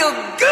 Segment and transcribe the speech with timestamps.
[0.00, 0.49] feel good.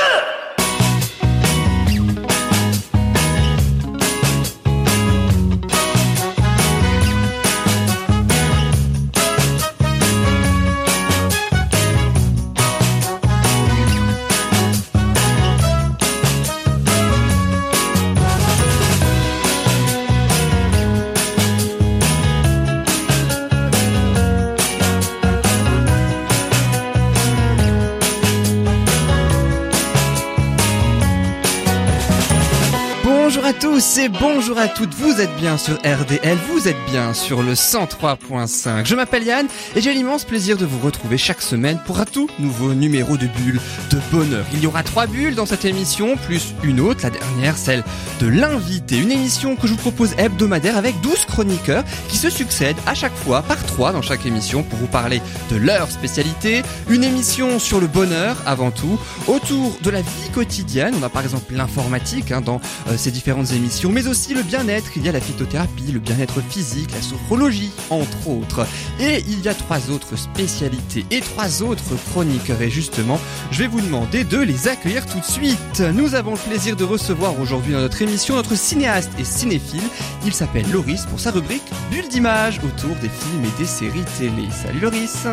[34.06, 38.86] Bonjour à toutes, vous êtes bien sur RDL, vous êtes bien sur le 103.5.
[38.86, 42.30] Je m'appelle Yann et j'ai l'immense plaisir de vous retrouver chaque semaine pour un tout
[42.38, 44.44] nouveau numéro de bulles de bonheur.
[44.52, 47.82] Il y aura trois bulles dans cette émission, plus une autre, la dernière, celle
[48.20, 48.98] de l'invité.
[48.98, 53.14] Une émission que je vous propose hebdomadaire avec 12 chroniqueurs qui se succèdent à chaque
[53.16, 55.20] fois par trois dans chaque émission pour vous parler
[55.50, 56.62] de leur spécialité.
[56.88, 60.94] Une émission sur le bonheur avant tout, autour de la vie quotidienne.
[61.00, 64.90] On a par exemple l'informatique hein, dans euh, ces différentes émissions, mais aussi le bien-être.
[64.96, 68.66] Il y a la phytothérapie, le bien-être physique, la sophrologie, entre autres.
[69.00, 72.62] Et il y a trois autres spécialités et trois autres chroniqueurs.
[72.62, 75.80] Et justement, je vais vous demander de les accueillir tout de suite.
[75.80, 79.82] Nous avons le plaisir de recevoir aujourd'hui dans notre émission notre cinéaste et cinéphile.
[80.24, 84.48] Il s'appelle Loris pour sa rubrique Bulle d'image autour des films et des séries télé.
[84.52, 85.26] Salut Loris.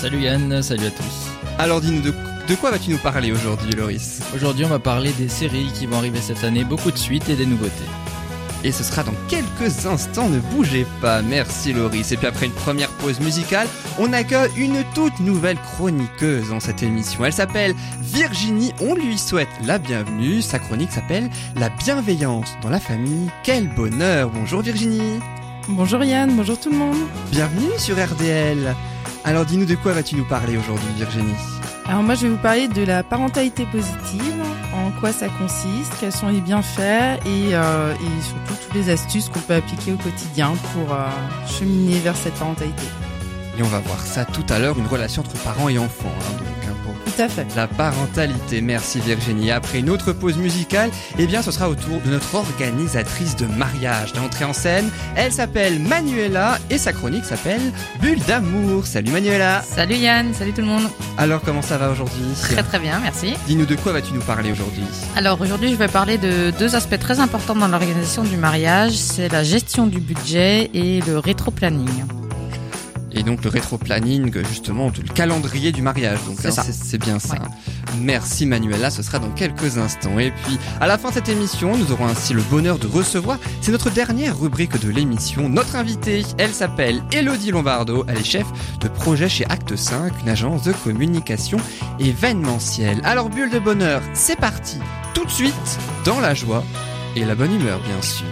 [0.00, 1.30] Salut Yann, salut à tous.
[1.58, 2.12] Alors dis-nous de,
[2.48, 5.96] de quoi vas-tu nous parler aujourd'hui Loris Aujourd'hui, on va parler des séries qui vont
[5.98, 7.72] arriver cette année, beaucoup de suites et des nouveautés.
[8.64, 11.20] Et ce sera dans quelques instants, ne bougez pas.
[11.22, 12.12] Merci Loris.
[12.12, 13.66] Et puis après une première pause musicale,
[13.98, 17.24] on accueille une toute nouvelle chroniqueuse dans cette émission.
[17.24, 20.42] Elle s'appelle Virginie, on lui souhaite la bienvenue.
[20.42, 23.30] Sa chronique s'appelle La bienveillance dans la famille.
[23.42, 24.30] Quel bonheur.
[24.30, 25.18] Bonjour Virginie.
[25.68, 26.98] Bonjour Yann, bonjour tout le monde.
[27.30, 28.74] Bienvenue sur RDL.
[29.24, 31.34] Alors dis-nous de quoi vas-tu nous parler aujourd'hui Virginie?
[31.88, 34.42] Alors moi je vais vous parler de la parentalité positive,
[34.74, 39.40] en quoi ça consiste, quels sont les bienfaits et, euh, surtout toutes les astuces qu'on
[39.40, 41.08] peut appliquer au quotidien pour euh,
[41.46, 42.84] cheminer vers cette parentalité.
[43.58, 46.08] Et on va voir ça tout à l'heure, une relation entre parents et enfants.
[46.20, 46.51] hein,
[47.04, 47.46] Tout à fait.
[47.56, 49.50] La parentalité, merci Virginie.
[49.50, 53.46] Après une autre pause musicale, eh bien ce sera au tour de notre organisatrice de
[53.46, 54.88] mariage d'entrée en scène.
[55.16, 57.60] Elle s'appelle Manuela et sa chronique s'appelle
[58.00, 58.86] Bulle d'amour.
[58.86, 59.62] Salut Manuela.
[59.62, 60.88] Salut Yann, salut tout le monde.
[61.18, 62.24] Alors comment ça va aujourd'hui?
[62.40, 63.34] Très très bien, merci.
[63.46, 64.84] Dis-nous de quoi vas-tu nous parler aujourd'hui?
[65.16, 69.28] Alors aujourd'hui, je vais parler de deux aspects très importants dans l'organisation du mariage, c'est
[69.28, 71.88] la gestion du budget et le rétro-planning.
[73.14, 76.18] Et donc le rétro-planning, justement, le calendrier du mariage.
[76.26, 76.62] Donc C'est ça.
[76.62, 77.34] c'est c'est bien ça.
[77.34, 77.40] Ouais.
[77.98, 80.18] Merci Manuela, ce sera dans quelques instants.
[80.18, 83.38] Et puis, à la fin de cette émission, nous aurons ainsi le bonheur de recevoir,
[83.60, 86.24] c'est notre dernière rubrique de l'émission, notre invitée.
[86.38, 88.46] Elle s'appelle Elodie Lombardo, elle est chef
[88.80, 91.58] de projet chez Acte 5, une agence de communication
[91.98, 93.00] événementielle.
[93.04, 94.78] Alors, bulle de bonheur, c'est parti,
[95.14, 96.64] tout de suite, dans la joie
[97.16, 98.26] et la bonne humeur, bien sûr.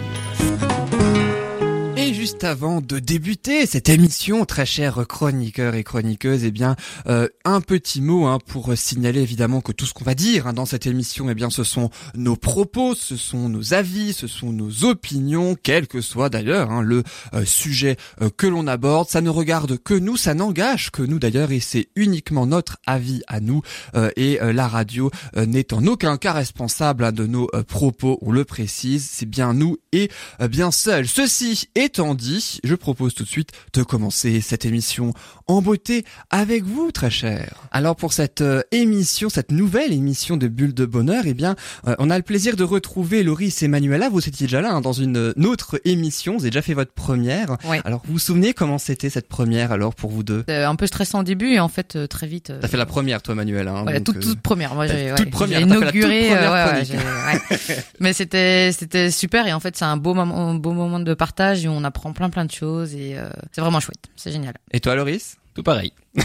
[2.43, 6.75] Avant de débuter cette émission, très chers chroniqueurs et chroniqueuses, eh bien,
[7.05, 10.53] euh, un petit mot hein, pour signaler évidemment que tout ce qu'on va dire hein,
[10.53, 14.51] dans cette émission, eh bien, ce sont nos propos, ce sont nos avis, ce sont
[14.51, 17.03] nos opinions, quel que soit d'ailleurs hein, le
[17.35, 19.07] euh, sujet euh, que l'on aborde.
[19.09, 23.21] Ça ne regarde que nous, ça n'engage que nous d'ailleurs, et c'est uniquement notre avis
[23.27, 23.61] à nous.
[23.95, 28.17] euh, et la radio n'est en aucun cas responsable hein, de nos propos.
[28.21, 30.09] On le précise, c'est bien nous et
[30.49, 31.07] bien seul.
[31.07, 32.30] Ceci étant dit,
[32.63, 35.13] je propose tout de suite de commencer cette émission
[35.47, 37.55] en beauté avec vous, très cher.
[37.71, 41.55] Alors pour cette euh, émission, cette nouvelle émission de Bulle de Bonheur, eh bien,
[41.87, 44.09] euh, on a le plaisir de retrouver Loris et Manuela.
[44.09, 46.33] Vous étiez déjà là hein, dans une, euh, autre émission.
[46.33, 47.57] Vous avez déjà fait votre première.
[47.65, 47.81] Ouais.
[47.83, 50.43] Alors vous vous souvenez comment c'était cette première alors pour vous deux?
[50.49, 52.53] Euh, un peu stressant au début et en fait très vite.
[52.61, 53.71] T'as fait la première, toi, Manuela.
[53.71, 54.75] Hein, ouais, donc, toute, toute première.
[54.75, 56.31] Moi, j'ai ouais, inauguré.
[57.99, 61.13] Mais c'était c'était super et en fait c'est un beau moment, un beau moment de
[61.13, 64.05] partage et on apprend plein plein de choses et euh, c'est vraiment chouette.
[64.15, 64.53] C'est génial.
[64.71, 65.37] Et toi, Loris?
[65.53, 65.91] Tout pareil.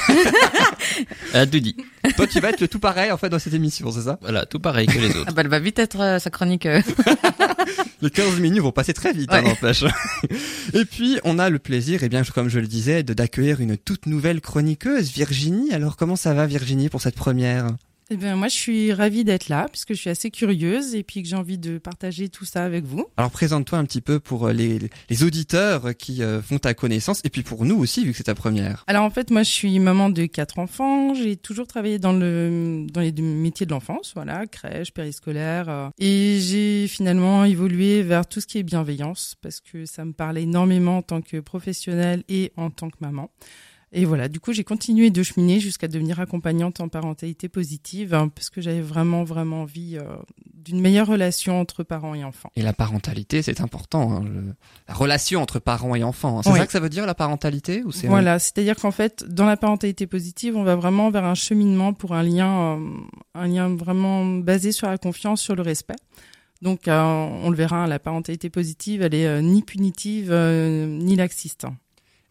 [1.35, 1.75] Elle a tout dit.
[2.17, 4.19] Toi, tu vas être le tout pareil en fait dans cette émission, c'est ça?
[4.21, 5.25] Voilà, tout pareil que les autres.
[5.27, 6.67] Ah bah elle va vite être euh, sa chronique.
[6.67, 6.81] euh.
[8.03, 9.49] Les 15 minutes vont passer très vite, hein, Ouais.
[9.49, 9.83] n'empêche.
[10.75, 13.77] Et puis, on a le plaisir, et bien, comme je le disais, de d'accueillir une
[13.77, 15.73] toute nouvelle chroniqueuse, Virginie.
[15.73, 17.67] Alors, comment ça va, Virginie, pour cette première?
[18.09, 21.25] Eh bien, moi, je suis ravie d'être là, puisque je suis assez curieuse et puis
[21.25, 23.05] que j'ai envie de partager tout ça avec vous.
[23.17, 24.79] Alors, présente-toi un petit peu pour euh, les,
[25.11, 28.23] les auditeurs qui euh, font ta connaissance, et puis pour nous aussi, vu que c'est
[28.23, 28.85] ta première.
[28.87, 31.15] Alors, en fait, moi, je suis maman de quatre enfants.
[31.15, 36.39] J'ai toujours travaillé dans le dans les métiers de l'enfance, voilà, crèche, périscolaire, euh, et
[36.41, 40.99] j'ai finalement évolué vers tout ce qui est bienveillance, parce que ça me parle énormément
[40.99, 43.33] en tant que professionnelle et en tant que maman.
[43.93, 48.29] Et voilà, du coup, j'ai continué de cheminer jusqu'à devenir accompagnante en parentalité positive, hein,
[48.29, 50.03] parce que j'avais vraiment, vraiment envie euh,
[50.55, 52.51] d'une meilleure relation entre parents et enfants.
[52.57, 54.13] Et la parentalité, c'est important.
[54.13, 54.55] Hein, le-
[54.89, 56.39] La relation entre parents et enfants.
[56.39, 56.43] hein.
[56.43, 56.59] C'est Oui.
[56.59, 59.57] ça que ça veut dire la parentalité ou c'est Voilà, c'est-à-dire qu'en fait, dans la
[59.57, 62.89] parentalité positive, on va vraiment vers un cheminement pour un lien, euh,
[63.37, 65.97] un lien vraiment basé sur la confiance, sur le respect.
[66.61, 71.67] Donc, euh, on le verra, la parentalité positive, elle est ni punitive ni laxiste.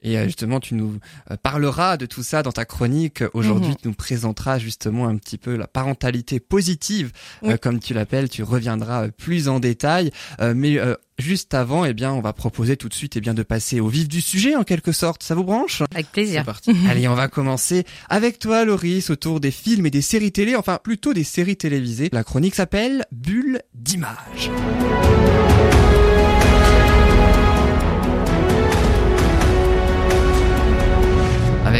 [0.04, 1.00] Et euh, justement, tu nous
[1.32, 3.24] euh, parleras de tout ça dans ta chronique.
[3.34, 3.76] Aujourd'hui, Mhm.
[3.82, 7.12] tu nous présenteras justement un petit peu la parentalité positive,
[7.44, 8.30] euh, comme tu l'appelles.
[8.30, 10.12] Tu reviendras euh, plus en détail.
[10.42, 13.34] Euh, mais euh, juste avant, eh bien, on va proposer tout de suite, eh bien,
[13.34, 15.24] de passer au vif du sujet en quelque sorte.
[15.24, 15.82] Ça vous branche?
[15.92, 16.44] Avec C'est plaisir.
[16.46, 16.72] parti.
[16.90, 20.78] Allez, on va commencer avec toi, Loris, autour des films et des séries télé, enfin
[20.84, 22.10] plutôt des séries télévisées.
[22.12, 24.52] La chronique s'appelle Bulle d'image.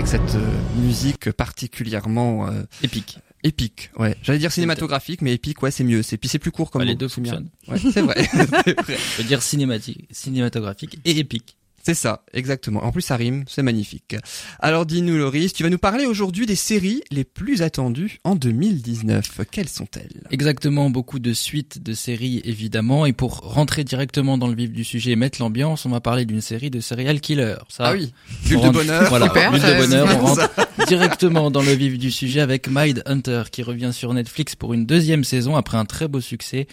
[0.06, 3.18] Avec cette euh, musique particulièrement euh, Épique.
[3.44, 4.16] épique, ouais.
[4.22, 6.04] J'allais dire cinématographique, mais épique, ouais, c'est mieux.
[6.04, 7.50] C'est puis c'est plus court comme Bah, les deux fonctionnent.
[7.68, 8.28] Ouais, c'est vrai.
[8.31, 8.75] c'est vrai.
[8.88, 11.57] Je veux dire cinématique, cinématographique et épique.
[11.86, 12.84] C'est ça, exactement.
[12.84, 14.16] En plus, ça rime, c'est magnifique.
[14.60, 19.42] Alors, dis-nous, Loris, tu vas nous parler aujourd'hui des séries les plus attendues en 2019.
[19.52, 20.24] Quelles sont-elles?
[20.32, 23.06] Exactement, beaucoup de suites de séries évidemment.
[23.06, 26.26] Et pour rentrer directement dans le vif du sujet et mettre l'ambiance, on va parler
[26.26, 27.58] d'une série de serial killer.
[27.70, 28.14] Ça, Ah oui,
[28.48, 29.10] bulle de bonheur.
[29.10, 30.08] Voilà, Super, bulle de bonheur.
[30.10, 30.50] On rentre
[30.88, 34.88] directement dans le vif du sujet avec Mind Hunter qui revient sur Netflix pour une
[34.88, 36.66] deuxième saison après un très beau succès.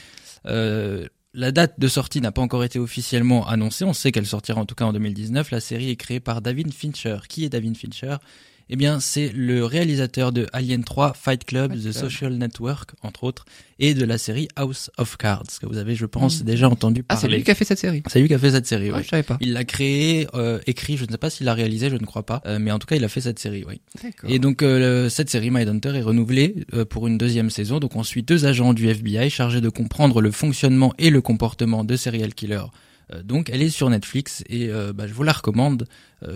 [0.47, 3.85] Euh, la date de sortie n'a pas encore été officiellement annoncée.
[3.85, 5.51] On sait qu'elle sortira en tout cas en 2019.
[5.51, 7.19] La série est créée par David Fincher.
[7.29, 8.17] Qui est David Fincher?
[8.75, 11.93] Eh bien, c'est le réalisateur de Alien 3, Fight Club, Fight The Club.
[12.11, 13.45] Social Network, entre autres,
[13.79, 16.45] et de la série House of Cards, que vous avez, je pense, Mm.
[16.45, 17.37] déjà entendu Ah, c'est parler.
[17.37, 18.03] lui qui a fait cette série.
[18.09, 19.03] C'est lui qui a fait cette série, Ouais, oui.
[19.05, 19.37] je savais pas.
[19.43, 22.25] Il l'a créé, euh, écrit, je ne sais pas s'il l'a réalisé, je ne crois
[22.25, 23.83] pas, euh, mais en tout cas il a fait cette série, oui.
[24.03, 24.31] D'accord.
[24.31, 27.79] Et donc euh, cette série Mindhunter est renouvelée euh, pour une deuxième saison.
[27.79, 31.85] Donc on suit deux agents du FBI chargés de comprendre le fonctionnement et le comportement
[31.85, 32.65] de serial killers.
[33.13, 35.87] Euh, donc elle est sur Netflix et euh, bah, je vous la recommande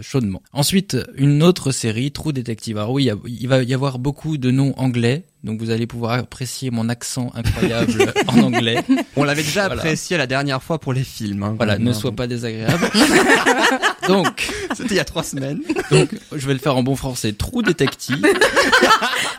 [0.03, 0.43] chaudement.
[0.53, 2.79] Ensuite une autre série True Detective.
[2.79, 5.25] Alors oui, il y a- il va y avoir beaucoup de noms anglais.
[5.45, 8.83] Donc vous allez pouvoir apprécier mon accent incroyable en anglais.
[9.15, 9.81] On l'avait déjà Voilà.
[9.83, 11.43] apprécié la dernière fois pour les films.
[11.45, 12.91] hein, Voilà, ne sois pas désagréable.
[14.09, 15.61] donc, C'était il y a trois semaines.
[15.91, 17.33] donc, je vais le faire en bon français.
[17.33, 18.27] True Detective.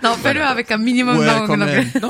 [0.03, 1.87] Non, fais-le avec un minimum Ouais, même.
[2.01, 2.09] Non,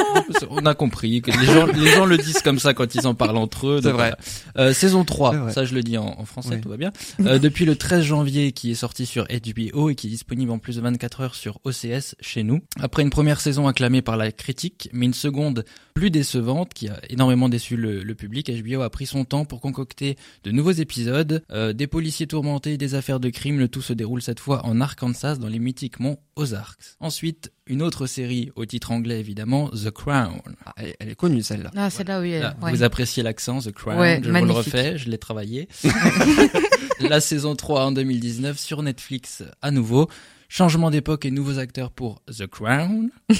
[0.49, 3.15] on a compris que les gens, les gens le disent comme ça quand ils en
[3.15, 3.79] parlent entre eux.
[3.81, 4.13] C'est vrai.
[4.57, 4.69] voilà.
[4.69, 5.53] Euh, saison 3, C'est vrai.
[5.53, 6.61] ça je le dis en, en français, Oui.
[6.61, 6.91] tout va bien.
[7.25, 10.59] Euh, depuis le 13 janvier, qui est sorti sur HBO et qui est disponible en
[10.59, 12.61] plus de 24 heures sur OCS chez nous.
[12.79, 15.65] Après une première saison acclamée par la critique, mais une seconde
[15.97, 19.61] plus décevante qui a énormément déçu le, le public, HBO a pris son temps pour
[19.61, 23.57] concocter de nouveaux épisodes, euh, des policiers tourmentés, des affaires de crime.
[23.57, 26.97] Le tout se déroule cette fois en Arkansas, dans les mythiques monts Ozarks.
[26.99, 30.39] Ensuite, une autre série au titre anglais évidemment, The Crown.
[30.67, 31.71] Ah, elle, elle est connue celle-là.
[31.75, 32.43] Ah, c'est là ouais.
[32.61, 35.67] Vous appréciez l'accent, The Crown, Ouais, je vous le refais, je l'ai travaillé.
[36.99, 40.07] La saison 3 en 2019 sur Netflix à nouveau.
[40.49, 43.09] Changement d'époque et nouveaux acteurs pour The Crown.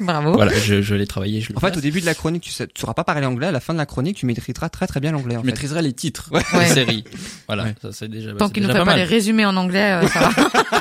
[0.00, 0.32] Bravo.
[0.32, 2.50] Voilà, je, je l'ai travaillé, je le En fait, au début de la chronique, tu
[2.52, 3.46] tu sauras pas parler anglais.
[3.46, 5.34] À la fin de la chronique, tu maîtriseras très très bien l'anglais.
[5.36, 5.46] Je fait.
[5.46, 6.40] maîtriserai les titres Ouais.
[6.52, 6.66] des Ouais.
[6.66, 7.04] séries.
[7.46, 7.74] Voilà, Ouais.
[7.80, 10.08] ça c'est déjà Tant c'est qu'il ne fait pas, pas les résumés en anglais, euh,
[10.08, 10.20] ça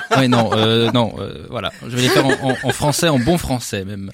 [0.10, 0.18] va.
[0.22, 1.72] Ouais, non, euh, non, euh, voilà.
[1.84, 4.12] Je vais les faire en, en- en français, en bon français même.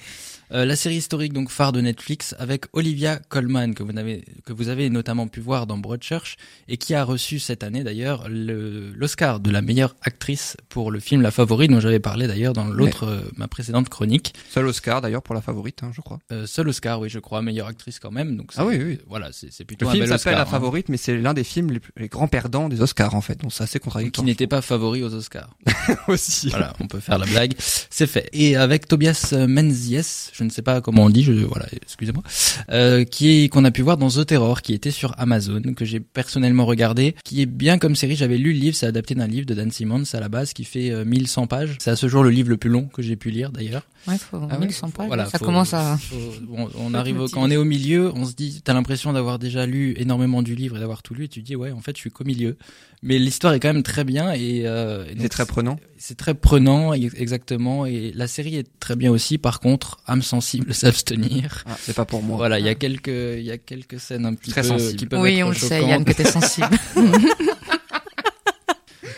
[0.52, 4.52] Euh, la série historique donc phare de Netflix avec Olivia Colman que vous avez que
[4.54, 6.36] vous avez notamment pu voir dans Broadchurch
[6.68, 11.00] et qui a reçu cette année d'ailleurs le- l'Oscar de la meilleure actrice pour le
[11.00, 14.32] film La Favorite dont j'avais parlé d'ailleurs dans l'autre euh, ma précédente chronique.
[14.48, 16.18] Seul Oscar d'ailleurs pour la favorite, hein, je crois.
[16.32, 18.98] Euh, seul Oscar oui je crois meilleure actrice quand même donc Ah oui, oui.
[19.06, 21.78] voilà c'est plutôt Le un film s'appelle La hein, Favorite, mais c'est l'un des films
[21.96, 23.38] les, grands perdants des Oscars en fait.
[23.42, 24.24] Donc c'est assez qui contradictoire.
[24.24, 25.54] n'était pas favori aux Oscars.
[26.08, 26.48] aussi.
[26.48, 27.54] Voilà, on peut faire la blague.
[27.58, 28.28] C'est fait.
[28.32, 32.22] Et avec Tobias Menzies, je ne sais pas comment on dit, je, voilà, excusez-moi,
[32.70, 35.84] euh, qui est qu'on a pu voir dans The Terror, qui était sur Amazon, que
[35.84, 38.14] j'ai personnellement regardé, qui est bien comme série.
[38.14, 40.62] J'avais lu le livre, c'est adapté d'un livre de Dan Simmons à la base, qui
[40.62, 41.76] fait euh, 1100 pages.
[41.80, 43.82] C'est à ce jour le livre le plus long que j'ai pu lire d'ailleurs.
[44.08, 45.06] Ouais, faut Ah ouais, 1100 pages.
[45.06, 45.96] Voilà, ça faut- commence à.
[45.98, 46.16] faut-
[46.52, 49.12] on, on Faut arrive au- quand on est au milieu, on se dit, t'as l'impression
[49.12, 51.80] d'avoir déjà lu énormément du livre et d'avoir tout lu, et tu dis ouais, en
[51.80, 52.56] fait, je suis qu'au milieu.
[53.02, 55.78] Mais l'histoire est quand même très bien et, euh, C'est très prenant.
[55.98, 57.86] c'est très prenant, ex- exactement.
[57.86, 59.38] Et la série est très bien aussi.
[59.38, 61.62] Par contre, âme sensible, s'abstenir.
[61.66, 62.36] Ah, c'est pas pour moi.
[62.38, 64.96] Voilà, il y a quelques, il y a quelques scènes un petit Très peu sensible.
[64.96, 65.90] qui peuvent Oui, être on le sait, choquantes.
[65.90, 66.68] Yann, que t'es sensible.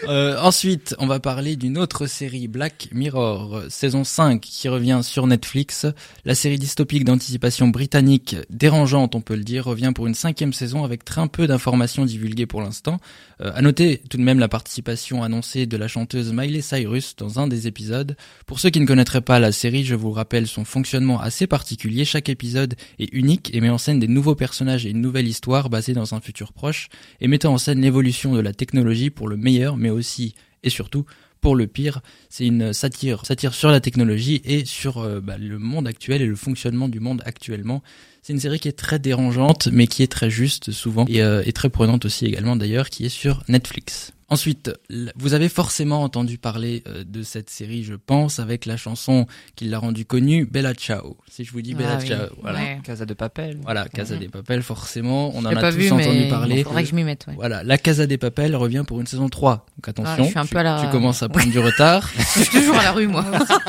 [0.09, 5.27] Euh, ensuite, on va parler d'une autre série, Black Mirror, saison 5, qui revient sur
[5.27, 5.87] Netflix.
[6.25, 10.85] La série dystopique d'anticipation britannique, dérangeante on peut le dire, revient pour une cinquième saison
[10.85, 12.99] avec très peu d'informations divulguées pour l'instant.
[13.41, 17.39] Euh, à noter tout de même la participation annoncée de la chanteuse Miley Cyrus dans
[17.39, 18.17] un des épisodes.
[18.47, 22.05] Pour ceux qui ne connaîtraient pas la série, je vous rappelle son fonctionnement assez particulier.
[22.05, 25.71] Chaque épisode est unique et met en scène des nouveaux personnages et une nouvelle histoire
[25.71, 26.89] basée dans un futur proche
[27.21, 31.05] et mettant en scène l'évolution de la technologie pour le meilleur, aussi et surtout
[31.41, 32.01] pour le pire.
[32.29, 36.27] C'est une satire, satire sur la technologie et sur euh, bah, le monde actuel et
[36.27, 37.83] le fonctionnement du monde actuellement.
[38.31, 41.43] C'est une série qui est très dérangeante, mais qui est très juste souvent et, euh,
[41.47, 44.13] et très prenante aussi également d'ailleurs, qui est sur Netflix.
[44.33, 44.71] Ensuite,
[45.17, 49.65] vous avez forcément entendu parler euh, de cette série, je pense, avec la chanson qui
[49.65, 51.17] l'a rendue connue, Bella Ciao.
[51.29, 52.61] Si je vous dis Bella Ah oui, Ciao, voilà.
[52.61, 52.79] ouais.
[52.85, 53.59] Casa de Papel.
[53.65, 54.21] Voilà, Casa Mhm.
[54.21, 56.59] des Papel, forcément, on en a pas tous vu, entendu mais parler.
[56.59, 57.35] Il faudrait que je m'y mette, ouais.
[57.35, 59.67] Voilà, la Casa des Papel revient pour une saison 3.
[59.77, 61.59] Donc attention, Ah, je suis un tu, peu à la- tu commences à prendre du
[61.59, 62.09] retard.
[62.37, 63.25] Je suis toujours à la rue, moi.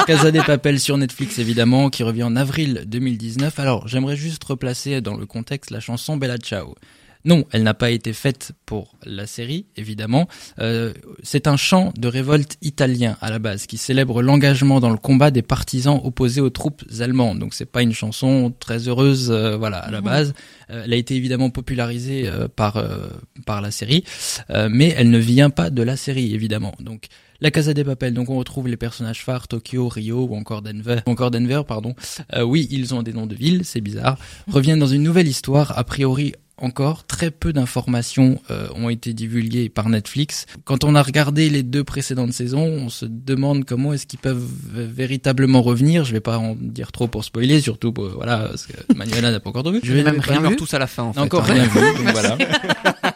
[0.05, 3.57] Casa des Papel sur Netflix évidemment, qui revient en avril 2019.
[3.57, 6.75] Alors, j'aimerais juste replacer dans le contexte la chanson Bella Ciao.
[7.23, 10.27] Non, elle n'a pas été faite pour la série, évidemment.
[10.59, 10.91] Euh,
[11.21, 15.29] c'est un chant de révolte italien à la base qui célèbre l'engagement dans le combat
[15.29, 17.37] des partisans opposés aux troupes allemandes.
[17.37, 20.05] Donc c'est pas une chanson très heureuse, euh, voilà, à la Mhm.
[20.05, 20.33] base.
[20.71, 22.83] Euh, elle a été évidemment popularisée par
[23.45, 24.03] par la série,
[24.69, 26.73] mais elle ne vient pas de la série évidemment.
[26.79, 27.05] Donc
[27.41, 30.99] la Casa des Papel, donc on retrouve les personnages phares Tokyo, Rio ou encore Denver,
[31.07, 31.95] ou encore Denver, pardon.
[32.35, 34.17] Euh, oui, ils ont des noms de villes, c'est bizarre.
[34.51, 39.67] Reviennent dans une nouvelle histoire, a priori encore très peu d'informations euh, ont été divulguées
[39.69, 40.45] par Netflix.
[40.63, 44.45] Quand on a regardé les deux précédentes saisons, on se demande comment est-ce qu'ils peuvent
[44.71, 46.03] v- véritablement revenir.
[46.05, 49.39] Je vais pas en dire trop pour spoiler, surtout pour, voilà parce que Manuela n'a
[49.39, 49.79] pas encore tout vu.
[49.83, 50.55] Je vais même rien vu.
[50.55, 51.19] tous à la fin en fait.
[51.19, 51.53] encore hein.
[51.53, 52.37] rien vu, donc voilà.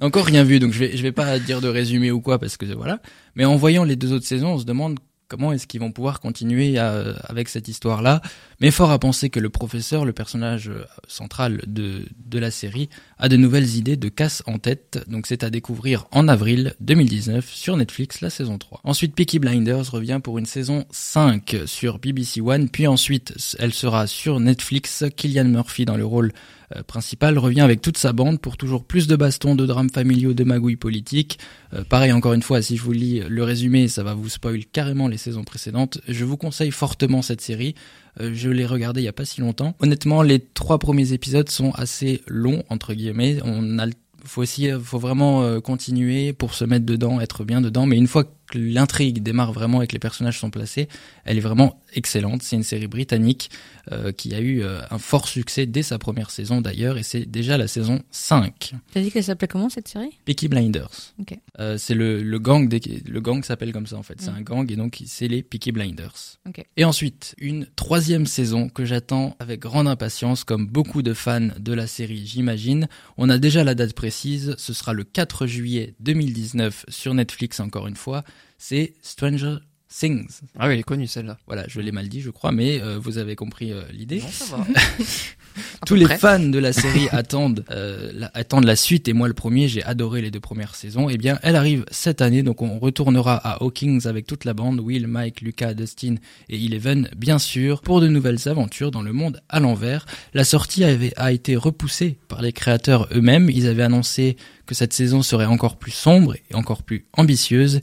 [0.00, 2.56] Encore rien vu, donc je vais je vais pas dire de résumé ou quoi parce
[2.56, 3.00] que voilà.
[3.34, 6.20] Mais en voyant les deux autres saisons, on se demande comment est-ce qu'ils vont pouvoir
[6.20, 8.22] continuer à- avec cette histoire-là.
[8.62, 12.88] Mais fort à penser que le professeur, le personnage euh, central de de la série,
[13.18, 15.04] a de nouvelles idées de casse en tête.
[15.08, 18.80] Donc c'est à découvrir en avril 2019 sur Netflix la saison 3.
[18.84, 24.06] Ensuite Peaky Blinders revient pour une saison 5 sur BBC One, puis ensuite elle sera
[24.06, 25.04] sur Netflix.
[25.16, 26.32] Killian Murphy dans le rôle
[26.76, 30.34] euh, principal revient avec toute sa bande pour toujours plus de bastons, de drames familiaux,
[30.34, 31.38] de magouilles politiques.
[31.74, 34.64] Euh, pareil, encore une fois, si je vous lis le résumé, ça va vous spoil
[34.66, 35.98] carrément les saisons précédentes.
[36.06, 37.74] Je vous conseille fortement cette série.
[38.20, 39.74] Euh, je l'ai regardée il y a pas si longtemps.
[39.80, 43.38] Honnêtement, les trois premiers épisodes sont assez longs entre guillemets.
[43.44, 43.86] On a
[44.24, 47.86] faut aussi, faut vraiment continuer pour se mettre dedans, être bien dedans.
[47.86, 48.24] Mais une fois
[48.54, 50.88] l'intrigue démarre vraiment et que les personnages sont placés,
[51.24, 52.42] elle est vraiment excellente.
[52.42, 53.50] C'est une série britannique
[53.92, 57.24] euh, qui a eu euh, un fort succès dès sa première saison d'ailleurs, et c'est
[57.24, 58.74] déjà la saison 5.
[58.92, 60.18] T'as dit qu'elle s'appelait comment cette série?
[60.24, 61.14] Peaky Blinders.
[61.58, 64.20] Euh, c'est le, le gang des, le gang s'appelle comme ça en fait.
[64.20, 64.36] C'est Mm.
[64.36, 66.38] un gang et donc c'est les Peaky Blinders.
[66.76, 71.72] Et ensuite une troisième saison que j'attends avec grande impatience, comme beaucoup de fans de
[71.72, 72.88] la série, j'imagine.
[73.16, 74.54] On a déjà la date précise.
[74.58, 78.24] Ce sera le 4 juillet 2019 sur Netflix encore une fois.
[78.58, 80.40] C'est Stranger Things.
[80.58, 81.38] Ah oui, elle est connue celle-là.
[81.46, 84.18] Voilà, je l'ai mal dit, je crois, mais euh, vous avez compris euh, l'idée.
[84.20, 84.66] Non, ça va.
[85.86, 86.18] Tous les près.
[86.18, 89.82] fans de la série attendent, euh, la, attendent la suite et moi le premier, j'ai
[89.82, 91.08] adoré les deux premières saisons.
[91.08, 94.80] Eh bien, elle arrive cette année, donc on retournera à Hawkins avec toute la bande,
[94.80, 96.16] Will, Mike, Lucas, Dustin
[96.48, 100.04] et Eleven, bien sûr, pour de nouvelles aventures dans le monde à l'envers.
[100.34, 103.48] La sortie avait, a été repoussée par les créateurs eux-mêmes.
[103.50, 104.36] Ils avaient annoncé
[104.66, 107.80] que cette saison serait encore plus sombre et encore plus ambitieuse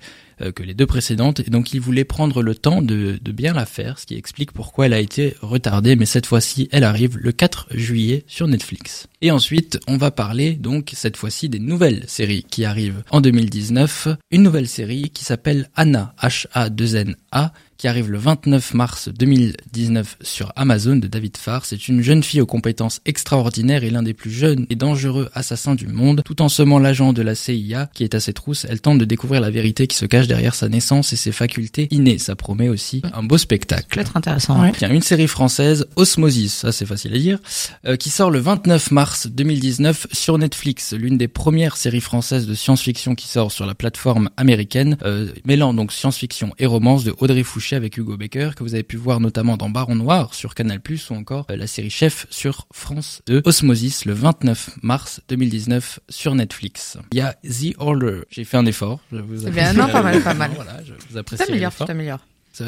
[0.56, 3.66] que les deux précédentes, et donc ils voulaient prendre le temps de, de bien la
[3.66, 7.32] faire, ce qui explique pourquoi elle a été retardée, mais cette fois-ci, elle arrive le
[7.32, 9.08] 4 juillet sur Netflix.
[9.22, 14.10] Et ensuite, on va parler donc cette fois-ci des nouvelles séries qui arrivent en 2019.
[14.32, 20.96] Une nouvelle série qui s'appelle Anna, H-A-2-N-A, qui arrive le 29 mars 2019 sur Amazon
[20.96, 21.66] de David Farr.
[21.66, 25.76] C'est une jeune fille aux compétences extraordinaires et l'un des plus jeunes et dangereux assassins
[25.76, 26.22] du monde.
[26.24, 29.06] Tout en semant l'agent de la CIA qui est à ses trousses, elle tente de
[29.06, 32.18] découvrir la vérité qui se cache derrière sa naissance et ses facultés innées.
[32.18, 34.00] Ça promet aussi un beau spectacle.
[34.00, 34.62] Être intéressant.
[34.62, 34.72] Ouais.
[34.78, 37.40] Tiens, une série française, Osmosis, ça c'est facile à dire,
[37.86, 42.54] euh, qui sort le 29 mars 2019 sur Netflix, l'une des premières séries françaises de
[42.54, 47.44] science-fiction qui sort sur la plateforme américaine, euh, mêlant donc science-fiction et romance de Audrey
[47.44, 50.80] Fouché avec Hugo Baker, que vous avez pu voir notamment dans Baron Noir sur Canal+,
[51.10, 56.36] ou encore euh, la série Chef sur France 2, Osmosis, le 29 mars 2019 sur
[56.36, 56.98] Netflix.
[57.12, 60.04] Il y a The Order, j'ai fait un effort, je vous bien, apprécie, non, pas
[60.04, 60.52] mal, pas mal.
[60.56, 62.20] Voilà, je vous apprécie tu t'améliores.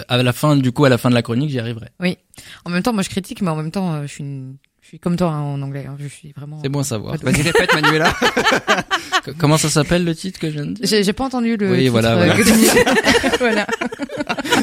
[0.07, 1.89] À la fin, du coup, à la fin de la chronique, j'y arriverai.
[2.65, 4.91] En même temps, moi je critique, mais en même temps, euh, je suis une, je
[4.91, 5.85] suis comme toi hein, en anglais.
[5.85, 6.59] hein, Je suis vraiment.
[6.63, 7.17] C'est bon à savoir.
[7.21, 8.15] Vas-y, répète, Manuela.
[9.37, 10.85] Comment ça s'appelle le titre que je viens de dire?
[10.87, 11.69] J'ai j'ai pas entendu le.
[11.71, 12.35] Oui, titre, voilà, euh, voilà.
[12.37, 12.67] que tu dis.
[13.39, 13.67] voilà.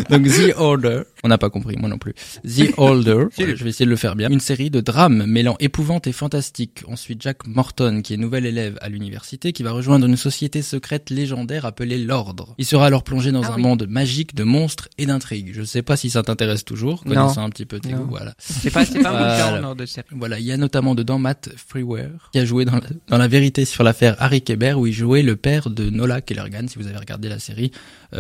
[0.08, 2.14] Donc The Order, on n'a pas compris, moi non plus.
[2.44, 4.30] The Order, je vais essayer de le faire bien.
[4.30, 6.82] Une série de drames mêlant épouvante et fantastique.
[6.88, 11.10] Ensuite Jack Morton, qui est nouvel élève à l'université, qui va rejoindre une société secrète
[11.10, 12.54] légendaire appelée l'Ordre.
[12.58, 13.62] Il sera alors plongé dans Ah un oui.
[13.62, 15.52] monde magique de monstres et d'intrigues.
[15.54, 17.14] Je sais pas si ça t'intéresse toujours, Non.
[17.14, 18.34] connaissant un petit peu tes goûts, voilà.
[18.38, 20.06] C'est pas, c'est pas mon genre de série.
[20.16, 22.80] Voilà, il y a notamment dedans Matt Freeware, qui a joué dans
[23.18, 26.68] la, vérité sur l'affaire Harry Kéber, où il jouait le père de Nola Kellergan.
[26.68, 27.72] Si vous avez regardé la série,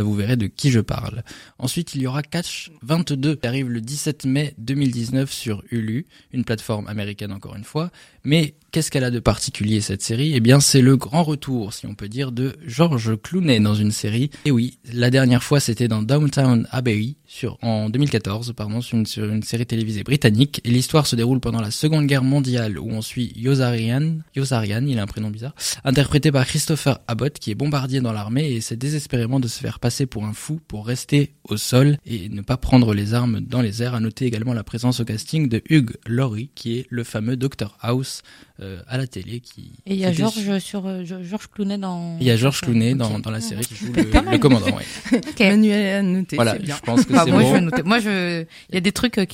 [0.02, 1.22] vous verrez de qui je parle.
[1.58, 6.44] Ensuite, il y aura Catch 22, qui arrive le 17 mai 2019 sur Hulu, une
[6.44, 7.90] plateforme américaine encore une fois.
[8.24, 10.32] Mais qu'est-ce qu'elle a de particulier cette série?
[10.34, 13.90] Eh bien, c'est le grand retour, si on peut dire, de George Clooney dans une
[13.90, 14.30] série.
[14.44, 17.16] Et oui, la dernière fois, c'était dans Downtown Abbey,
[17.62, 20.60] en 2014, pardon, sur une, sur une série télévisée britannique.
[20.64, 24.98] Et l'histoire se déroule pendant la Seconde Guerre mondiale, où on suit Yosarian, Yosarian, il
[24.98, 28.76] a un prénom bizarre, interprété par Christopher Abbott, qui est bombardier dans l'armée et essaie
[28.76, 32.56] désespérément de se faire passer pour un fou pour rester au sol et ne pas
[32.56, 33.92] prendre les armes dans les airs.
[33.94, 37.76] À noter également la présence au casting de Hugh Laurie, qui est le fameux Dr
[37.82, 38.22] House
[38.60, 39.40] euh, à la télé.
[39.40, 42.16] Qui, Et il y a qui Georges sur euh, Georges Clooney dans.
[42.18, 44.74] il y a George Clooney dans, dans la série qui joue le, commandant.
[44.74, 45.20] ouais.
[45.40, 46.76] Manuel a noté, Voilà, c'est bien.
[46.76, 47.52] je pense que c'est moi, je bon.
[47.52, 47.82] vais noter.
[47.82, 48.40] Moi, je.
[48.70, 49.26] Il y a des trucs euh,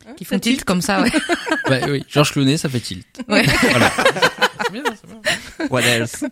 [0.00, 1.02] qui qui font tilt comme ça.
[1.02, 1.12] Ouais.
[1.68, 3.06] Ouais, oui, George Clooney, ça fait tilt.
[3.28, 3.44] Ouais.
[3.70, 3.92] Voilà.
[5.70, 6.24] What else?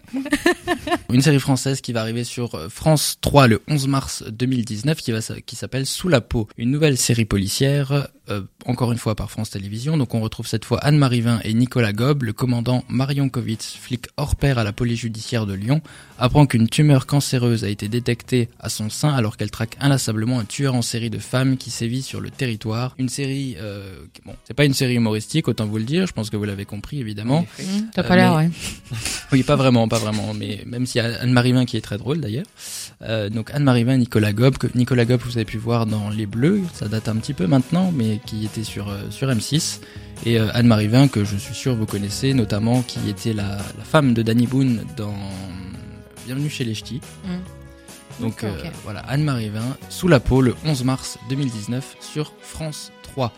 [1.13, 5.13] Une série française qui va arriver sur euh, France 3 le 11 mars 2019 qui
[5.13, 9.31] va qui s'appelle Sous la peau, une nouvelle série policière euh, encore une fois par
[9.31, 9.97] France Télévisions.
[9.97, 14.07] Donc on retrouve cette fois Anne-Marie Vin et Nicolas Gob, le commandant Marion Kovitz, flic
[14.17, 15.81] hors pair à la police judiciaire de Lyon,
[16.19, 20.45] apprend qu'une tumeur cancéreuse a été détectée à son sein alors qu'elle traque inlassablement un
[20.45, 22.95] tueur en série de femmes qui sévit sur le territoire.
[22.99, 26.31] Une série euh, bon, c'est pas une série humoristique autant vous le dire, je pense
[26.31, 27.43] que vous l'avez compris évidemment.
[27.59, 28.51] Mmh, T'as Euh, pas l'air, mais- ouais.
[29.33, 31.99] Oui, pas vraiment, pas vraiment, mais même s'il y a Anne-Marie Vin qui est très
[31.99, 32.47] drôle d'ailleurs.
[33.03, 36.27] Euh, donc Anne-Marie Vin, Nicolas Gob, que Nicolas Gob vous avez pu voir dans Les
[36.27, 39.81] Bleus, ça date un petit peu maintenant, mais qui était sur euh, sur M6.
[40.27, 43.85] Et euh, Anne-Marie Vin que je suis sûr vous connaissez, notamment qui était la, la
[43.85, 45.15] femme de Danny Boone dans
[46.27, 47.01] Bienvenue chez les Ch'tis.
[47.25, 48.23] Mm.
[48.23, 48.45] Donc
[48.83, 53.33] voilà, Anne-Marie Vin, sous la peau, le 11 mars 2019 sur France 3.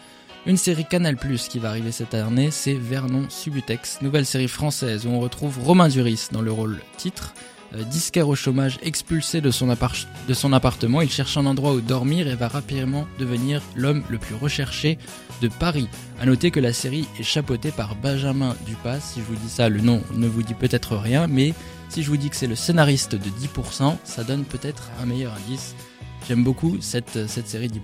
[0.47, 5.05] Une série Canal Plus qui va arriver cette année, c'est Vernon Subutex, nouvelle série française
[5.05, 7.35] où on retrouve Romain Duris dans le rôle titre.
[7.75, 12.35] Euh, disquaire au chômage, expulsé de son, appartement, il cherche un endroit où dormir et
[12.35, 14.99] va rapidement devenir l'homme le plus recherché
[15.41, 15.89] de Paris.
[16.21, 18.99] À noter que la série est chapeautée par Benjamin Dupas.
[18.99, 21.55] Si je vous dis ça, le nom ne vous dit peut-être rien, mais
[21.89, 25.33] si je vous dis que c'est le scénariste de 10%, ça donne peut-être un meilleur
[25.35, 25.75] indice.
[26.29, 27.79] J'aime beaucoup cette, cette série 10%.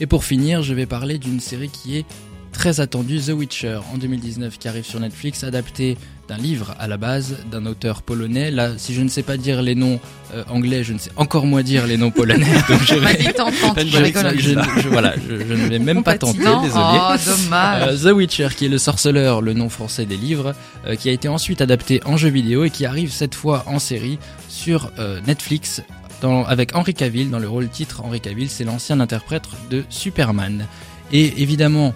[0.00, 2.06] Et pour finir, je vais parler d'une série qui est
[2.54, 6.96] très attendue, The Witcher, en 2019, qui arrive sur Netflix, adaptée d'un livre à la
[6.96, 8.50] base, d'un auteur polonais.
[8.50, 10.00] Là, si je ne sais pas dire les noms
[10.32, 12.46] euh, anglais, je ne sais encore moins dire les noms polonais.
[12.68, 13.18] donc je vais...
[14.80, 16.70] Je, voilà, je, je ne vais même pas tenter, désolé.
[16.74, 18.04] oh, dommage.
[18.04, 20.54] Euh, The Witcher, qui est le sorceleur, le nom français des livres,
[20.86, 23.78] euh, qui a été ensuite adapté en jeu vidéo et qui arrive cette fois en
[23.78, 24.90] série sur
[25.26, 25.82] Netflix
[26.22, 28.00] dans- avec Henry Cavill dans le rôle titre.
[28.04, 30.66] Henry Cavill, c'est l'ancien interprète de Superman.
[31.12, 31.92] Et évidemment,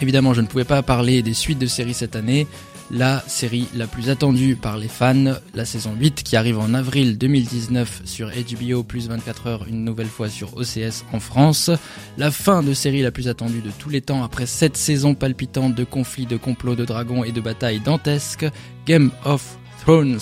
[0.00, 2.46] évidemment, je ne pouvais pas parler des suites de séries cette année.
[2.90, 7.18] La série la plus attendue par les fans, la saison 8 qui arrive en avril
[7.18, 11.70] 2019 sur HBO plus 24 heures une nouvelle fois sur OCS en France.
[12.16, 15.74] La fin de série la plus attendue de tous les temps après 7 saisons palpitantes
[15.74, 18.46] de conflits, de complots, de dragons et de batailles dantesques.
[18.86, 20.20] Game of Thrones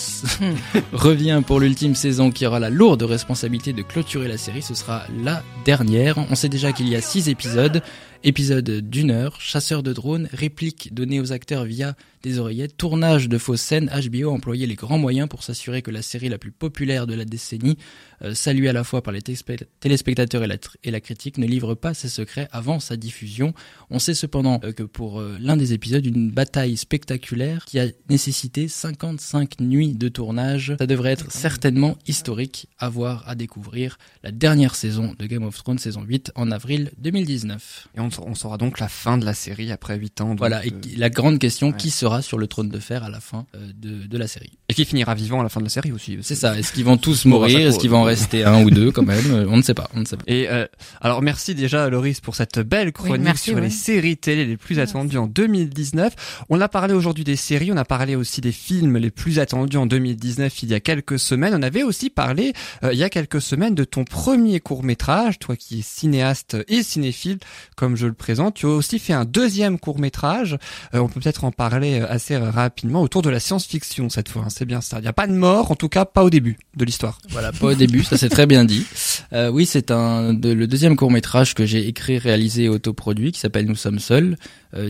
[0.93, 4.63] revient pour l'ultime saison qui aura la lourde responsabilité de clôturer la série.
[4.63, 6.17] Ce sera la dernière.
[6.31, 7.83] On sait déjà qu'il y a 6 épisodes.
[8.27, 13.37] Épisode d'une heure, chasseur de drones, répliques données aux acteurs via des oreillettes, tournage de
[13.37, 16.51] fausses scènes, HBO a employé les grands moyens pour s'assurer que la série la plus
[16.51, 17.77] populaire de la décennie,
[18.23, 21.37] euh, saluée à la fois par les téléspect- téléspectateurs et la, tr- et la critique,
[21.37, 23.53] ne livre pas ses secrets avant sa diffusion.
[23.91, 27.85] On sait cependant euh, que pour euh, l'un des épisodes, une bataille spectaculaire qui a
[28.09, 34.31] nécessité 55 nuits de tournage, ça devrait être certainement historique à voir, à découvrir la
[34.31, 37.89] dernière saison de Game of Thrones, saison 8, en avril 2019.
[37.95, 40.35] Et on, on saura donc la fin de la série après 8 ans.
[40.35, 41.77] Voilà, et la grande question, ouais.
[41.77, 44.57] qui sera sur le trône de fer à la fin euh, de, de la série
[44.69, 46.17] Et qui finira vivant à la fin de la série aussi.
[46.21, 46.57] C'est ça.
[46.57, 47.67] Est-ce qu'ils vont tous mourir?
[47.67, 49.31] Est-ce qu'il va en rester un ou deux quand même?
[49.31, 49.89] Euh, On ne sait pas.
[49.93, 50.23] On ne sait pas.
[50.27, 50.65] Et euh,
[51.01, 53.61] alors merci déjà Loris pour cette belle chronique merci, sur ouais.
[53.61, 56.45] les séries télé les plus attendues en 2019.
[56.49, 59.77] On a parlé aujourd'hui des séries, on a parlé aussi des films les plus attendus
[59.77, 61.53] en 2019 il y a quelques semaines.
[61.55, 65.39] On avait aussi parlé euh, il y a quelques semaines de ton premier court métrage,
[65.39, 67.39] toi qui es cinéaste et cinéphile
[67.75, 68.55] comme je le présente.
[68.55, 70.57] Tu as aussi fait un deuxième court métrage.
[70.93, 74.43] on peut peut-être en parler euh, assez rapidement autour de la science-fiction cette fois.
[74.45, 74.49] hein.
[74.49, 74.99] C'est bien ça.
[74.99, 77.19] Il n'y a pas de mort, en tout cas pas au début de l'histoire.
[77.29, 78.85] Voilà, pas au début, ça c'est très bien dit.
[79.33, 83.31] Euh, oui, c'est un de, le deuxième court métrage que j'ai écrit, réalisé et autoproduit
[83.31, 84.37] qui s'appelle Nous sommes seuls,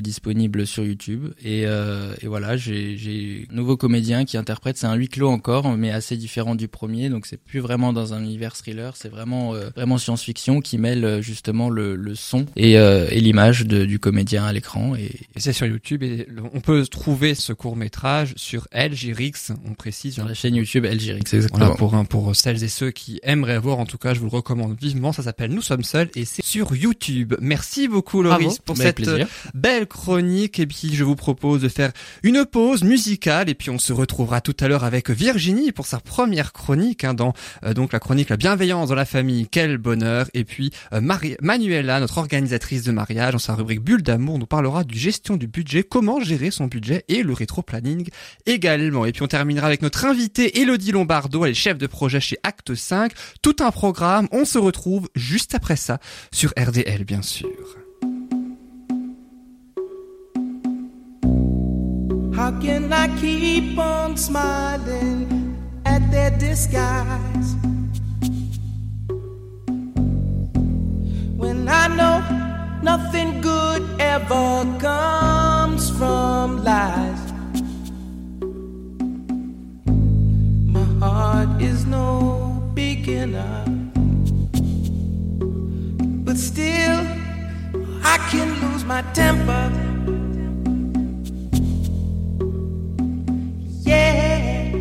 [0.01, 1.27] disponible sur YouTube.
[1.43, 4.77] Et, euh, et voilà, j'ai un nouveau comédien qui interprète.
[4.77, 7.09] C'est un huis clos encore, mais assez différent du premier.
[7.09, 11.05] Donc c'est plus vraiment dans un univers thriller, c'est vraiment euh, vraiment science-fiction qui mêle
[11.05, 14.95] euh, justement le, le son et, euh, et l'image du comédien à l'écran.
[14.95, 19.73] Et, Et c'est sur YouTube et on peut trouver ce court métrage sur LGRX, on
[19.73, 20.15] précise.
[20.15, 21.59] sur la chaîne YouTube LGRX, exactement.
[21.65, 24.25] Voilà, pour, un- pour celles et ceux qui aimeraient voir, en tout cas, je vous
[24.27, 25.11] le recommande vivement.
[25.11, 27.35] Ça s'appelle Nous sommes seuls et c'est sur YouTube.
[27.41, 29.27] Merci beaucoup, Loris, pour Avec cette plaisir.
[29.53, 30.59] belle chronique.
[30.59, 31.91] Et puis, je vous propose de faire
[32.23, 33.49] une pause musicale.
[33.49, 37.13] Et puis, on se retrouvera tout à l'heure avec Virginie pour sa première chronique, hein,
[37.13, 37.33] dans
[37.63, 39.47] euh, donc la chronique La bienveillance dans la famille.
[39.51, 40.27] Quel bonheur.
[40.33, 44.45] Et puis, euh, Marie- Manuela, notre organisatrice de mariage, dans sa rubrique Bulle d'amour, nous
[44.45, 48.07] parlera du gestion du budget, comment gérer son budget et le rétro-planning
[48.45, 49.05] également.
[49.05, 51.43] Et puis, on terminera avec notre invitée Elodie Lombardo.
[51.45, 53.11] Elle est chef de projet chez Acte 5.
[53.41, 54.27] Tout un programme.
[54.31, 55.99] On se retrouve juste après ça
[56.31, 57.49] sur RDL, bien sûr.
[62.45, 67.55] How can I keep on smiling at their disguise
[71.37, 72.21] when I know
[72.83, 77.33] nothing good ever comes from lies?
[80.67, 83.65] My heart is no beginner,
[86.23, 86.99] but still
[88.03, 90.04] I can lose my temper.
[93.85, 94.71] Yeah.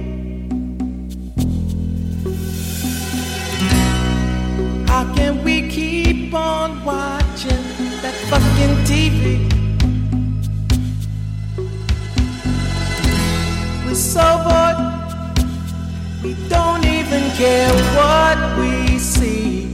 [4.87, 7.65] How can we keep on watching
[8.03, 9.51] that fucking TV?
[13.85, 14.79] We're so bored,
[16.23, 19.71] we don't even care what we see.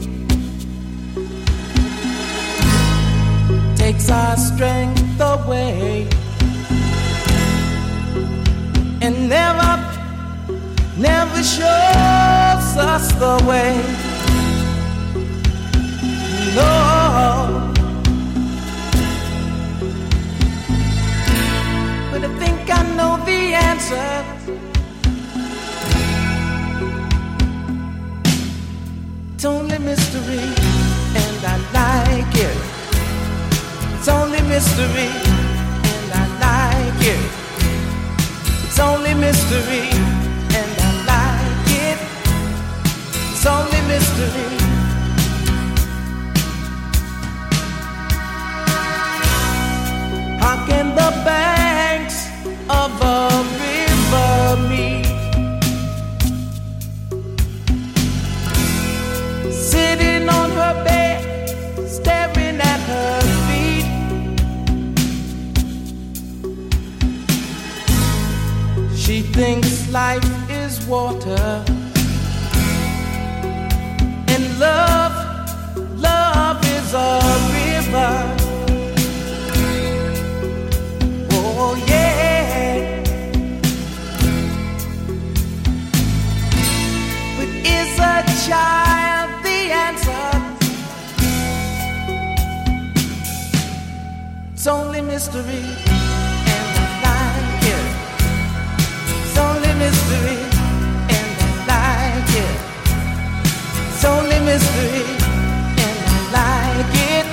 [3.76, 6.08] Takes our strength away
[9.02, 9.76] and never,
[10.96, 13.76] never shows us the way.
[16.54, 17.72] No,
[22.10, 24.24] but I think I know the answer.
[29.34, 30.44] It's only mystery,
[31.16, 32.58] and I like it.
[33.94, 35.08] It's only mystery,
[35.94, 37.39] and I like it.
[39.30, 39.86] Mystery,
[40.58, 41.98] and I like it.
[43.30, 44.50] It's only mystery.
[50.40, 51.39] How can the banks
[69.90, 71.64] life is water.
[74.28, 75.14] And love,
[75.98, 77.20] love is a
[77.58, 78.14] river.
[81.32, 83.02] Oh, yeah.
[87.36, 90.28] But is a child the answer?
[94.52, 95.64] It's only mystery,
[104.52, 105.04] mystery,
[105.84, 107.26] and I like it.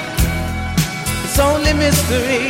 [1.24, 2.46] It's only mystery.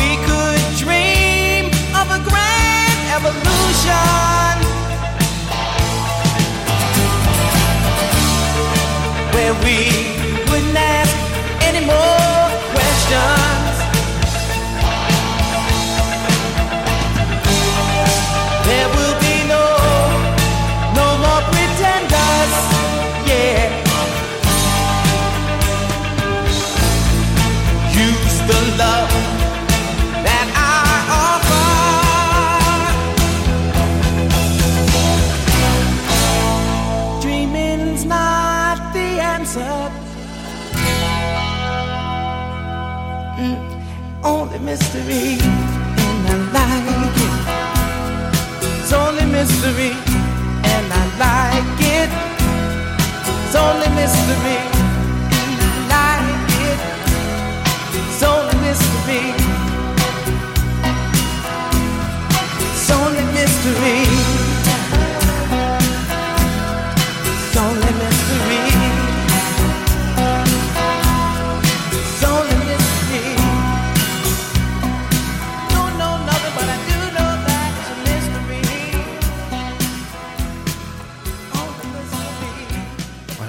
[0.00, 1.66] We could dream
[2.00, 4.54] of a grand evolution
[9.34, 9.78] where we
[10.48, 11.16] wouldn't ask
[11.68, 13.39] any more questions.
[44.92, 47.34] Mystery, and I like it.
[48.80, 49.92] It's only mystery,
[50.64, 52.10] and I like it.
[53.46, 54.58] It's only mystery,
[55.38, 56.80] and I like it.
[57.94, 59.26] It's only mystery.
[62.72, 64.19] It's only mystery.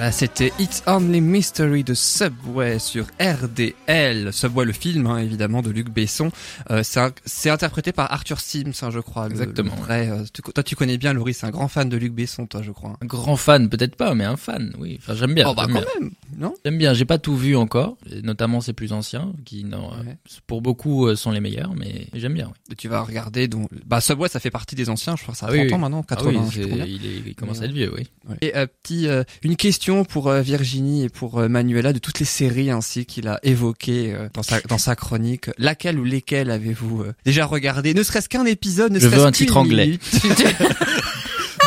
[0.01, 4.33] Voilà, c'était It's Only Mystery de Subway sur RDL.
[4.33, 6.31] Subway, le film, hein, évidemment, de Luc Besson.
[6.71, 6.81] Euh,
[7.25, 9.27] c'est interprété par Arthur Sims, hein, je crois.
[9.27, 11.87] le- Exactement, le vrai, euh, tu- toi, tu connais bien, Laurie, c'est un grand fan
[11.87, 12.97] de Luc Besson, toi, je crois.
[12.99, 14.97] Un grand fan, peut-être pas, mais un fan, oui.
[14.99, 15.45] Enfin, j'aime bien.
[15.47, 15.85] oh, bah, quand bien.
[15.99, 16.55] même, non?
[16.65, 20.17] J'aime bien, j'ai pas tout vu encore, notamment ces plus anciens, qui non, euh, Ouais.
[20.47, 22.47] pour beaucoup euh, sont les meilleurs, mais j'aime bien.
[22.69, 22.75] oui.
[22.75, 25.49] Tu vas regarder, donc, bah, Subway, ça fait partie des anciens, je crois, ça a
[25.49, 25.73] Ah oui, 30 oui.
[25.75, 26.85] ans maintenant, Ah 80, oui, je c'est- trouve bien.
[26.87, 28.07] il, est, il commence Mais, à être vieux, oui.
[28.41, 32.19] Et euh, petit, euh, une question pour euh, Virginie et pour euh, Manuela de toutes
[32.19, 35.49] les séries ainsi qu'il a évoquées euh, dans sa dans sa chronique.
[35.57, 37.93] Laquelle ou lesquelles avez-vous euh, déjà regardé?
[37.93, 39.99] Ne serait-ce qu'un épisode, ne Je veux serait-ce un titre qu'une anglais.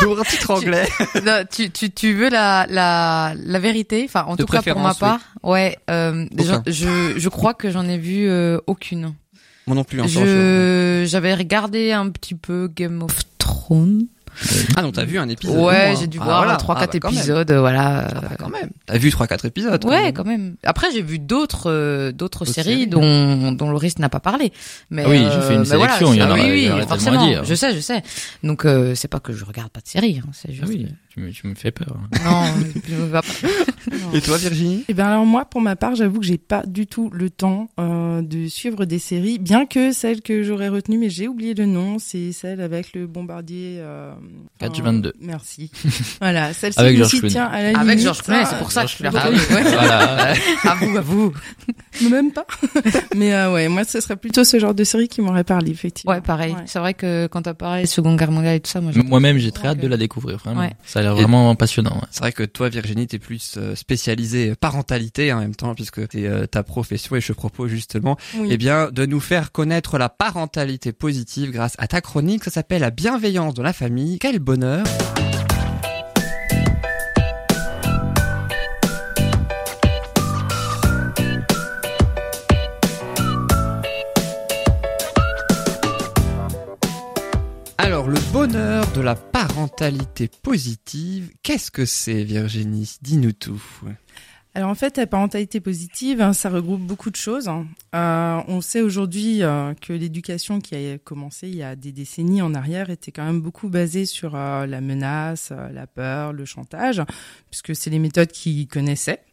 [0.01, 0.87] un titre anglais.
[1.25, 4.03] Non, tu, tu, tu veux la, la, la vérité?
[4.07, 5.77] Enfin, en De tout cas pour ma part, ouais.
[5.89, 9.13] Euh, je, je, je crois que j'en ai vu euh, aucune.
[9.67, 10.01] Moi non plus.
[10.01, 14.05] Hein, Je, j'avais regardé un petit peu Game of Thrones.
[14.75, 16.57] Ah non, t'as vu un épisode Ouais, j'ai dû Ah, voir voilà.
[16.57, 17.17] trois, Ah, quatre bah, quand même.
[17.19, 18.07] épisodes, voilà.
[18.07, 18.69] Ah, bah, quand même.
[18.85, 19.81] T'as vu trois quatre épisodes.
[19.81, 20.13] quand Ouais, même.
[20.13, 20.55] quand même.
[20.63, 22.87] Après, j'ai vu d'autres, euh, d'autres séries, séries.
[22.87, 24.51] dont, dont Loris n'a pas parlé.
[24.89, 26.61] Mais Ah oui, euh, j'ai fait une mais voilà, sélection, il y en aurait- oui,
[26.63, 27.25] il y oui, forcément.
[27.27, 27.43] dire.
[27.43, 28.03] Je sais, je sais.
[28.43, 30.67] Donc, euh, c'est pas que je regarde pas de séries, hein, c'est Ah juste.
[30.67, 31.95] oui, tu me, tu me fais peur.
[32.11, 32.43] que- Non,
[32.89, 33.27] je me va pas.
[34.13, 34.83] Et toi, Virginie?
[34.89, 37.69] Eh bien alors moi, pour ma part, j'avoue que j'ai pas du tout le temps
[37.79, 41.65] euh, de suivre des séries, bien que celle que j'aurais retenue, mais j'ai oublié le
[41.65, 43.77] nom, c'est celle avec le bombardier.
[43.79, 44.11] Euh,
[44.59, 45.13] Catch euh, 22.
[45.21, 45.71] Merci.
[46.19, 47.29] voilà, celle-ci Avec George Clooney.
[47.29, 49.37] tient à la Avec limite, George Clooney, c'est pour ça que je l'ai Ah oui,
[49.55, 49.61] Ouais.
[49.63, 50.33] voilà.
[50.65, 51.33] À vous, à vous.
[52.09, 52.45] Même pas.
[53.15, 56.11] mais euh, ouais, moi, ce serait plutôt ce genre de série qui m'aurait parlé, effectivement.
[56.11, 56.53] Ouais, pareil.
[56.53, 56.63] Ouais.
[56.65, 59.51] C'est vrai que quand t'as parlé Seconde Guerre mondiale et tout ça, moi, Moi-même, j'ai
[59.51, 60.61] très hâte de la découvrir, vraiment.
[60.61, 60.73] Ouais.
[60.85, 61.95] Ça l'air Et- vraiment passionnant.
[61.95, 62.07] ouais.
[62.11, 66.25] C'est vrai que toi, Virginie, t'es plus euh, spécialisée parentalité en même temps, puisque c'est
[66.27, 67.15] euh, ta profession.
[67.15, 68.49] Et je propose justement, Oui.
[68.51, 72.43] eh bien, de nous faire connaître la parentalité positive grâce à ta chronique.
[72.43, 74.19] Ça s'appelle la bienveillance dans la famille.
[74.19, 74.83] Quel bonheur
[88.05, 92.97] Alors, le bonheur de la parentalité positive, qu'est-ce que c'est, Virginie?
[93.01, 93.59] Dis-nous tout.
[94.53, 97.47] Alors en fait, la parentalité positive, hein, ça regroupe beaucoup de choses.
[97.47, 97.65] hein.
[97.95, 102.43] Euh, on sait aujourd'hui euh, que l'éducation qui a commencé il y a des décennies
[102.43, 107.01] en arrière était quand même beaucoup basée sur euh, la menace, la peur, le chantage,
[107.49, 109.23] puisque c'est les méthodes qu'ils connaissaient.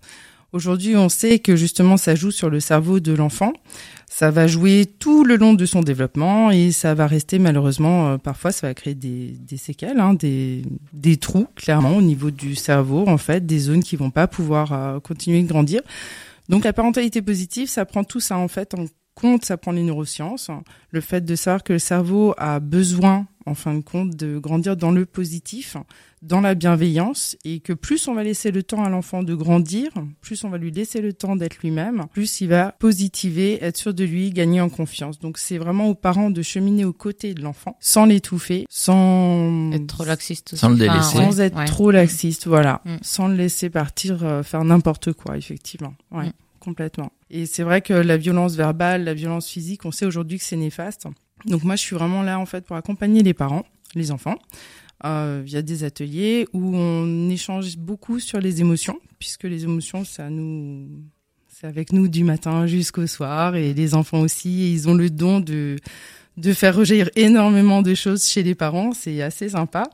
[0.53, 3.55] Aujourd'hui, on sait que justement, ça joue sur le cerveau de l'enfant.
[4.07, 8.19] Ça va jouer tout le long de son développement et ça va rester malheureusement, euh,
[8.19, 10.63] parfois, ça va créer des, des séquelles, hein, des,
[10.93, 14.73] des trous, clairement, au niveau du cerveau, en fait, des zones qui vont pas pouvoir
[14.75, 15.81] euh, continuer de grandir.
[16.51, 18.85] Donc, la parentalité positive, ça prend tout ça, en fait, en
[19.15, 20.51] compte, ça prend les neurosciences,
[20.91, 24.77] le fait de savoir que le cerveau a besoin, en fin de compte, de grandir
[24.77, 25.77] dans le positif,
[26.23, 29.91] dans la bienveillance, et que plus on va laisser le temps à l'enfant de grandir,
[30.21, 33.93] plus on va lui laisser le temps d'être lui-même, plus il va positiver, être sûr
[33.95, 35.19] de lui, gagner en confiance.
[35.19, 39.87] Donc c'est vraiment aux parents de cheminer aux côtés de l'enfant, sans l'étouffer, sans être
[39.87, 40.61] trop laxiste aussi.
[40.61, 41.17] Sans le délaisser.
[41.17, 41.65] sans être ouais.
[41.65, 42.97] trop laxiste, voilà, Mm.
[43.03, 45.95] sans le laisser partir euh, faire n'importe quoi, effectivement.
[46.11, 46.33] Ouais, Mm.
[46.61, 47.13] complètement.
[47.31, 50.57] Et c'est vrai que la violence verbale, la violence physique, on sait aujourd'hui que c'est
[50.57, 51.07] néfaste.
[51.47, 54.37] Donc moi, je suis vraiment là en fait pour accompagner les parents, les enfants,
[55.05, 60.31] euh, via des ateliers où on échange beaucoup sur les émotions, puisque les émotions, ça
[60.31, 60.89] nous,
[61.49, 65.41] c'est avec nous du matin jusqu'au soir, et les enfants aussi, ils ont le don
[65.41, 65.77] de
[66.37, 69.85] de faire rejaillir énormément de choses chez les parents, c'est assez sympa.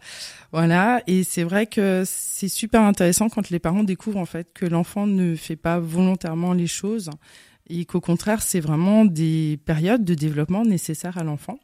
[0.53, 4.65] Voilà, et c'est vrai que c'est super intéressant quand les parents découvrent en fait que
[4.65, 7.11] l'enfant ne fait pas volontairement les choses
[7.71, 11.59] et qu'au contraire, c'est vraiment des périodes de développement nécessaires à l'enfant.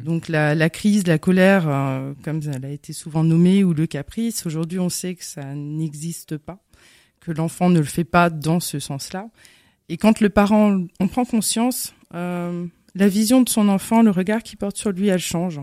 [0.00, 3.86] Donc la, la crise, la colère, euh, comme elle a été souvent nommée, ou le
[3.86, 6.58] caprice, aujourd'hui on sait que ça n'existe pas,
[7.20, 9.28] que l'enfant ne le fait pas dans ce sens-là.
[9.88, 14.42] Et quand le parent en prend conscience, euh, la vision de son enfant, le regard
[14.42, 15.60] qu'il porte sur lui, elle change.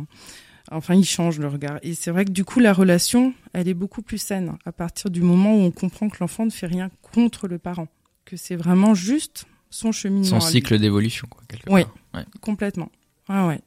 [0.72, 1.80] Enfin, il change le regard.
[1.82, 5.10] Et c'est vrai que du coup, la relation, elle est beaucoup plus saine à partir
[5.10, 7.88] du moment où on comprend que l'enfant ne fait rien contre le parent,
[8.26, 10.26] que c'est vraiment juste son cheminement.
[10.26, 11.84] Son cycle d'évolution, quoi, quelque Oui.
[11.84, 11.94] part.
[12.16, 12.26] Ouais.
[12.42, 12.90] Complètement.
[13.30, 13.62] Ouais, ouais.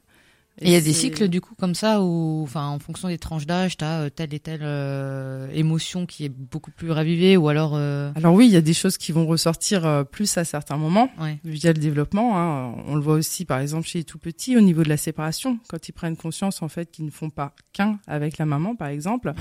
[0.61, 3.17] Et il y a des cycles du coup comme ça où, enfin, en fonction des
[3.17, 7.49] tranches d'âge, t'as euh, telle et telle euh, émotion qui est beaucoup plus ravivée, ou
[7.49, 10.45] alors, euh, Alors oui, il y a des choses qui vont ressortir euh, plus à
[10.45, 11.39] certains moments ouais.
[11.45, 12.39] via le développement.
[12.39, 12.75] hein.
[12.87, 15.59] On le voit aussi, par exemple, chez les tout petits, au niveau de la séparation,
[15.69, 18.89] quand ils prennent conscience en fait qu'ils ne font pas qu'un avec la maman, par
[18.89, 19.33] exemple.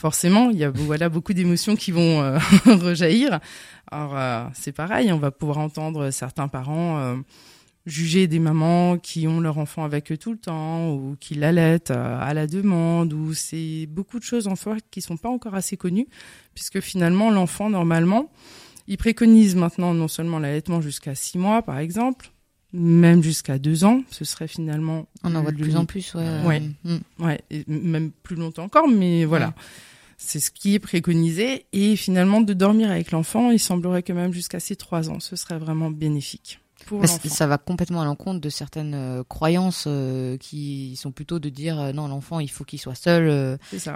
[0.00, 3.38] Forcément, il y a voilà beaucoup d'émotions qui vont euh, rejaillir.
[3.90, 7.16] Alors euh, c'est pareil, on va pouvoir entendre certains parents euh,
[7.84, 11.90] juger des mamans qui ont leur enfant avec eux tout le temps ou qui l'allaitent
[11.90, 15.76] à la demande ou c'est beaucoup de choses en fait qui sont pas encore assez
[15.76, 16.08] connues
[16.54, 18.30] puisque finalement l'enfant normalement
[18.88, 22.30] il préconise maintenant non seulement l'allaitement jusqu'à six mois par exemple
[22.72, 26.42] même jusqu'à deux ans ce serait finalement On en voit de plus en plus, ouais.
[26.44, 26.62] Ouais.
[26.84, 26.96] Mm.
[27.18, 29.48] Ouais, et même plus longtemps encore, mais voilà.
[29.48, 29.52] Ouais.
[30.22, 31.64] C'est ce qui est préconisé.
[31.72, 35.34] Et finalement, de dormir avec l'enfant, il semblerait que même jusqu'à ses trois ans, ce
[35.34, 40.96] serait vraiment bénéfique pour ça va complètement à l'encontre de certaines euh, croyances euh, qui
[40.96, 43.28] sont plutôt de dire euh, non l'enfant il faut qu'il soit seul,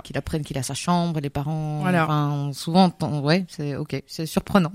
[0.05, 1.79] qu'il apprenne qu'il a sa chambre, les parents.
[1.81, 2.05] Voilà.
[2.05, 4.71] Enfin, souvent, ouais, c'est ok, c'est surprenant.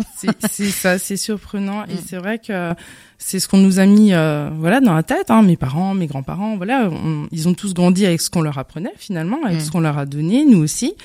[0.49, 1.85] C'est ça, c'est surprenant.
[1.85, 1.97] Et Mm.
[2.05, 2.73] c'est vrai que
[3.19, 5.29] c'est ce qu'on nous a mis voilà, dans la tête.
[5.29, 8.57] Hein, mes parents, mes grands-parents, voilà, on- ils ont tous grandi avec ce qu'on leur
[8.57, 9.62] apprenait finalement, avec Mm.
[9.62, 10.95] ce qu'on leur a donné, nous aussi.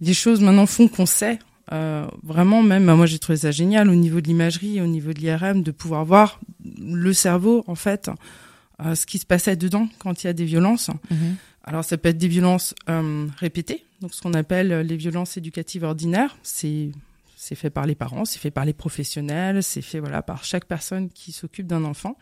[0.00, 1.38] Les choses maintenant font qu'on sait.
[1.72, 5.20] euh, vraiment, même moi j'ai trouvé ça génial au niveau de l'imagerie, au niveau de
[5.20, 6.40] l'IRM, de pouvoir voir
[6.80, 8.10] le cerveau en fait,
[8.84, 10.90] euh, ce qui se passait dedans quand il y a des violences.
[11.62, 15.36] Alors ça peut être des violences euh, répétées, donc ce qu'on appelle euh, les violences
[15.36, 16.36] éducatives ordinaires.
[16.42, 16.90] C'est
[17.36, 20.64] c'est fait par les parents, c'est fait par les professionnels, c'est fait voilà par chaque
[20.66, 22.16] personne qui s'occupe d'un enfant.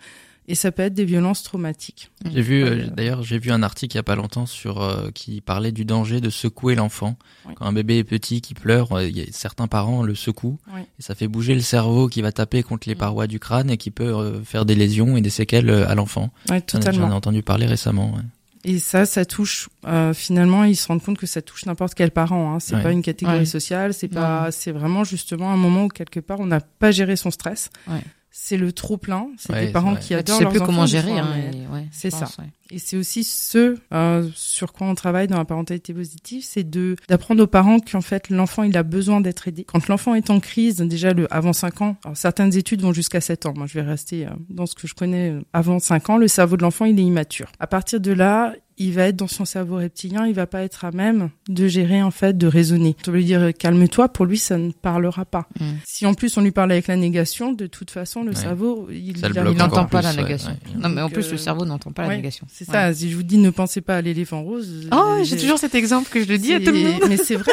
[0.51, 2.11] Et ça peut être des violences traumatiques.
[2.25, 4.81] J'ai vu, Ouais, euh, d'ailleurs, j'ai vu un article il y a pas longtemps sur
[4.83, 7.17] euh, qui parlait du danger de secouer l'enfant.
[7.47, 7.53] Oui.
[7.55, 10.59] Quand un bébé est petit qui pleure, euh, il y a, certains parents le secouent
[10.75, 10.81] Oui.
[10.99, 12.99] et ça fait bouger le cerveau qui va taper contre les Mm.
[12.99, 16.31] parois du crâne et qui peut euh, faire des lésions et des séquelles à l'enfant.
[16.49, 17.07] Ouais, J'en ai- totalement.
[17.09, 18.15] J'en ai entendu parler récemment.
[18.15, 18.23] ouais.
[18.65, 19.69] Et ça, ça touche.
[19.87, 22.55] euh, finalement, ils se rendent compte que ça touche n'importe quel parent.
[22.55, 22.59] Hein.
[22.59, 22.83] C'est Ouais.
[22.83, 23.45] pas une catégorie Ouais.
[23.45, 23.95] sociale.
[23.95, 24.51] C'est pas.
[24.51, 27.71] C'est vraiment justement un moment où quelque part on n'a pas géré son stress.
[27.87, 28.01] Ouais.
[28.41, 29.27] C'est le trop plein.
[29.37, 31.19] C'est Ouais, des parents qui adorent sais leurs plus comment gérer.
[31.19, 31.27] Hein,
[31.73, 32.29] ouais, c'est je ça.
[32.39, 32.47] ouais.
[32.71, 36.95] Et c'est aussi ce euh, sur quoi on travaille dans la parentalité positive, c'est de
[37.09, 39.65] d'apprendre aux parents qu'en fait l'enfant il a besoin d'être aidé.
[39.65, 43.21] Quand l'enfant est en crise, déjà le avant 5 ans, alors certaines études vont jusqu'à
[43.21, 43.55] 7 ans.
[43.57, 46.29] Moi je vais rester euh, dans ce que je connais euh, avant 5 ans, le
[46.29, 47.51] cerveau de l'enfant il est immature.
[47.59, 50.85] À partir de là, il va être dans son cerveau reptilien, il va pas être
[50.85, 52.97] à même de gérer en fait, de raisonner.
[53.07, 55.49] On veut lui dire calme-toi, pour lui ça ne parlera pas.
[55.61, 55.65] Mm.
[55.87, 58.35] Si en plus on lui parle avec la négation, de toute façon le Ouais.
[58.37, 59.15] cerveau il,
[59.57, 60.51] n'entend pas la négation.
[60.51, 60.57] ouais.
[60.77, 62.47] Non, mais en Donc, plus, euh, le cerveau n'entend pas la négation.
[62.51, 62.75] C'est Ouais.
[62.75, 62.93] ça.
[62.95, 64.89] Si je vous dis ne pensez pas à l'éléphant rose.
[64.93, 67.03] Oh, euh, j'ai toujours cet exemple que je le dis à tout le monde.
[67.09, 67.53] Mais c'est vrai.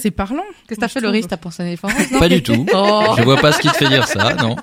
[0.00, 0.42] C'est parlant.
[0.68, 1.26] Qu'est-ce que t'as fait, Loris.
[1.28, 2.66] T'as pensé à un éléphant rose, Pas du tout.
[2.74, 3.14] Oh.
[3.16, 4.56] Je vois pas ce qui te fait dire ça, non.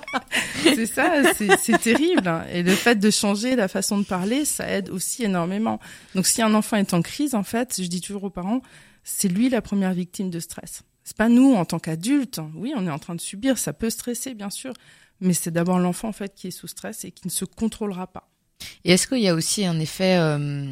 [0.62, 1.10] C'est ça.
[1.36, 2.30] c'est- C'est terrible.
[2.52, 5.47] Et le fait de changer la façon de parler, ça aide aussi énormément.
[6.14, 8.62] Donc, si un enfant est en crise, en fait, je dis toujours aux parents,
[9.04, 10.82] c'est lui la première victime de stress.
[11.04, 12.40] C'est pas nous en tant qu'adultes.
[12.54, 13.56] Oui, on est en train de subir.
[13.56, 14.74] Ça peut stresser, bien sûr.
[15.20, 18.06] Mais c'est d'abord l'enfant, en fait, qui est sous stress et qui ne se contrôlera
[18.06, 18.28] pas.
[18.84, 20.66] Et est-ce qu'il y a aussi un effet, euh,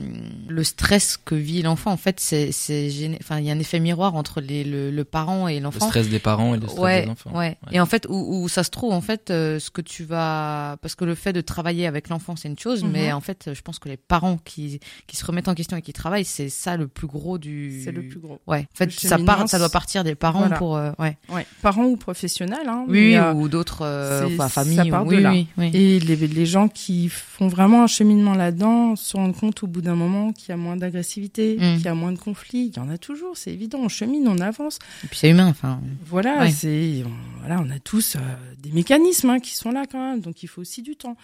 [0.49, 2.89] le stress que vit l'enfant, en fait, c'est, c'est
[3.21, 5.87] enfin, il y a un effet miroir entre les, le, le parent et Le l'enfant.
[5.87, 7.31] stress des parents et le stress ouais, des enfants.
[7.37, 7.57] ouais.
[7.71, 10.77] Et en fait, où, où ça se trouve, en fait, euh, ce que tu vas,
[10.83, 12.91] parce que le fait de travailler avec l'enfant, c'est une chose, Mhm.
[12.91, 15.83] mais en fait, je pense que les parents qui, qui se remettent en question et
[15.83, 17.83] qui travaillent, c'est ça le plus gros du.
[17.85, 18.41] C'est le plus gros.
[18.47, 18.67] Ouais.
[18.75, 20.57] En fait, Le ça part, ça doit partir des parents Voilà.
[20.57, 21.17] pour, euh, ouais.
[21.29, 21.47] Ouais.
[21.63, 22.67] Parents ou professionnels.
[22.69, 24.91] Hein, Oui, mais, euh, ou d'autres, euh, enfin, ça familles.
[24.91, 25.31] part ou- de oui, là.
[25.31, 25.71] oui, oui.
[25.75, 29.81] Et les, les gens qui font vraiment un cheminement là-dedans se rendent compte au bout
[29.81, 31.77] d'un moment qu'il y a moins d'agressivité, Mm.
[31.77, 32.71] qu'il y a moins de conflits.
[32.73, 33.79] Il y en a toujours, c'est évident.
[33.83, 34.79] On chemine, on avance.
[35.05, 35.81] Et puis c'est humain, enfin.
[36.07, 36.51] Voilà, Ouais.
[36.51, 37.11] c'est on,
[37.41, 38.19] voilà, on a tous euh,
[38.63, 41.17] des mécanismes hein, qui sont là quand même, donc il faut aussi du temps.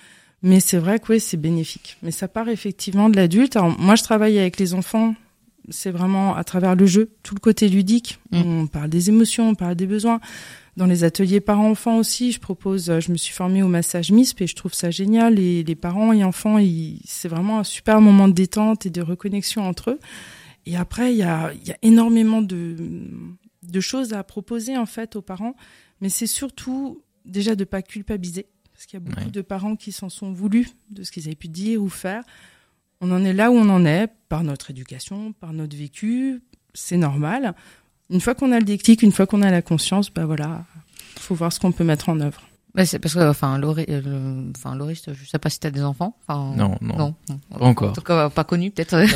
[0.42, 1.96] Mais c'est vrai que oui, c'est bénéfique.
[2.02, 3.54] Mais ça part effectivement de l'adulte.
[3.56, 5.14] Alors moi, je travaille avec les enfants.
[5.68, 8.18] C'est vraiment à travers le jeu, tout le côté ludique.
[8.32, 8.42] Mm.
[8.44, 10.20] On parle des émotions, on parle des besoins.
[10.76, 14.40] Dans les ateliers parents-enfants aussi, je propose, euh, je me suis formée au massage MISP
[14.42, 15.38] et je trouve ça génial.
[15.38, 16.56] Et les parents et enfants,
[17.04, 19.98] c'est vraiment un super moment de détente et de reconnexion entre eux.
[20.64, 22.76] Et après, il y a, il y a énormément de,
[23.62, 25.56] de choses à proposer en fait aux parents,
[26.00, 29.30] mais c'est surtout déjà de pas culpabiliser, parce qu'il y a beaucoup Ouais.
[29.30, 32.24] de parents qui s'en sont voulus de ce qu'ils avaient pu dire ou faire.
[33.00, 36.40] On en est là où on en est par notre éducation, par notre vécu,
[36.74, 37.54] c'est normal.
[38.12, 40.64] Une fois qu'on a le déclic, une fois qu'on a la conscience, bah voilà,
[41.18, 42.40] faut voir ce qu'on peut mettre en œuvre.
[42.74, 45.82] Bah, c'est parce que, enfin, Laurie, euh, enfin, Laurie, je sais pas si t'as des
[45.82, 46.16] enfants.
[46.26, 46.96] Enfin, Non, non.
[46.96, 47.14] non.
[47.58, 47.90] Pas encore.
[47.90, 48.96] En tout cas, pas connu, peut-être.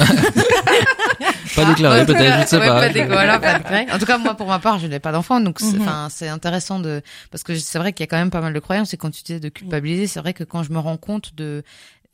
[1.55, 3.07] Pas déclaré, peut-être, je ne sais Ouais, pas.
[3.07, 3.61] voilà, pas.
[3.95, 5.81] En tout cas, moi, pour ma part, je n'ai pas d'enfant, donc c'est, Mhm.
[5.83, 7.01] enfin, c'est intéressant de,
[7.31, 8.93] parce que c'est vrai qu'il y a quand même pas mal de croyances.
[8.93, 11.63] Et quand tu disais de culpabiliser, c'est vrai que quand je me rends compte de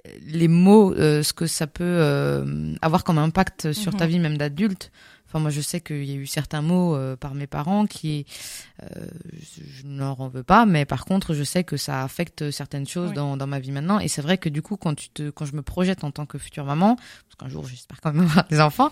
[0.06, 4.10] euh, les mots, euh, ce que ça peut euh, avoir comme impact sur ta Mhm.
[4.12, 4.92] vie, même d'adulte.
[5.32, 8.26] Enfin, moi, je sais qu'il y a eu certains mots euh, par mes parents qui,
[8.82, 8.86] euh,
[9.32, 12.50] je, je ne leur en veux pas, mais par contre, je sais que ça affecte
[12.50, 13.14] certaines choses Oui.
[13.16, 13.98] dans, dans ma vie maintenant.
[13.98, 16.26] Et c'est vrai que du coup, quand tu te, quand je me projette en tant
[16.26, 18.90] que future maman, parce qu'un jour, j'espère quand même avoir des enfants,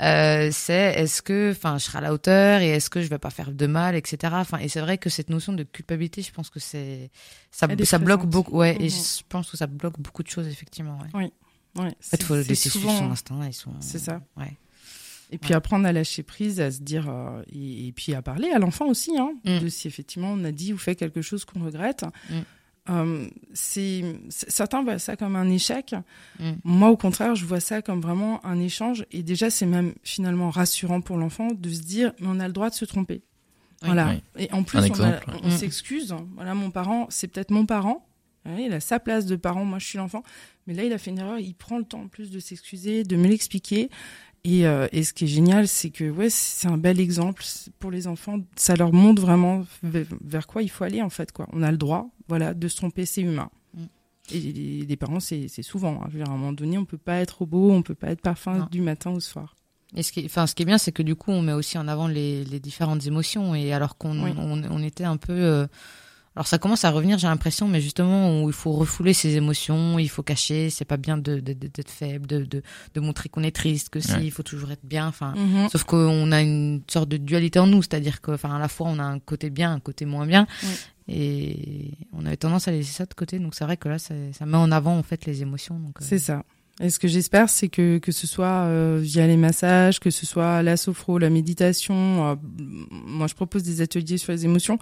[0.00, 3.18] euh, c'est est-ce que, enfin, je serai à la hauteur et est-ce que je vais
[3.18, 4.32] pas faire de mal, etc.
[4.36, 7.10] Enfin, et c'est vrai que cette notion de culpabilité, je pense que c'est,
[7.50, 8.90] ça, Elle est ça bloque beaucoup, ouais, et Mhm.
[8.90, 11.30] je pense que ça bloque beaucoup de choses, effectivement, ouais.
[11.74, 14.20] Ouais, En fait, faut laisser souvent- son instinct et son, C'est ça.
[14.36, 14.56] ouais.
[15.32, 18.50] Et puis apprendre à lâcher prise, à se dire, euh, et, et puis à parler
[18.50, 19.58] à l'enfant aussi, hein, Mm.
[19.60, 22.04] de si effectivement on a dit ou fait quelque chose qu'on regrette.
[22.30, 22.34] Mm.
[22.90, 25.94] Euh, c'est c'est- certains voient ça comme un échec.
[26.40, 26.50] Mm.
[26.64, 29.06] Moi, au contraire, je vois ça comme vraiment un échange.
[29.12, 32.52] Et déjà, c'est même finalement rassurant pour l'enfant de se dire, mais on a le
[32.52, 33.22] droit de se tromper.
[33.82, 33.86] Oui.
[33.88, 34.14] Voilà.
[34.36, 34.44] Oui.
[34.44, 35.30] Et en plus, on, a- exemple.
[35.42, 35.50] on Mm.
[35.50, 36.14] s'excuse.
[36.34, 38.06] Voilà, mon parent, c'est peut-être mon parent.
[38.44, 40.24] Ouais, Il a sa place de parent, moi je suis l'enfant.
[40.66, 43.04] Mais là, il a fait une erreur, il prend le temps en plus de s'excuser,
[43.04, 43.88] de me l'expliquer.
[44.44, 47.44] Et, euh, et ce qui est génial, c'est que ouais, c'est un bel exemple
[47.78, 48.38] pour les enfants.
[48.56, 51.30] Ça leur montre vraiment vers, quoi il faut aller en fait.
[51.30, 51.46] Quoi.
[51.52, 53.50] On a le droit, voilà, de se tromper, c'est humain.
[53.74, 53.84] Mm.
[54.32, 56.00] Et les, les parents, c'est souvent.
[56.02, 56.06] hein.
[56.08, 58.10] Je veux dire, à un moment donné, on peut pas être robot, on peut pas
[58.10, 58.68] être parfum Non.
[58.70, 59.54] du matin au soir.
[59.94, 61.52] Et ce qui, est- enfin, ce qui est bien, c'est que du coup, on met
[61.52, 63.54] aussi en avant les, les différentes émotions.
[63.54, 64.32] Et alors qu'on Oui.
[64.38, 65.32] on, on était un peu.
[65.34, 65.66] euh,
[66.34, 69.98] alors ça commence à revenir, j'ai l'impression, mais justement où il faut refouler ses émotions,
[69.98, 70.70] il faut cacher.
[70.70, 72.62] C'est pas bien de de- de- d'être faible, de, de
[72.94, 74.24] de montrer qu'on est triste, que si, Ouais.
[74.24, 75.06] il faut toujours être bien.
[75.08, 75.68] Enfin, Mhm.
[75.68, 78.88] sauf qu'on a une sorte de dualité en nous, c'est-à-dire que, enfin, à la fois
[78.88, 80.68] on a un côté bien, un côté moins bien, Oui.
[81.08, 83.38] et on avait tendance à laisser ça de côté.
[83.38, 85.78] Donc c'est vrai que là, ça, ça met en avant en fait les émotions.
[85.78, 86.44] Donc euh, C'est ça.
[86.80, 90.24] Et ce que j'espère, c'est que, que ce soit euh, via les massages, que ce
[90.26, 92.30] soit la sophro, la méditation.
[92.30, 92.34] euh,
[92.90, 94.78] moi, je propose des ateliers sur les émotions,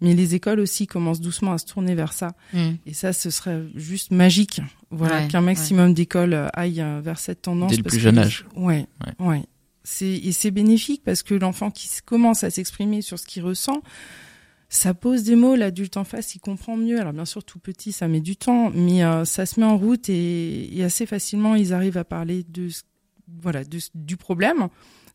[0.00, 2.32] mais les écoles aussi commencent doucement à se tourner vers ça.
[2.54, 2.70] Mm.
[2.86, 4.60] Et ça, ce serait juste magique.
[4.90, 7.70] Voilà, Ouais, qu'un maximum d'écoles euh, aillent euh, vers cette tendance.
[7.70, 8.46] Dès le parce plus jeune âge.
[8.56, 8.86] Ouais,
[9.18, 9.26] Ouais.
[9.26, 9.42] ouais.
[9.84, 13.82] C'est et c'est bénéfique parce que l'enfant qui commence à s'exprimer sur ce qu'il ressent,
[14.72, 15.54] ça pose des mots.
[15.54, 16.98] L'adulte en face, il comprend mieux.
[16.98, 19.76] Alors bien sûr, tout petit, ça met du temps, mais euh, ça se met en
[19.76, 22.68] route et, assez facilement, ils arrivent à parler de
[23.28, 23.62] voilà
[23.94, 24.68] du problème.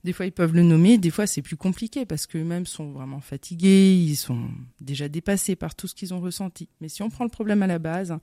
[0.03, 0.99] Des fois, ils peuvent le nommer.
[0.99, 3.95] Des fois, c'est plus compliqué parce qu'eux-mêmes sont vraiment fatigués.
[3.95, 4.47] Ils sont
[4.79, 6.69] déjà dépassés par tout ce qu'ils ont ressenti.
[6.79, 8.15] Mais si on prend le problème à la base,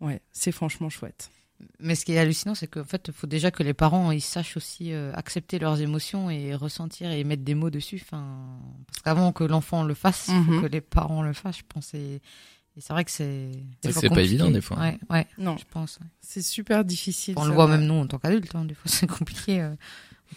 [0.00, 1.30] ouais, c'est franchement chouette.
[1.80, 4.20] Mais ce qui est hallucinant, c'est qu'en fait, il faut déjà que les parents ils
[4.20, 8.00] sachent aussi euh, accepter leurs émotions et ressentir et mettre des mots dessus.
[8.02, 8.24] Enfin,
[8.86, 10.62] parce qu'avant que l'enfant le fasse, il faut Mhm.
[10.62, 11.58] que les parents le fassent.
[11.58, 11.94] Je pense.
[11.94, 12.20] Et,
[12.76, 13.50] et c'est vrai que c'est.
[13.82, 14.78] C'est pas évident, des fois.
[14.78, 15.98] Ouais, ouais, Non, je pense.
[16.00, 16.06] ouais.
[16.20, 17.34] c'est super difficile.
[17.36, 17.48] On ça.
[17.48, 18.54] le voit même nous en tant qu'adultes.
[18.54, 19.60] Hein, des fois, c'est compliqué.
[19.60, 19.74] euh.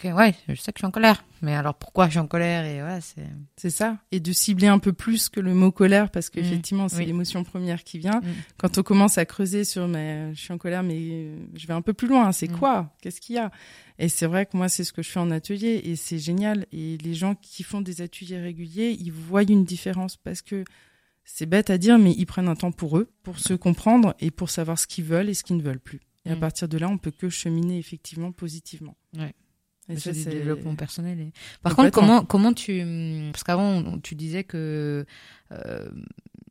[0.04, 1.24] Ok, ouais, je sais que je suis en colère.
[1.42, 3.26] Mais alors pourquoi je suis en colère et ouais, c'est.
[3.56, 3.98] C'est ça.
[4.12, 7.06] Et de cibler un peu plus que le mot colère, parce qu'effectivement, c'est oui.
[7.06, 8.20] l'émotion première qui vient.
[8.20, 8.26] Mm.
[8.58, 11.82] Quand on commence à creuser sur, mais je suis en colère, mais je vais un
[11.82, 12.30] peu plus loin.
[12.32, 12.58] C'est Mm.
[12.58, 12.94] quoi?
[13.02, 13.50] Qu'est-ce qu'il y a?
[13.98, 16.66] Et c'est vrai que moi, c'est ce que je fais en atelier, et c'est génial.
[16.72, 20.64] Et les gens qui font des ateliers réguliers, ils voient une différence parce que
[21.24, 24.30] c'est bête à dire, mais ils prennent un temps pour eux, pour se comprendre et
[24.30, 26.00] pour savoir ce qu'ils veulent et ce qu'ils ne veulent plus.
[26.24, 28.96] Et à partir de là, on peut que cheminer effectivement positivement.
[29.16, 29.34] Ouais.
[29.88, 31.20] Et ça, du développement personnel.
[31.20, 31.32] et-
[31.62, 32.84] Par contre, comment comment tu
[33.32, 35.06] parce qu'avant tu disais que
[35.52, 35.88] euh,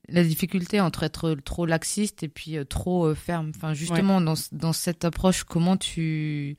[0.10, 3.52] la difficulté entre être trop laxiste et puis euh, trop euh, ferme.
[3.56, 6.58] Enfin, justement dans dans cette approche, comment tu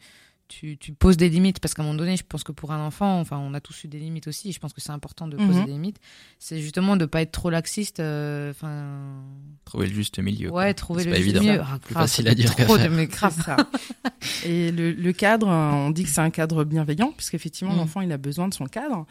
[0.49, 2.85] tu, tu poses des limites parce qu'à un moment donné, je pense que pour un
[2.85, 4.49] enfant, enfin, on a tous eu des limites aussi.
[4.49, 5.67] et Je pense que c'est important de poser Mhm.
[5.67, 5.99] des limites.
[6.39, 8.01] C'est justement de pas être trop laxiste.
[8.01, 9.23] euh, Enfin,
[9.65, 10.51] Trouver le juste milieu.
[10.51, 10.61] quoi.
[10.63, 11.53] ouais, trouver C'est le pas juste évident.
[11.53, 11.63] milieu.
[11.65, 12.91] Ah, Plus grave, facile à dire qu'à trop de faire.
[12.91, 13.35] mais grave.
[13.45, 13.57] Ça.
[14.45, 17.79] Et le, le cadre, euh, on dit que c'est un cadre bienveillant, puisqu'effectivement, Mm.
[17.79, 19.07] l'enfant, il a besoin de son cadre.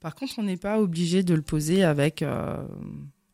[0.00, 2.56] Par contre, on n'est pas obligé de le poser avec, euh,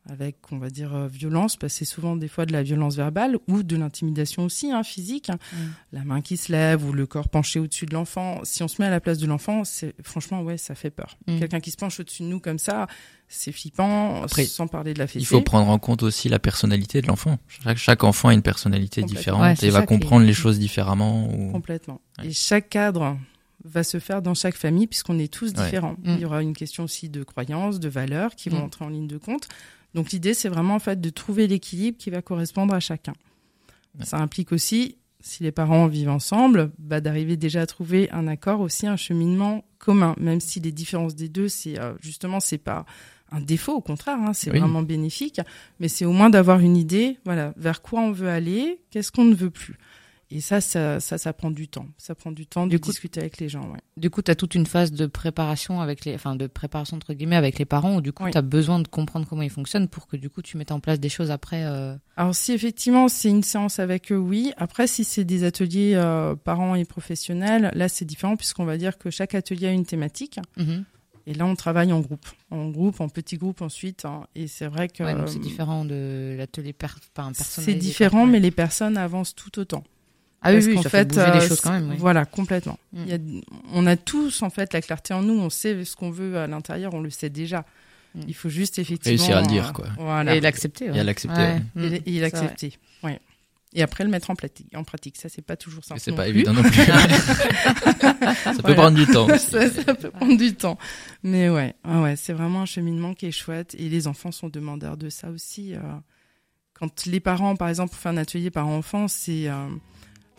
[0.08, 2.96] avec on va dire, euh, violence, parce que c'est souvent des fois de la violence
[2.96, 5.28] verbale ou de l'intimidation aussi, hein, physique.
[5.30, 5.56] Mm.
[5.92, 8.40] La main qui se lève ou le corps penché au-dessus de l'enfant.
[8.44, 11.16] Si on se met à la place de l'enfant, c'est franchement, ouais, ça fait peur.
[11.26, 11.38] Mm.
[11.40, 12.86] Quelqu'un qui se penche au-dessus de nous comme ça,
[13.28, 15.20] c'est flippant, Après, sans parler de la fessée.
[15.20, 17.38] Il faut prendre en compte aussi la personnalité de l'enfant.
[17.46, 21.28] Chaque, chaque enfant a une personnalité différente Ouais, et va comprendre les choses différemment.
[21.32, 21.52] Ou...
[21.52, 22.00] Complètement.
[22.18, 22.28] Ouais.
[22.28, 23.18] Et chaque cadre
[23.64, 25.64] va se faire dans chaque famille puisqu'on est tous Ouais.
[25.64, 25.96] différents.
[26.04, 26.14] Mm.
[26.14, 29.08] Il y aura une question aussi de croyances, de valeurs qui vont entrer en ligne
[29.08, 29.48] de compte.
[29.98, 33.14] Donc l'idée, c'est vraiment en fait de trouver l'équilibre qui va correspondre à chacun.
[34.04, 38.60] Ça implique aussi, si les parents vivent ensemble, bah, d'arriver déjà à trouver un accord
[38.60, 42.86] aussi, un cheminement commun, même si les différences des deux, c'est euh, justement, c'est pas
[43.32, 44.60] un défaut, au contraire, hein, c'est Oui.
[44.60, 45.40] vraiment bénéfique.
[45.80, 49.24] Mais c'est au moins d'avoir une idée, voilà, vers quoi on veut aller, qu'est-ce qu'on
[49.24, 49.78] ne veut plus.
[50.30, 51.86] Et ça, ça, ça, ça prend du temps.
[51.96, 53.62] Ça prend du temps de coup- discuter avec les gens.
[53.72, 53.78] Ouais.
[53.96, 57.14] Du coup, tu as toute une phase de préparation avec les, enfin, de préparation entre
[57.14, 58.30] guillemets avec les parents où du coup, Oui.
[58.32, 60.80] tu as besoin de comprendre comment ils fonctionnent pour que du coup, tu mettes en
[60.80, 61.64] place des choses après.
[61.64, 64.52] euh, Alors si effectivement c'est une séance avec eux, oui.
[64.58, 68.98] Après si c'est des ateliers euh, parents et professionnels, là c'est différent puisqu'on va dire
[68.98, 70.40] que chaque atelier a une thématique.
[70.58, 70.84] mhm.
[71.26, 74.04] Et là on travaille en groupe, en groupe, en petits groupes ensuite.
[74.06, 74.26] hein.
[74.34, 76.86] Et c'est vrai que Ouais, c'est euh, différent de l'atelier per...
[77.16, 79.84] enfin, c'est personnalisé, différent, mais les personnes avancent tout autant.
[80.42, 81.90] Ah oui, Parce oui, qu'en ça fait, bouger euh, les choses quand même.
[81.90, 81.96] oui.
[81.98, 82.78] Voilà, complètement.
[82.92, 83.02] Mm.
[83.06, 83.18] Il y a,
[83.72, 86.46] on a tous en fait la clarté en nous, on sait ce qu'on veut à
[86.46, 87.64] l'intérieur, on le sait déjà.
[88.14, 88.20] Mm.
[88.28, 89.86] Il faut juste effectivement Réussir à le dire, euh, quoi.
[89.98, 90.36] Voilà.
[90.36, 90.86] Et l'accepter.
[90.86, 91.04] Et ouais.
[91.04, 91.36] l'accepter.
[91.40, 91.60] Ouais.
[91.76, 91.90] ouais.
[91.90, 91.94] Mm.
[91.94, 92.72] Et, et C'est l'accepter.
[93.02, 93.20] Ouais.
[93.74, 94.68] Et après le mettre en pratique.
[94.74, 96.00] En pratique, ça c'est pas toujours simple.
[96.00, 96.30] C'est pas plus.
[96.30, 96.72] évident non plus.
[96.84, 96.94] ça
[98.54, 98.74] peut Voilà.
[98.74, 99.28] prendre du temps.
[99.38, 100.78] ça, ça peut prendre du temps.
[101.22, 103.74] Mais ouais, ouais, ouais, c'est vraiment un cheminement qui est chouette.
[103.78, 105.74] Et les enfants sont demandeurs de ça aussi.
[105.74, 105.80] euh.
[106.74, 109.66] Quand les parents, par exemple, font un atelier parents-enfants, c'est euh,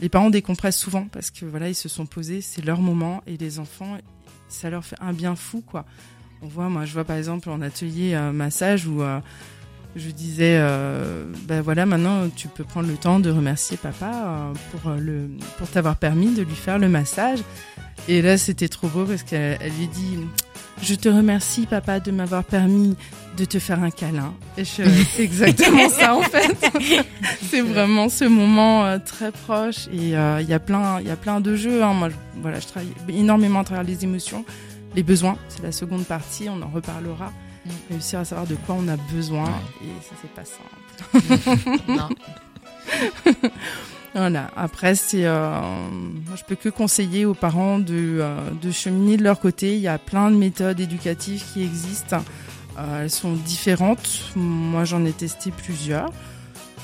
[0.01, 3.37] les parents décompressent souvent parce que voilà, ils se sont posés, c'est leur moment, et
[3.37, 3.97] les enfants,
[4.47, 5.85] ça leur fait un bien fou, quoi.
[6.41, 9.19] On voit, moi, je vois par exemple en atelier euh, massage où euh,
[9.95, 14.53] je disais, euh, ben voilà, maintenant tu peux prendre le temps de remercier papa euh,
[14.71, 17.39] pour euh, le, pour t'avoir permis de lui faire le massage.
[18.07, 20.17] Et là, c'était trop beau parce qu'elle elle lui dit
[20.81, 22.95] Je te remercie, papa, de m'avoir permis
[23.35, 24.33] de te faire un câlin.
[24.57, 24.83] Et c'est
[25.19, 26.55] exactement ça, en fait.
[27.49, 29.87] c'est vraiment ce moment euh, très proche.
[29.91, 31.83] Et euh, il y a plein, il y a plein de jeux.
[31.83, 31.93] hein.
[31.93, 34.45] Moi, je, voilà, je travaille énormément à travers les émotions,
[34.95, 35.37] les besoins.
[35.49, 36.47] C'est la seconde partie.
[36.49, 37.31] On en reparlera.
[37.89, 39.45] Réussir à savoir de quoi on a besoin.
[39.45, 39.87] Ouais.
[39.87, 41.79] Et ça, c'est pas simple.
[41.87, 42.09] Non.
[44.13, 44.49] Voilà.
[44.55, 45.61] Après, c'est, euh,
[46.35, 49.75] je peux que conseiller aux parents de, euh, de cheminer de leur côté.
[49.75, 52.23] Il y a plein de méthodes éducatives qui existent.
[52.77, 54.31] Euh, elles sont différentes.
[54.35, 56.09] Moi, j'en ai testé plusieurs.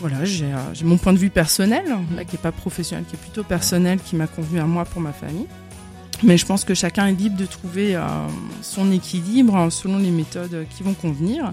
[0.02, 3.20] Voilà, j'ai, j'ai mon point de vue personnel, là, qui est pas professionnel, qui est
[3.20, 5.48] plutôt personnel, qui m'a convenu à moi pour ma famille.
[6.24, 8.02] Mais je pense que chacun est libre de trouver euh,
[8.62, 11.52] son équilibre hein, selon les méthodes qui vont convenir.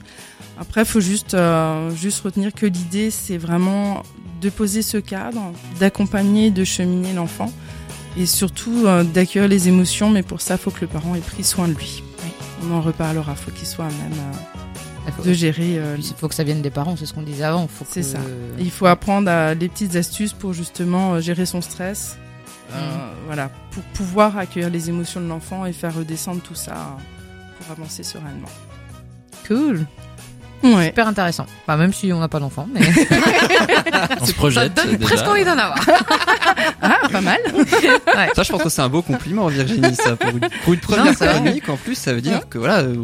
[0.59, 4.03] Après, il faut juste, euh, juste retenir que l'idée, c'est vraiment
[4.41, 7.53] de poser ce cadre, d'accompagner, de cheminer l'enfant
[8.17, 10.11] et surtout euh, d'accueillir les émotions.
[10.11, 12.03] Mais pour ça, il faut que le parent ait pris soin de lui.
[12.65, 13.33] On en reparlera.
[13.33, 14.13] Il faut qu'il soit à même
[15.09, 15.79] euh, faut, de gérer.
[15.79, 17.67] euh, il faut que ça vienne des parents, c'est ce qu'on disait avant.
[17.67, 18.19] Faut C'est que- ça.
[18.61, 22.17] il faut apprendre à les petites astuces pour justement euh, gérer son stress.
[22.75, 26.97] Euh, Voilà, pour pouvoir accueillir les émotions de l'enfant et faire redescendre tout ça
[27.59, 28.49] pour avancer sereinement.
[29.47, 29.87] Cool.
[30.63, 30.87] Ouais.
[30.87, 31.47] Super intéressant.
[31.67, 32.81] Enfin, même si on n'a pas d'enfant, mais
[34.21, 35.05] On se ça projette donne déjà.
[35.07, 35.79] presque envie d'en avoir.
[36.85, 37.39] Ah, pas mal.
[38.35, 40.17] Ça, je pense que c'est un beau compliment, Virginie, ça.
[40.17, 42.97] Pour une, pour une première chronique, en plus, ça veut dire que voilà, euh,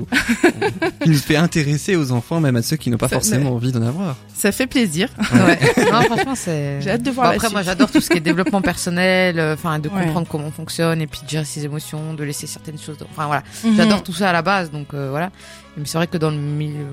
[1.05, 3.71] il nous fait intéresser aux enfants, même à ceux qui n'ont pas Ça- forcément envie
[3.73, 4.17] d'en avoir.
[4.35, 5.09] Ça fait plaisir.
[5.33, 5.59] Ouais.
[5.93, 6.81] Non, franchement, c'est.
[6.81, 7.53] J'ai hâte de voir Bon, la après, suite.
[7.53, 10.05] moi, j'adore tout ce qui est développement personnel, euh, enfin, de Ouais.
[10.05, 12.97] comprendre comment on fonctionne et puis de gérer ses émotions, de laisser certaines choses.
[13.13, 13.43] Enfin, voilà.
[13.65, 13.77] Mhm.
[13.77, 15.31] J'adore tout ça à la base, donc euh, voilà.
[15.77, 16.87] Mais c'est vrai que dans le milieu,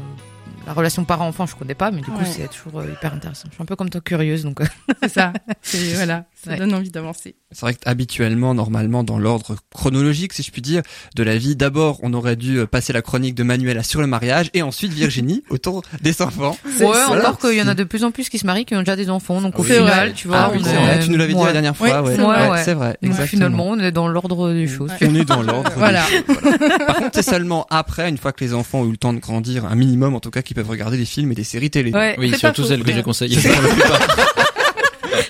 [0.66, 2.26] la relation parent-enfant, je connais pas, mais du coup, Ouais.
[2.26, 3.48] c'est toujours euh, hyper intéressant.
[3.50, 4.62] Je suis un peu comme toi, curieuse, donc.
[4.62, 4.66] euh,
[5.04, 5.34] C'est ça.
[5.96, 6.58] Voilà, ça Ouais.
[6.58, 7.36] donne envie d'avancer.
[7.52, 10.82] C'est vrai qu'habituellement, normalement, dans l'ordre chronologique, si je puis dire,
[11.16, 14.08] de la vie, d'abord, on aurait dû euh, passer la chronique de Manuela sur le
[14.08, 16.58] mariage, et ensuite Virginie autour des enfants.
[16.66, 17.30] Ouais, voilà.
[17.30, 18.96] encore qu'il y en a de plus en plus qui se marient, qui ont déjà
[18.96, 19.70] des enfants, donc au Oui.
[19.72, 20.38] final, tu vois.
[20.38, 21.46] Ah oui, on c'est est- vrai, tu nous l'avais dit Ouais.
[21.48, 22.16] la dernière Oui, fois, ouais.
[22.16, 22.50] c'est vrai.
[22.50, 23.28] Ouais, c'est vrai, Donc exactement.
[23.30, 24.92] finalement, on est dans l'ordre des choses.
[25.02, 25.08] Ouais.
[25.10, 25.72] On est dans l'ordre.
[25.78, 26.04] Voilà.
[26.88, 29.20] Par contre, c'est seulement après, une fois que les enfants ont eu le temps de
[29.20, 31.92] grandir, un minimum en tout cas, qu'ils peuvent regarder des films et des séries télé.
[31.92, 32.68] Ouais, Oui, surtout pas faux.
[32.68, 33.38] celle que j'ai conseillée.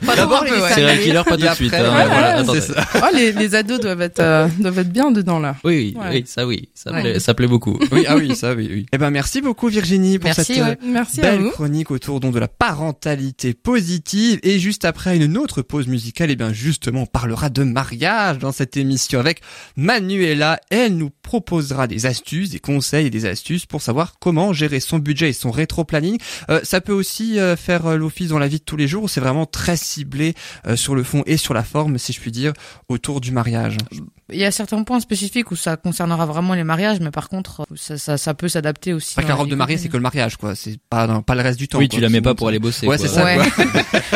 [0.02, 1.74] C'est un killer, pas tout et de suite.
[1.74, 2.62] hein, ouais, voilà, c'est attendez.
[2.62, 2.88] ça.
[2.96, 5.56] Oh, les, les ados doivent être, euh, doivent être bien dedans là.
[5.64, 6.10] Oui, oui, Ouais.
[6.12, 7.02] oui, ça oui, ça Ouais.
[7.02, 7.78] plaît, ça plaît beaucoup.
[7.92, 8.86] Oui, ah oui, ça, oui, oui.
[8.94, 10.78] Eh ben, merci beaucoup Virginie pour Merci, cette euh, ouais.
[10.84, 14.40] Merci à belle chronique autour donc de la parentalité positive.
[14.44, 18.52] Et juste après une autre pause musicale, eh bien justement, on parlera de mariage dans
[18.52, 19.42] cette émission avec
[19.76, 20.60] Manuela.
[20.70, 25.00] Elle nous proposera des astuces, des conseils et des astuces pour savoir comment gérer son
[25.00, 26.20] budget et son rétro-planning.
[26.50, 29.04] Euh, ça peut aussi euh, faire euh, l'office dans la vie de tous les jours.
[29.04, 30.36] ou C'est vraiment très ciblé
[30.76, 32.54] sur le fond et sur la forme, si je puis dire,
[32.90, 33.78] autour du mariage.
[34.32, 37.64] Il y a certains points spécifiques où ça concernera vraiment les mariages, mais par contre,
[37.76, 39.14] ça, ça, ça peut s'adapter aussi.
[39.14, 40.56] Pas que la robe de mariée, c'est que le mariage, quoi.
[40.56, 41.78] C'est pas, non, pas le reste du temps.
[41.78, 41.98] Oui, quoi.
[41.98, 42.88] tu la mets pas pour aller bosser.
[42.88, 43.24] Ouais, c'est ça.
[43.24, 43.38] Ouais.
[43.56, 43.64] quoi.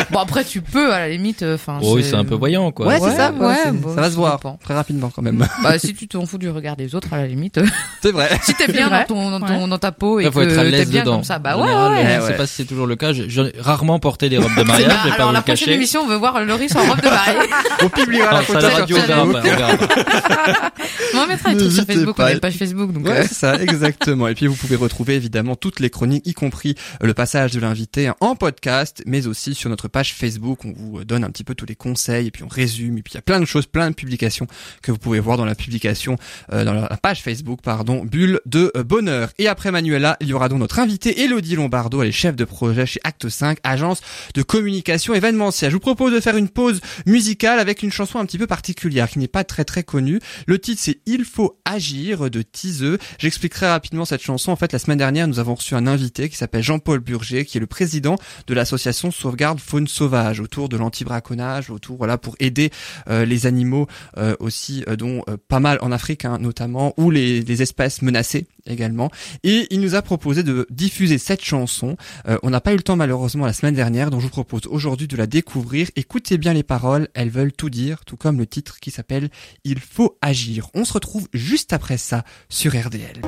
[0.10, 1.78] bon, après, tu peux, à la limite, euh, enfin.
[1.82, 2.88] Oh, oui, c'est un peu voyant, quoi.
[2.88, 3.30] Ouais, c'est ça.
[3.30, 4.56] ouais, bon, ça va se voir dépend.
[4.56, 5.46] très rapidement quand même.
[5.62, 7.58] Bah, si tu t'en fous du regard des autres, à la limite.
[7.58, 7.66] euh,
[8.02, 8.28] C'est vrai.
[8.42, 9.68] si t'es bien dans ton, dans, ton, Ouais.
[9.68, 11.14] dans ta peau et Il faut que être à t'es l'aise bien dedans.
[11.16, 12.20] comme ça, bah En ouais, général, ouais.
[12.20, 13.12] Je sais pas si c'est toujours le cas.
[13.12, 14.88] J'ai rarement porté des robes de mariage.
[14.88, 17.08] Bah, je vais pas alors la prochaine émission, on veut voir Loris en robe de
[17.08, 17.48] mariée.
[17.82, 19.68] On publiera la photo radio, on verra
[21.14, 23.06] on mettra les trucs sur Facebook, on a une page Facebook, donc.
[23.06, 24.28] Ouais, euh, ça, exactement.
[24.28, 27.60] Et puis vous pouvez retrouver évidemment toutes les chroniques, y compris euh, le passage de
[27.60, 30.64] l'invité hein, en podcast, mais aussi sur notre page Facebook.
[30.64, 32.98] On vous donne un petit peu tous les conseils et puis on résume.
[32.98, 34.46] Et puis il y a plein de choses, plein de publications
[34.82, 36.16] que vous pouvez voir dans la publication,
[36.52, 39.30] euh, dans la page Facebook, pardon, Bulle de euh, Bonheur.
[39.38, 42.44] Et après Manuela, il y aura donc notre invité Elodie Lombardo, elle est chef de
[42.44, 44.00] projet chez Acte 5, agence
[44.34, 45.70] de communication événementielle.
[45.70, 49.08] Je vous propose de faire une pause musicale avec une chanson un petit peu particulière
[49.08, 52.98] qui n'est pas très très Le titre c'est Il faut agir de Tiseux.
[53.18, 54.52] J'expliquerai rapidement cette chanson.
[54.52, 57.58] En fait, la semaine dernière, nous avons reçu un invité qui s'appelle Jean-Paul Burger, qui
[57.58, 58.16] est le président
[58.46, 62.70] de l'association Sauvegarde Faune Sauvage, autour de l'anti-braconnage, autour voilà pour aider
[63.08, 63.86] euh, les animaux
[64.16, 69.10] euh, aussi, euh, dont pas mal en Afrique hein, notamment, ou les espèces menacées également.
[69.42, 71.96] Et il nous a proposé de diffuser cette chanson.
[72.28, 74.62] Euh, on n'a pas eu le temps malheureusement la semaine dernière, donc je vous propose
[74.66, 75.88] aujourd'hui de la découvrir.
[75.96, 79.30] Écoutez bien les paroles, elles veulent tout dire, tout comme le titre qui s'appelle
[79.64, 80.68] Il faut agir.
[80.74, 83.20] On se retrouve juste après ça sur RDL.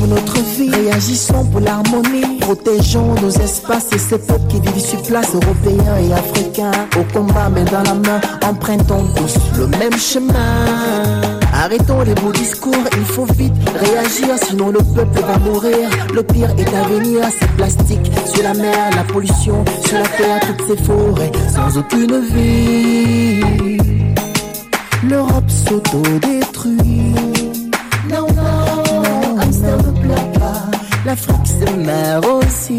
[0.00, 2.38] Pour notre vie, réagissons pour l'harmonie.
[2.40, 6.88] Protégeons nos espaces et ces peuples qui vivent sur place, européens et africains.
[6.98, 11.20] Au combat, main dans la main, empruntons tous le même chemin.
[11.52, 15.90] Arrêtons les beaux discours, il faut vite réagir, sinon le peuple va mourir.
[16.14, 20.40] Le pire est à venir, c'est plastique sur la mer, la pollution sur la terre,
[20.46, 23.40] toutes ces forêts sans aucune vie.
[25.02, 26.99] L'Europe s'auto-détruit.
[31.10, 32.78] L'Afrique se meurt aussi.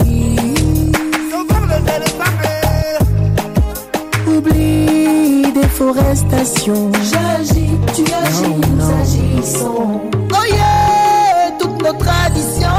[4.25, 6.91] Oublie déforestation.
[7.11, 9.99] J'agis, tu agis, nous agissons.
[10.31, 12.69] Oh yeah, toutes nos traditions.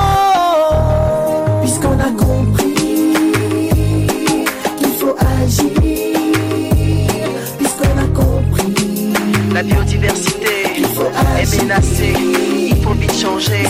[1.61, 2.73] Puisqu'on a compris
[4.79, 5.69] qu'il faut agir.
[7.59, 9.13] Puisqu'on a compris
[9.53, 11.63] La biodiversité faut est agir.
[11.65, 12.15] menacée.
[12.71, 13.67] Il faut vite changer.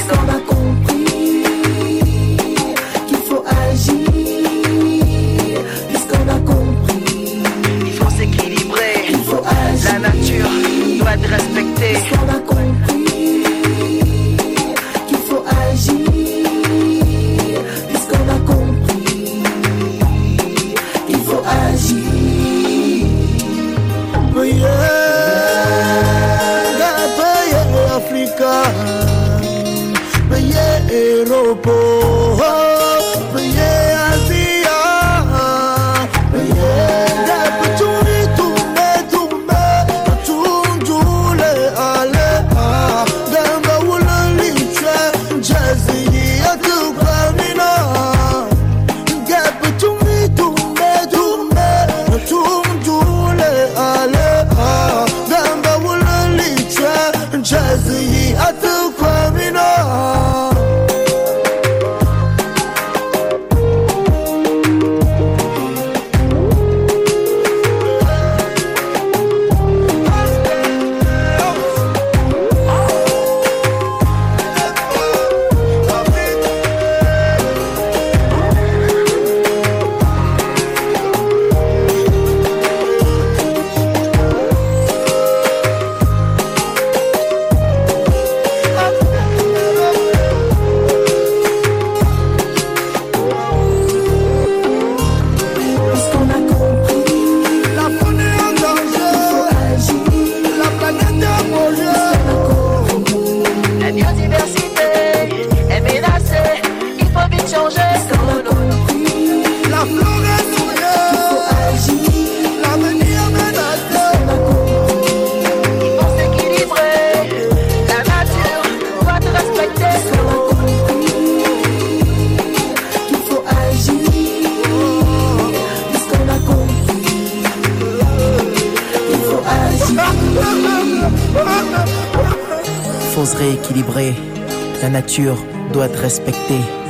[135.73, 136.82] Doit être respectée.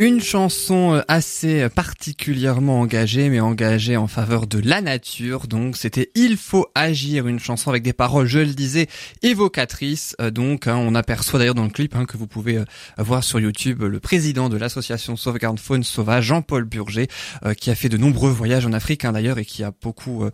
[0.00, 5.48] Une chanson euh, assez particulièrement engagée, mais engagée en faveur de la nature.
[5.48, 8.86] Donc, c'était Il faut agir, une chanson avec des paroles, je le disais,
[9.22, 10.14] évocatrices.
[10.20, 12.64] Euh, donc, hein, on aperçoit d'ailleurs dans le clip hein, que vous pouvez euh,
[12.96, 17.08] voir sur YouTube le président de l'association Sauvegarde Faune Sauvage, Jean-Paul Burger,
[17.60, 20.24] qui a fait de nombreux voyages en Afrique hein, d'ailleurs et qui a beaucoup,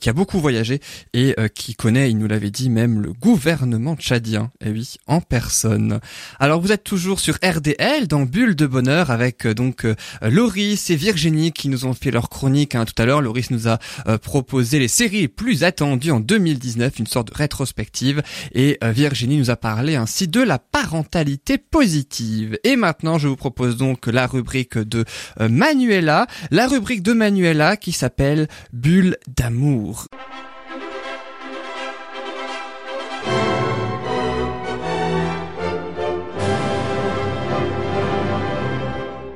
[0.00, 0.80] qui a beaucoup voyagé
[1.12, 4.50] et qui connaît, il nous l'avait dit, même le gouvernement tchadien.
[4.64, 6.00] Et oui, en personne.
[6.38, 10.90] Alors, vous êtes toujours sur RDL dans Bulle de Bonheur avec euh, donc euh, Loris
[10.90, 13.20] et Virginie qui nous ont fait leur chronique hein, tout à l'heure.
[13.20, 18.22] Loris nous a euh, proposé les séries plus attendues en 2019, une sorte de rétrospective,
[18.54, 22.58] et Virginie nous a parlé ainsi de la parentalité positive.
[22.64, 25.04] Et maintenant, je vous propose donc la rubrique de
[25.38, 30.06] Manuela, la rubrique de Manuela qui s'appelle Bulle d'amour.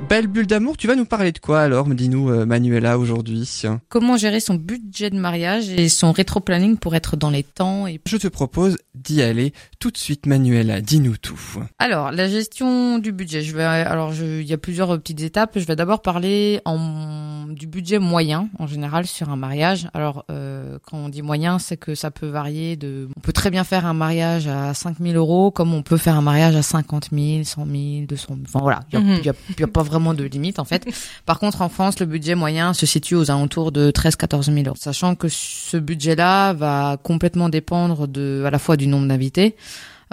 [0.05, 0.77] Belle bulle d'amour.
[0.77, 3.63] Tu vas nous parler de quoi alors, dis-nous euh, Manuela aujourd'hui?
[3.89, 8.01] Comment gérer son budget de mariage et son rétro-planning pour être dans les temps et...
[8.07, 11.41] Je te propose d'y aller tout de suite Manuela, dis-nous tout.
[11.79, 15.59] Alors, la gestion du budget, je vais alors je, il y a plusieurs petites étapes,
[15.59, 19.89] je vais d'abord parler en du budget moyen en général sur un mariage.
[19.95, 23.51] Alors euh, quand on dit moyen, c'est que ça peut varier de on peut très
[23.51, 27.09] bien faire un mariage à 5000 euros comme on peut faire un mariage à 50
[27.13, 28.41] 000, 100 000, 200 000.
[28.47, 30.87] Enfin voilà, il n'y a, y a, pas vraiment de limite en fait.
[31.27, 34.77] Par contre, en France, le budget moyen se situe aux alentours de 13-14 000 euros,
[34.79, 39.57] sachant que ce budget-là va complètement dépendre de à la fois du nombre d'invités.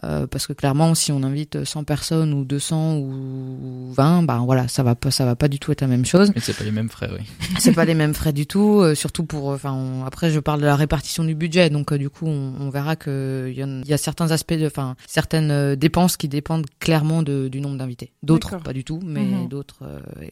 [0.04, 4.68] Euh, parce que clairement, si on invite 100 personnes ou 200 ou 20, bah voilà,
[4.68, 6.32] ça va pas, ça va pas du tout être la même chose.
[6.36, 7.26] Mais c'est pas les mêmes frais, oui.
[7.60, 10.66] c'est pas les mêmes frais du tout, euh, surtout pour, enfin, après je parle de
[10.66, 13.94] la répartition du budget, donc euh, du coup on, on verra que il y, y,
[13.94, 18.12] a certains aspects, de, enfin, certaines dépenses qui dépendent clairement de, du nombre d'invités.
[18.24, 19.48] D'autres pas du tout, mais mhm.
[19.48, 19.84] d'autres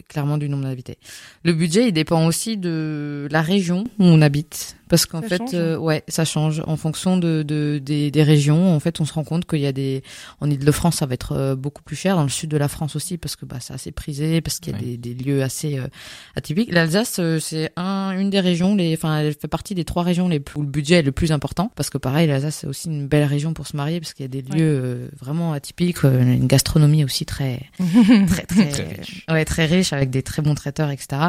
[0.07, 0.97] clairement du nombre d'invités.
[1.43, 4.77] Le budget, il dépend aussi de la région où on habite.
[4.89, 8.75] Parce qu'en fait, euh, ouais, ça change en fonction de, de des, des, régions.
[8.75, 10.01] En fait, on se rend compte qu'il y a des
[10.41, 12.15] en Île-de-France, ça va être euh, beaucoup plus cher.
[12.15, 14.73] Dans le sud de la France aussi, parce que bah c'est assez prisé, parce qu'il
[14.73, 15.87] y a des, des, lieux assez euh,
[16.35, 16.71] atypiques.
[16.71, 20.41] L'Alsace, c'est un une des régions, les, enfin, elle fait partie des trois régions les
[20.55, 21.71] où le budget est le plus important.
[21.75, 24.25] Parce que pareil, l'Alsace c'est aussi une belle région pour se marier, parce qu'il y
[24.25, 27.61] a des lieux vraiment atypiques, une gastronomie aussi très
[28.27, 29.25] très très, très riche.
[29.29, 31.27] ouais très riche avec des très bons traiteurs, etc.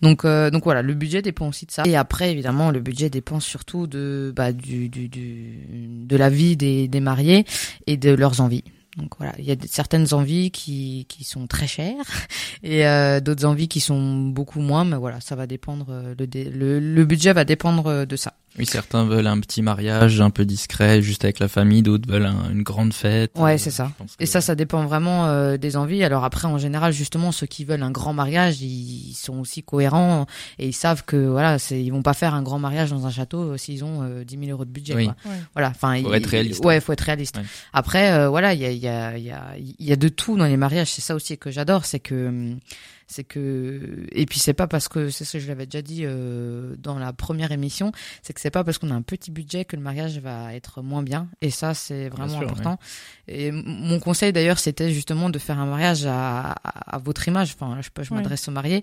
[0.00, 1.82] Donc donc voilà, le budget dépend aussi de ça.
[1.84, 6.88] Et après, évidemment, le budget dépend surtout de, bah, du, du, de la vie des,
[6.88, 7.44] des mariés
[7.86, 8.64] et de leurs envies.
[8.96, 12.04] Donc voilà, il y a certaines envies qui, qui sont très chères
[12.62, 16.26] et euh, d'autres envies qui sont beaucoup moins, mais voilà, ça va dépendre, euh, le,
[16.50, 18.34] le, le budget va dépendre euh, de ça.
[18.58, 22.30] Oui, certains veulent un petit mariage un peu discret, juste avec la famille, d'autres veulent
[22.50, 23.32] une grande fête.
[23.36, 23.90] Ouais, c'est ça.
[24.20, 26.04] Et ça, ça dépend vraiment euh, des envies.
[26.04, 30.26] Alors après, en général, justement, ceux qui veulent un grand mariage, ils sont aussi cohérents
[30.58, 33.10] et ils savent que voilà, c'est, ils vont pas faire un grand mariage dans un
[33.10, 34.94] château euh, s'ils ont euh, 10 000 euros de budget.
[34.94, 35.06] Oui.
[35.06, 35.16] Quoi.
[35.54, 35.70] Voilà.
[35.70, 36.64] Enfin, faut être réaliste.
[36.64, 37.38] Ouais, faut être réaliste.
[37.72, 40.08] Après, euh, voilà, il y a, il y a, il y a, y a de
[40.08, 40.90] tout dans les mariages.
[40.90, 42.58] C'est ça aussi que j'adore, c'est que hum,
[43.06, 46.02] c'est que et puis c'est pas parce que c'est ce que je l'avais déjà dit
[46.04, 47.92] euh, dans la première émission,
[48.22, 50.82] c'est que c'est pas parce qu'on a un petit budget que le mariage va être
[50.82, 52.78] moins bien et ça c'est vraiment important.
[53.28, 57.54] Et mon conseil d'ailleurs c'était justement de faire un mariage à, à, votre image.
[57.58, 58.82] Enfin je, je m'adresse aux mariés,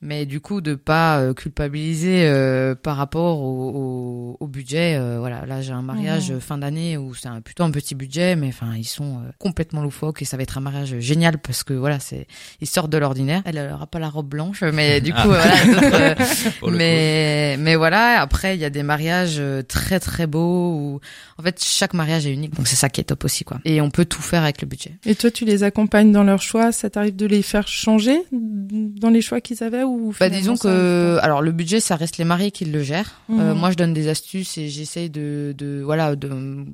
[0.00, 4.96] mais du coup de pas euh, culpabiliser euh, par rapport au, au, au budget.
[4.96, 8.36] Euh, voilà là j'ai un mariage fin d'année où c'est un, plutôt un petit budget,
[8.36, 11.62] mais enfin ils sont euh, complètement loufoques et ça va être un mariage génial parce
[11.64, 12.26] que voilà c'est
[12.60, 13.42] ils sortent de l'ordinaire.
[13.44, 15.54] Elle aura pas la robe blanche, mais du coup, voilà,
[15.92, 16.14] euh,
[16.70, 18.20] mais mais voilà.
[18.20, 21.00] Après, il y a des mariages euh, très très beaux où,
[21.38, 23.58] en fait, chaque mariage est unique, donc c'est ça qui est top aussi, quoi.
[23.64, 24.96] Et on peut tout faire avec le budget.
[25.04, 29.10] Et toi, tu les accompagnes dans leurs choix Ça t'arrive de les faire changer dans
[29.10, 32.50] les choix qu'ils avaient ou Bah disons que, alors le budget, ça reste les mariés
[32.50, 33.20] qui le gèrent.
[33.30, 33.58] Euh, mhm.
[33.58, 36.30] moi, je donne des astuces et j'essaye de, de voilà, de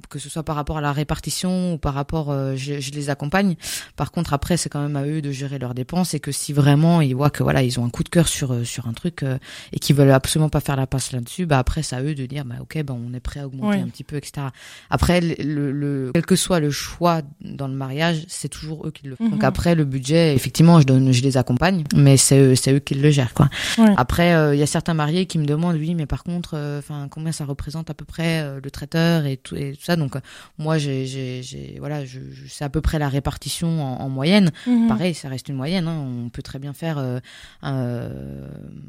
[0.09, 3.57] que ce soit par rapport à la répartition ou par rapport, je, je les accompagne.
[3.97, 6.53] Par contre, après, c'est quand même à eux de gérer leurs dépenses et que si
[6.53, 8.93] vraiment ils voient que voilà, ils ont un coup de cœur sur euh, sur un
[8.93, 9.39] truc euh,
[9.73, 12.27] et qu'ils veulent absolument pas faire la passe là-dessus, bah après c'est à eux de
[12.27, 14.49] dire bah ok, bah on est prêt à augmenter un petit peu, etc.
[14.91, 19.07] Après le, le, quel que soit le choix dans le mariage, c'est toujours eux qui
[19.07, 19.29] le font.
[19.29, 19.45] Donc mhm.
[19.45, 22.95] après le budget, effectivement, je donne, je les accompagne, mais c'est eux, c'est eux qui
[22.95, 23.49] le gèrent quoi.
[23.97, 27.09] Après euh, il y a certains mariés qui me demandent oui, mais par contre, enfin
[27.11, 29.97] combien ça représente à peu près le traiteur et tout et tout ça.
[29.97, 30.15] Donc
[30.59, 34.51] moi j'ai j'ai voilà, je, je sais à peu près la répartition en, moyenne.
[34.67, 34.89] Mhm.
[34.89, 35.89] Pareil, ça reste une moyenne.
[35.89, 37.21] Hein, on peut très bien bien faire euh,
[37.63, 38.11] un,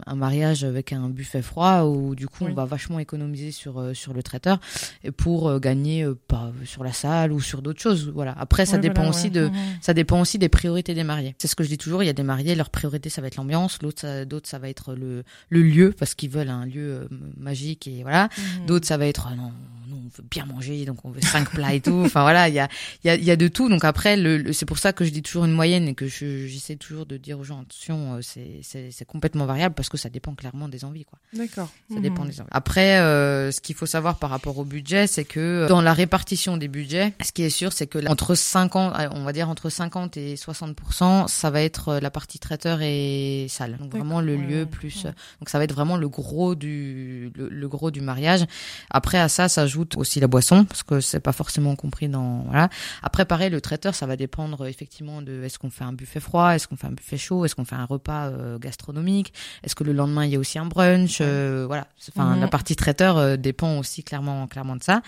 [0.05, 2.51] un mariage avec un buffet froid où du coup Oui.
[2.51, 4.59] on va vachement économiser sur euh, sur le traiteur
[5.03, 8.11] et pour euh, gagner euh, pas sur la salle ou sur d'autres choses.
[8.13, 8.33] Voilà.
[8.39, 9.29] Après, ça dépend voilà, aussi ouais.
[9.31, 9.51] de
[9.81, 11.35] ça dépend aussi des priorités des mariés.
[11.37, 12.01] C'est ce que je dis toujours.
[12.01, 14.69] Il y a des mariés, leur priorité ça va être l'ambiance, l'autre, d'autres ça va
[14.69, 17.07] être le le lieu parce qu'ils veulent un lieu euh,
[17.37, 18.29] magique et voilà.
[18.59, 18.65] Mhm.
[18.65, 19.51] D'autres, ça va être, ah non,
[19.97, 22.01] on veut bien manger, donc on veut cinq plats et tout.
[22.05, 22.67] Enfin, voilà, il y a,
[23.03, 23.69] il y, a, il y a de tout.
[23.69, 26.07] Donc après, le, le- c'est pour ça que je dis toujours une moyenne et que
[26.07, 29.89] je, j'essaie toujours de dire aux gens, attention, euh, c'est, c'est, c'est complètement variable parce
[29.89, 31.19] que ça dépend clairement des envies, quoi.
[31.33, 31.69] D'accord.
[31.89, 32.01] Ça Mhm.
[32.01, 32.49] dépend des envies.
[32.51, 36.57] Après, euh, ce qu'il faut savoir par rapport au budget, c'est que dans la répartition
[36.57, 39.49] des budgets, ce qui est sûr, c'est que là, entre 50, euh, on va dire
[39.49, 43.77] entre 50 et 60%, ça va être euh, la partie traiteur et salle.
[43.77, 45.03] Donc vraiment le lieu plus,
[45.39, 48.45] donc ça va être vraiment le gros du le, le gros du mariage.
[48.89, 49.47] Après à ça
[49.95, 52.69] aussi la boisson parce que c'est pas forcément compris dans voilà.
[53.01, 56.51] Après pareil le traiteur ça va dépendre effectivement de est-ce qu'on fait un buffet froid,
[56.51, 59.33] est-ce qu'on fait un buffet chaud, est-ce qu'on fait un repas euh, gastronomique,
[59.63, 61.87] est-ce que le lendemain il y a aussi un brunch, euh, voilà.
[62.09, 65.01] Enfin la partie traiteur euh, dépend aussi clairement clairement de ça.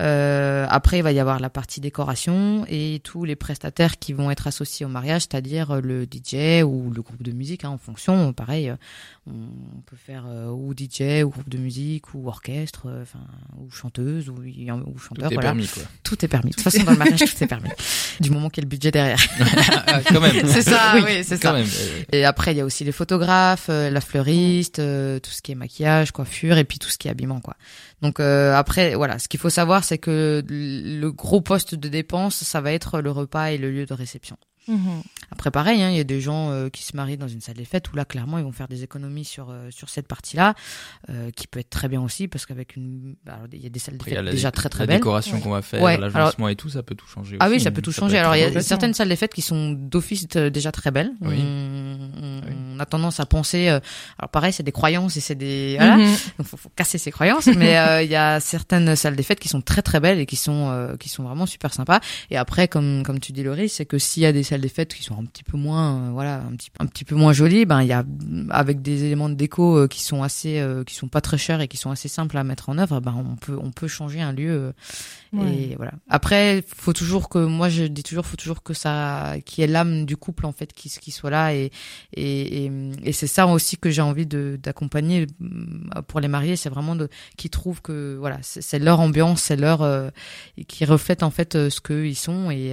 [0.00, 4.30] Euh, après, il va y avoir la partie décoration et tous les prestataires qui vont
[4.30, 7.78] être associés au mariage, c'est-à-dire euh, le DJ ou le groupe de musique, hein, en
[7.78, 8.32] fonction.
[8.32, 8.76] Pareil, euh,
[9.26, 13.18] on peut faire euh, ou DJ ou groupe de musique ou orchestre, euh, enfin
[13.58, 15.30] ou chanteuse ou, ou Tout chanteur.
[15.30, 15.48] est voilà.
[15.48, 15.82] permis, quoi.
[16.04, 16.50] Tout est permis.
[16.50, 17.70] De toute façon, dans le mariage, tout est permis.
[18.20, 19.18] Du moment qu'il y a le budget derrière.
[19.88, 20.46] Ah, quand même.
[20.46, 21.52] C'est ça, oui, c'est ça.
[21.52, 21.66] même.
[22.12, 25.52] Et après, il y a aussi les photographes, euh, la fleuriste, euh, tout ce qui
[25.52, 27.56] est maquillage, coiffure, et puis tout ce qui est habillement, quoi.
[28.02, 32.36] Donc euh, après, voilà, ce qu'il faut savoir, c'est que le gros poste de dépense,
[32.36, 34.36] ça va être le repas et le lieu de réception.
[34.68, 35.02] Mhm.
[35.30, 37.56] Après, pareil, hein, il y a des gens euh, qui se marient dans une salle
[37.56, 40.54] des fêtes où là, clairement, ils vont faire des économies sur euh, sur cette partie-là,
[41.10, 43.68] euh, qui peut être très bien aussi parce qu'avec une, bah, alors, il y a
[43.68, 44.96] des salles des après, il y a fêtes la déjà dé- très très La belles.
[44.98, 47.36] décoration qu'on va faire, Ouais, l'agencement et tout, ça peut tout changer.
[47.40, 47.72] Ah oui, ça hein.
[47.72, 48.18] peut tout changer.
[48.18, 51.10] Alors, il y a certaines salles des fêtes qui sont d'office déjà très belles.
[51.20, 51.36] Oui.
[51.40, 52.52] On, on- Oui.
[52.76, 53.68] on a tendance à penser.
[53.68, 53.80] euh,
[54.18, 55.74] alors, pareil, c'est des croyances et c'est des.
[55.78, 55.96] Voilà.
[55.96, 56.14] Mhm.
[56.38, 57.46] Donc, faut, faut casser ses croyances.
[57.46, 60.26] mais euh, il y a certaines salles des fêtes qui sont très très belles et
[60.26, 62.00] qui sont euh, qui sont vraiment super sympas.
[62.30, 64.68] Et après, comme comme tu dis, Laurie, c'est que s'il y a des salles des
[64.68, 67.32] fêtes qui sont un petit peu moins, euh, voilà, un petit un petit peu moins
[67.32, 68.04] jolies, ben il y a
[68.50, 71.60] avec des éléments de déco euh, qui sont assez, euh, qui sont pas très chers
[71.60, 74.20] et qui sont assez simples à mettre en œuvre, ben on peut on peut changer
[74.20, 74.50] un lieu.
[74.50, 74.72] euh,
[75.32, 75.70] Ouais.
[75.72, 75.92] et voilà.
[76.08, 79.70] Après, faut toujours que moi je dis toujours, faut toujours que ça, qu'il y ait
[79.70, 81.70] l'âme du couple en fait qui qui soit là et
[82.14, 86.56] et et, et c'est ça aussi que j'ai envie de d'accompagner euh, pour les mariés,
[86.56, 90.08] c'est vraiment de qui trouvent que voilà, c'est leur ambiance, c'est leur euh,
[90.68, 92.70] qui reflète en fait ce qu'eux ils sont et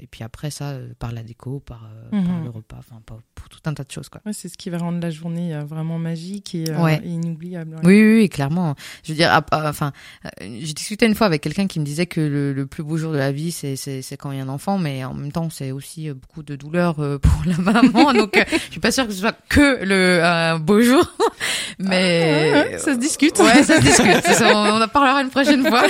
[0.00, 2.44] et puis après ça par la déco, par euh, par Mhm.
[2.44, 4.20] le repas, enfin pour tout un tas de choses quoi.
[4.26, 7.00] Ouais, c'est ce qui va rendre la journée euh, vraiment magique et, euh, Ouais.
[7.04, 7.76] et inoubliable.
[7.84, 8.74] Oui, oui, oui, clairement.
[9.04, 9.92] Je veux dire, enfin,
[10.40, 13.12] j'ai discuté une fois avec quelqu'un qui me disait que le, le plus beau jour
[13.12, 15.32] de la vie, c'est c'est c'est quand il y a un enfant, mais en même
[15.32, 18.12] temps, c'est aussi beaucoup de douleur euh, pour la maman.
[18.12, 21.04] donc, euh, je suis pas sûre que ce soit que le beau jour,
[21.78, 23.38] mais Ah, ouais, ça se discute.
[23.38, 24.24] Ouais, ça se discute.
[24.26, 25.82] Ça, on en parlera une prochaine fois.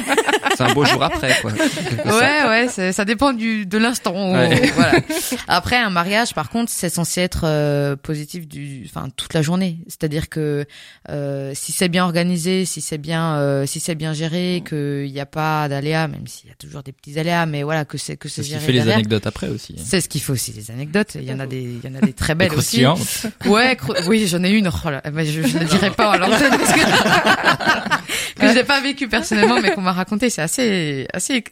[0.56, 1.52] C'est un beau jour après, quoi.
[1.52, 4.12] Ouais, ouais, ça dépend du de l'instant.
[4.14, 4.70] où- Ouais.
[4.74, 4.92] Voilà.
[5.48, 9.78] Après, un mariage, par contre, c'est censé être euh, positif du, enfin, toute la journée.
[9.88, 10.66] C'est-à-dire que
[11.08, 15.20] euh, si c'est bien organisé, si c'est bien, euh, si c'est bien géré, qu'il n'y
[15.20, 18.16] a pas d'aléas, même s'il y a toujours des petits aléas, mais voilà, que c'est
[18.16, 19.74] que C'est c'est ce qui géré fait les anecdotes après aussi.
[19.78, 19.82] hein.
[19.84, 21.14] C'est ce qu'il faut aussi, les anecdotes.
[21.16, 22.82] Il y en a des, il y en a des très belles aussi.
[22.82, 23.32] Croustillantes.
[23.46, 24.68] Ouais, oui, j'en ai une.
[24.84, 26.80] Oh là, mais je, je ne dirai pas à l'antenne parce que,
[28.40, 30.30] que je n'ai pas vécu personnellement, mais qu'on m'a raconté.
[30.30, 31.42] C'est assez, assez,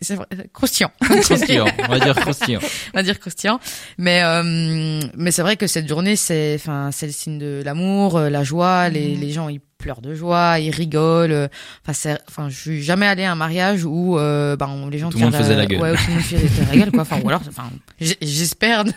[0.53, 0.91] croustillant.
[1.01, 1.67] Croustillant.
[1.89, 2.61] On va dire croustillant.
[2.95, 3.56] on va dire croustillant.
[3.99, 8.17] Mais euh, mais c'est vrai que cette journée, c'est enfin c'est le signe de l'amour,
[8.17, 8.89] euh, la joie.
[8.89, 9.21] Les Mhm.
[9.21, 11.33] les gens ils pleurent de joie, ils rigolent.
[11.33, 11.49] euh,
[11.85, 15.11] Enfin c'est enfin je suis jamais allé à un mariage où euh, ben les gens
[15.11, 15.81] Tout le monde faisait la gueule.
[15.81, 17.03] Ouais, tout le monde faisait la gueule quoi.
[17.03, 17.65] Enfin ou alors enfin
[18.01, 18.91] j'espère ne,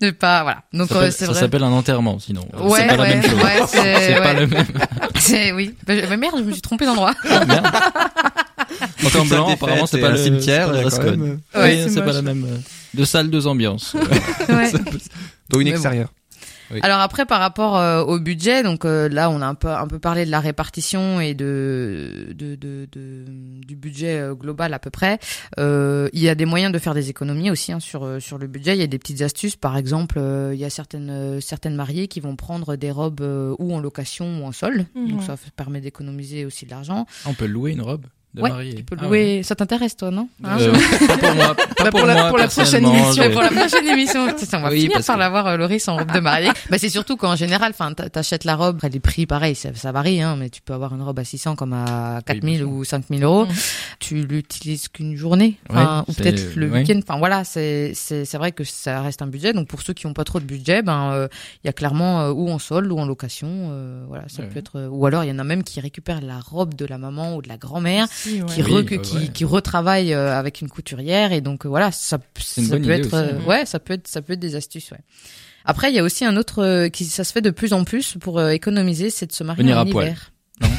[0.00, 0.62] ne- pas voilà.
[0.72, 2.46] Donc Ça euh, s'appelle- un enterrement, sinon.
[2.58, 3.34] Ouais, c'est pas la ouais, même chose.
[3.42, 4.40] ouais, c'est- c'est pas ouais.
[4.40, 4.66] le même.
[5.18, 5.74] C'est oui.
[5.86, 7.14] Bah, merde, je me suis trompée d'endroit.
[7.24, 7.66] Merde.
[9.04, 11.10] En temps blanc, apparemment, c'est pas le cimetière, c'est pas
[11.60, 12.46] Ouais, c'est c'est pas la même.
[12.94, 13.94] Deux salles, deux ambiances.
[14.48, 14.70] Ouais.
[15.50, 15.76] Dont une Mais bon.
[15.76, 16.12] extérieure.
[16.70, 16.80] Oui.
[16.82, 19.86] Alors après par rapport euh, au budget, donc euh, là on a un peu un
[19.86, 23.24] peu parlé de la répartition et de de, de, de-
[23.66, 25.18] du budget euh, global à peu près.
[25.58, 28.46] Euh, il y a des moyens de faire des économies aussi hein, sur sur le
[28.46, 28.74] budget.
[28.76, 32.08] Il y a des petites astuces, par exemple, euh, il y a certaines certaines mariées
[32.08, 35.82] qui vont prendre des robes euh, ou en location ou en sol, donc ça permet
[35.82, 37.06] d'économiser aussi de l'argent.
[37.26, 38.06] On peut louer une robe.
[38.34, 38.74] De Ouais, mariée.
[38.74, 39.42] Tu peux Ah louer.
[39.44, 40.72] Ça t'intéresse, toi, non Hein Euh,
[41.06, 41.54] pas pour moi.
[41.54, 44.26] Pas Bah, pour, pour la- moi, pour la prochaine émission, je- pour la prochaine émission,
[44.54, 46.50] on va Oui, finir par que- l'avoir euh, Loris en robe de mariée.
[46.70, 49.70] bah c'est surtout qu'en général, enfin, t'a- t'achètes la robe, après les prix, pareil, ça,
[49.74, 52.68] ça varie, hein, mais tu peux avoir une robe à 600 comme à 4000 sûr.
[52.70, 53.46] ou 5000 euros.
[53.46, 53.52] Mhm.
[54.00, 56.80] Tu l'utilises qu'une journée, Ouais, ou peut-être le ouais.
[56.80, 56.98] week-end.
[57.06, 59.52] Enfin voilà, c'est c'est c'est vrai que ça reste un budget.
[59.52, 61.28] Donc pour ceux qui ont pas trop de budget, ben euh,
[61.62, 64.48] il y a clairement euh, ou en solde ou en location, euh, voilà, ça Ouais.
[64.48, 64.88] peut être.
[64.90, 67.42] ou alors il y en a même qui récupèrent la robe de la maman ou
[67.42, 68.46] de la grand-mère Ouais.
[68.46, 69.28] qui, Oui, re- bah qui, ouais.
[69.32, 73.14] qui retravaille euh, avec une couturière et donc euh, voilà ça, ça peut être aussi,
[73.14, 73.46] euh, hein.
[73.48, 74.98] ouais ça peut être ça peut être des astuces ouais
[75.64, 77.84] après il y a aussi un autre euh, qui ça se fait de plus en
[77.84, 80.06] plus pour euh, économiser c'est de se marier Venir en à poil.
[80.06, 80.68] hiver Non.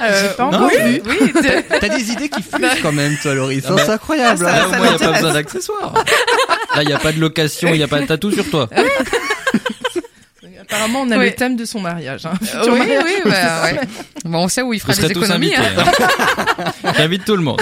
[0.00, 1.32] Euh, pas non, encore oui, oui,
[1.80, 3.64] T'as des idées qui fusent quand même, toi, Loris.
[3.68, 4.38] Ah bah, c'est incroyable.
[4.44, 4.56] ça- hein.
[4.58, 5.94] Là, au moins, il n'y a pas besoin d'accessoires.
[6.74, 8.68] Là, il n'y a pas de location, il n'y a pas de tatou sur toi.
[10.72, 11.26] Apparemment, on a Oui.
[11.26, 12.26] le thème de son mariage.
[12.26, 12.32] Hein.
[12.40, 13.04] oui Futur mariage.
[13.04, 13.80] oui bah, ouais.
[14.24, 15.62] bon on sait où il fera des économies hein.
[15.78, 16.92] hein.
[16.96, 17.60] J'invite tout le monde.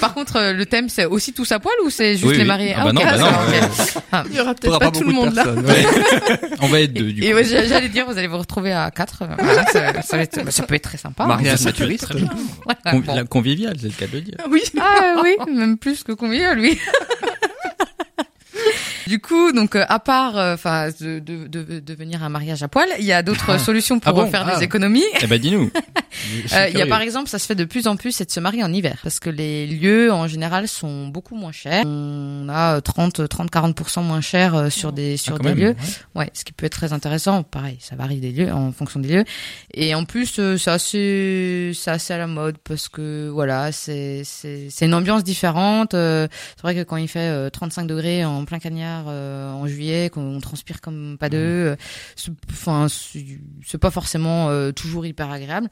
[0.00, 2.40] par contre euh, le thème c'est aussi tous à poil ou c'est juste Oui, les
[2.42, 2.46] oui.
[2.46, 3.60] mariés Ah bah ok, non, bah non, ouais.
[4.12, 4.24] Ah.
[4.30, 5.44] Il y aura peut-être pas, pas tout le beaucoup de monde là.
[5.52, 5.86] Ouais.
[6.62, 7.26] On va être deux, du coup.
[7.26, 10.44] et ouais, j'allais dire vous allez vous retrouver à quatre voilà, ça, ça, va être-
[10.44, 12.04] bah, ça peut être très sympa Mariage naturiste.
[12.04, 12.28] Très bien.
[12.64, 13.14] Voilà, Convi- bon.
[13.16, 14.34] la conviviale, c'est le cas de le dire.
[14.50, 14.62] Oui.
[14.80, 16.78] Ah oui, même plus que combien lui.
[19.10, 22.62] Du coup, donc euh, à part, enfin, de, de, de, de venir à un mariage
[22.62, 24.56] à poil, il y a d'autres solutions pour Ah bon euh, faire Ah.
[24.56, 25.02] des économies.
[25.20, 25.70] Eh ben, dis-nous.
[26.52, 28.30] Euh, Il y a par exemple, ça se fait de plus en plus, c'est de
[28.32, 31.84] se marier en hiver, parce que les lieux en général sont beaucoup moins chers.
[31.86, 35.58] On a euh, 30, 30, 40% moins cher euh, sur des sur Ah, des même,
[35.58, 35.76] lieux.
[36.16, 36.22] ouais.
[36.24, 37.44] Ouais, ce qui peut être très intéressant.
[37.44, 39.24] Pareil, ça varie des lieux en fonction des lieux.
[39.72, 44.22] Et en plus, euh, c'est assez, c'est assez à la mode parce que voilà, c'est
[44.24, 45.94] c'est une ambiance différente.
[45.94, 49.66] Euh, c'est vrai que quand il fait euh, 35 degrés en plein cagnard euh, en
[49.66, 51.76] juillet, qu'on transpire comme pas deux, euh,
[52.50, 55.68] enfin c'est pas forcément euh, toujours hyper agréable.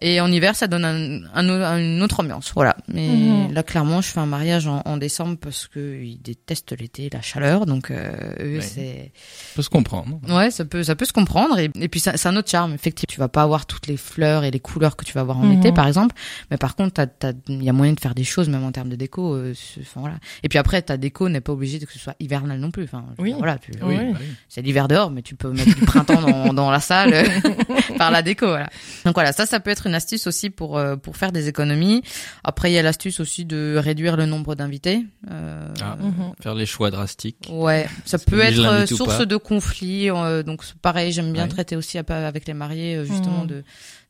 [0.00, 2.52] Et en hiver, ça donne un, un au- une autre ambiance.
[2.54, 2.76] Voilà.
[2.88, 3.52] Mais Mhm.
[3.52, 7.22] là, clairement, je fais un mariage en, en décembre parce que ils détestent l'été, la
[7.22, 7.66] chaleur.
[7.66, 9.12] Donc euh, eux, c'est
[9.54, 10.20] peut se comprendre.
[10.28, 11.58] Ouais, ça peut, ça peut se comprendre.
[11.58, 12.74] Et, et puis, c'est un autre charme.
[12.74, 15.38] Effectivement, tu vas pas avoir toutes les fleurs et les couleurs que tu vas avoir
[15.38, 15.58] en Mhm.
[15.58, 16.14] été, par exemple.
[16.50, 17.00] Mais par contre,
[17.48, 19.38] il y a moyen de faire des choses, même en termes de déco.
[19.80, 20.16] Enfin, voilà.
[20.42, 22.84] Et puis après, ta déco n'est pas obligée de que ce soit hivernal non plus.
[22.84, 23.28] Enfin, Oui.
[23.30, 23.96] dire, voilà, tu- Oui.
[23.96, 24.26] bah oui.
[24.48, 27.22] c'est l'hiver dehors, mais tu peux mettre du printemps dans, dans la salle euh,
[27.98, 28.46] par la déco.
[28.48, 28.68] Voilà.
[29.04, 32.02] Donc voilà, ça, ça peut être une astuce aussi pour euh, pour faire des économies.
[32.42, 35.04] Après, il y a l'astuce aussi de réduire le nombre d'invités.
[35.30, 35.96] Euh, Ah.
[36.00, 36.32] Mhm.
[36.40, 37.48] Faire les choix drastiques.
[37.52, 40.10] Ouais, ça peut être euh, source de conflits.
[40.10, 41.48] euh, donc c'est pareil, j'aime bien Ouais.
[41.48, 43.46] traiter aussi avec les mariés justement Mhm.
[43.46, 43.64] de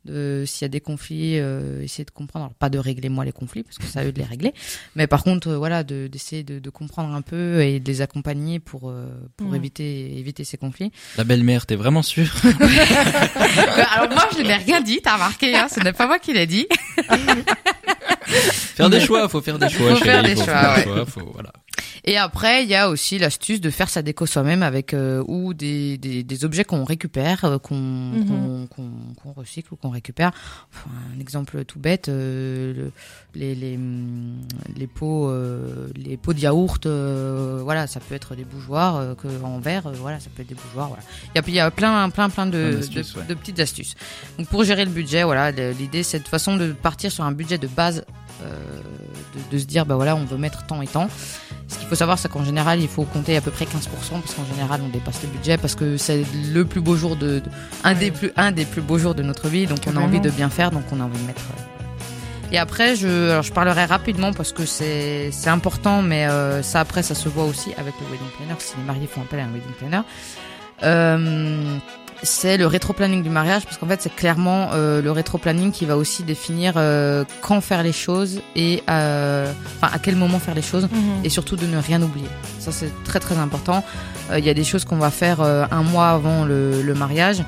[0.06, 2.46] s'il y a des conflits, euh, essayer de comprendre.
[2.46, 4.52] Alors pas de régler moi les conflits parce que c'est à eux de les régler,
[4.96, 8.00] mais par contre euh, voilà de d'essayer de, de comprendre un peu et de les
[8.00, 10.90] accompagner pour euh, pour éviter éviter ces conflits.
[11.16, 12.50] La belle-mère, t'es vraiment sûr Euh,
[13.94, 16.46] alors moi je n'ai rien dit, t'as remarqué, hein, ce n'est pas moi qui l'ai
[16.46, 16.66] dit.
[18.26, 19.90] Faire des choix, faut faire des choix.
[19.96, 20.84] Faut faire des faut choix, faire des ouais.
[20.96, 21.52] choix, faut- voilà.
[22.04, 25.54] Et après, il y a aussi l'astuce de faire sa déco soi-même avec euh, ou
[25.54, 28.68] des, des, des objets qu'on récupère, euh, qu'on Mhm.
[28.68, 30.30] qu'on recycle ou qu'on récupère.
[30.72, 32.92] Enfin, un exemple tout bête, euh, le-
[33.34, 34.36] les, les, hum,
[34.76, 39.14] les pots euh, les pots de yaourt, euh, voilà, ça peut être des bougeoirs euh,
[39.14, 41.02] que en verre, euh, voilà, ça peut être des bougeoirs, voilà.
[41.34, 43.26] Il y a, il y a plein plein plein de, Plein de, ouais.
[43.28, 43.94] de petites astuces.
[44.38, 47.32] Donc pour gérer le budget, voilà, l'idée c'est de toute façon de partir sur un
[47.32, 48.04] budget de base,
[48.42, 48.80] euh,
[49.50, 51.08] de, de se dire bah voilà, on veut mettre tant et tant.
[51.72, 53.68] Ce qu'il faut savoir, c'est qu'en général, il faut compter à peu près 15%,
[54.20, 57.38] parce qu'en général, on dépasse le budget, parce que c'est le plus beau jour de,
[57.40, 57.42] de-
[57.82, 60.20] un des plus, un des plus beaux jours de notre vie, donc on a envie
[60.20, 61.40] de bien faire, donc on a envie de mettre.
[61.40, 61.62] euh.
[62.54, 66.80] Et après, je, alors je parlerai rapidement parce que c'est, c'est important, mais euh, ça
[66.80, 69.44] après, ça se voit aussi avec le wedding planner, si les mariés font appel à
[69.44, 70.02] un wedding planner.
[70.82, 71.76] Euh,
[72.22, 75.96] c'est le rétro-planning du mariage, parce qu'en fait, c'est clairement euh, le rétro-planning qui va
[75.96, 80.62] aussi définir euh, quand faire les choses et euh, enfin à quel moment faire les
[80.62, 81.24] choses Mhm.
[81.24, 82.28] et surtout de ne rien oublier.
[82.58, 83.82] Ça c'est très très important.
[84.36, 87.42] Il y a des choses qu'on va faire un mois avant le, le mariage,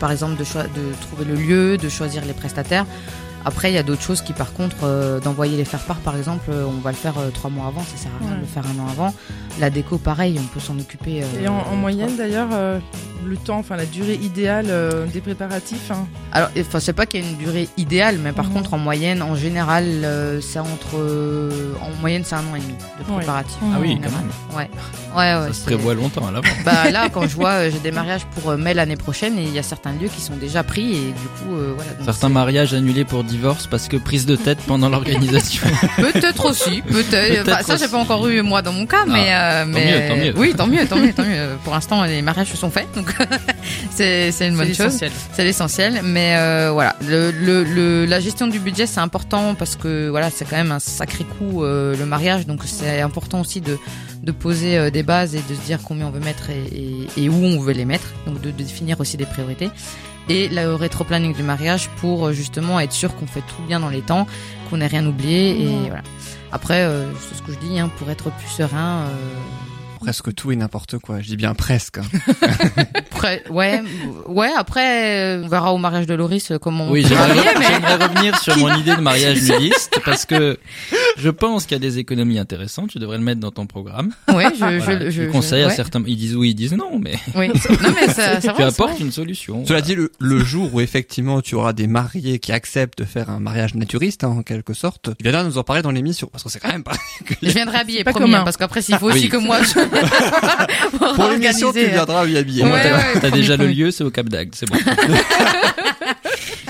[0.00, 2.84] par exemple de, trouver le lieu, de choisir les prestataires.
[3.44, 6.46] Après, il y a d'autres choses qui, par contre, euh, d'envoyer les faire-part, par exemple,
[6.50, 8.36] euh, on va le faire euh, trois mois avant, ça sert à rien Ouais.
[8.38, 9.14] de le faire un an avant.
[9.60, 11.22] La déco, pareil, on peut s'en occuper.
[11.40, 12.48] Et en, en moyenne d'ailleurs,
[13.26, 15.90] le temps, enfin la durée idéale euh, des préparatifs.
[15.90, 16.06] hein.
[16.32, 19.22] Alors, enfin, c'est pas qu'il y a une durée idéale, mais par contre, en moyenne,
[19.22, 21.50] en général, euh, c'est entre, euh,
[21.80, 23.18] en moyenne, c'est un an et demi de Ouais.
[23.18, 23.56] préparatifs.
[23.62, 24.30] Ah en oui, quand même.
[24.56, 24.70] Ouais,
[25.16, 25.48] ouais, ouais.
[25.48, 26.50] Ça se prévoit longtemps à l'avance.
[26.64, 29.42] Bah là, quand je vois, euh, j'ai des mariages pour euh, mai l'année prochaine et
[29.42, 31.92] il y a certains lieux qui sont déjà pris et du coup, euh, voilà.
[31.92, 35.66] donc Certains mariages annulés pour divorce parce que prise de tête pendant l'organisation.
[35.96, 37.48] Peut-être aussi, peut-être.
[37.48, 40.16] Enfin, ça, j'ai pas encore eu moi dans mon cas, mais, euh, mais mieux, tant
[40.16, 40.32] mieux.
[40.36, 41.56] oui, tant mieux, tant mieux, tant mieux.
[41.64, 43.14] Pour l'instant, les mariages se sont faits, donc
[43.90, 44.78] c'est c'est une bonne chose.
[44.78, 45.12] l'essentiel.
[45.32, 49.76] C'est l'essentiel, mais euh, voilà, le, le, le- la gestion du budget c'est important parce
[49.76, 53.60] que voilà, c'est quand même un sacré coût euh, le mariage, donc c'est important aussi
[53.60, 53.78] de
[54.22, 57.24] de poser euh, des bases et de se dire combien on veut mettre et, et,
[57.24, 59.70] et où on veut les mettre, donc de, de définir aussi des priorités.
[60.28, 63.90] Et le rétro-planning du mariage pour euh, justement être sûr qu'on fait tout bien dans
[63.90, 64.26] les temps,
[64.68, 66.02] qu'on n'ait rien oublié et voilà.
[66.50, 69.04] Après, euh, c'est ce que je dis, hein, pour être plus serein.
[69.06, 69.10] Euh,
[70.06, 71.20] Presque tout et n'importe quoi.
[71.20, 71.98] Je dis bien presque.
[71.98, 72.04] hein.
[72.94, 73.82] après, ouais,
[74.28, 74.50] ouais.
[74.56, 77.96] Après, euh, on verra au mariage de Loris euh, comment on Oui, j'aimerais mais j'aimerais
[78.06, 80.58] revenir sur mon idée de mariage nudiste parce que
[81.18, 82.90] je pense qu'il y a des économies intéressantes.
[82.90, 84.12] Tu devrais le mettre dans ton programme.
[84.32, 85.74] ouais, je, Voilà, je, conseilles à ouais.
[85.74, 87.48] certains, ils disent oui, ils disent non, mais Oui.
[87.82, 89.66] Non mais ça, ça tu apportes une solution.
[89.66, 93.28] Cela dit, le, le jour où effectivement tu auras des mariés qui acceptent de faire
[93.28, 96.44] un mariage naturiste, hein, en quelque sorte, tu viendras nous en parler dans l'émission, parce
[96.44, 96.94] que c'est quand même pas...
[97.42, 98.40] Je viendrai habiller, pas promis, commun.
[98.42, 99.14] hein, parce qu'après s'il faut Oui.
[99.14, 99.78] aussi que moi je
[101.14, 102.62] Pour l'émission, tu euh, viendras lui habiller.
[102.62, 104.68] Au moins, Ouais, t'as ouais, t'as promis, déjà le lieu, c'est au Cap d'Agde, c'est
[104.68, 104.76] bon.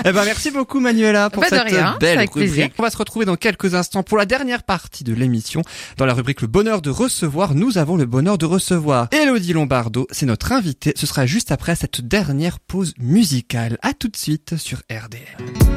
[0.05, 2.31] Eh ben, merci beaucoup, Manuela, pour Bah, cette rien, c'est belle rubrique.
[2.31, 2.69] plaisir.
[2.77, 5.63] On va se retrouver dans quelques instants pour la dernière partie de l'émission.
[5.97, 10.07] Dans la rubrique Le bonheur de recevoir, nous avons le bonheur de recevoir Elodie Lombardo.
[10.11, 10.93] C'est notre invitée.
[10.95, 13.79] Ce sera juste après cette dernière pause musicale.
[13.81, 15.76] À tout de suite sur RDL.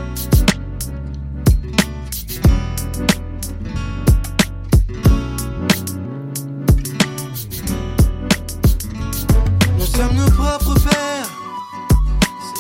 [9.97, 11.31] Sommes nos propres pères.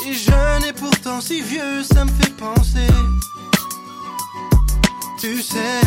[0.03, 2.89] Si jeune et pourtant si vieux, ça me fait penser.
[5.19, 5.83] Tu sais,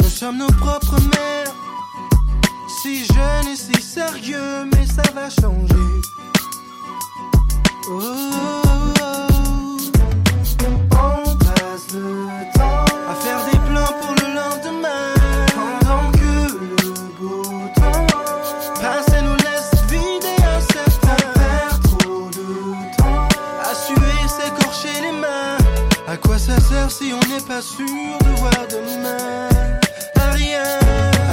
[0.00, 1.54] nous sommes nos propres mères.
[2.82, 5.74] Si jeune et si sérieux, mais ça va changer.
[7.90, 8.97] Oh, oh, oh.
[26.88, 29.48] Si on n'est pas sûr de voir demain
[30.32, 30.62] rien.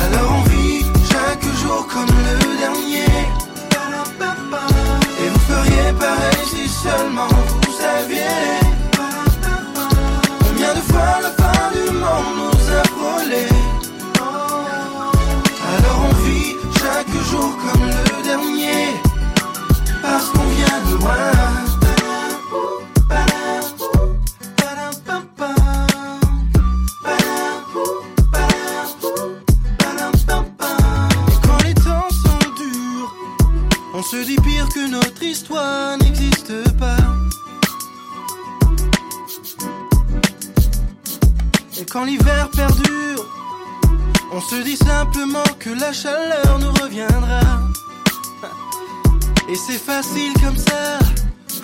[0.06, 3.06] Alors on vit chaque jour comme le dernier.
[5.22, 8.60] Et vous feriez pareil si seulement vous saviez.
[10.39, 13.47] Combien de fois la fin du monde nous a frôlés
[15.78, 18.95] Alors on vit chaque jour comme le dernier
[20.01, 21.74] Parce qu'on vient de loin
[34.06, 36.97] se dit pire que notre histoire n'existe pas
[41.80, 43.26] Et quand l'hiver perdure
[44.32, 47.41] On se dit simplement que la chaleur nous reviendra.
[49.49, 50.99] Et c'est facile comme ça.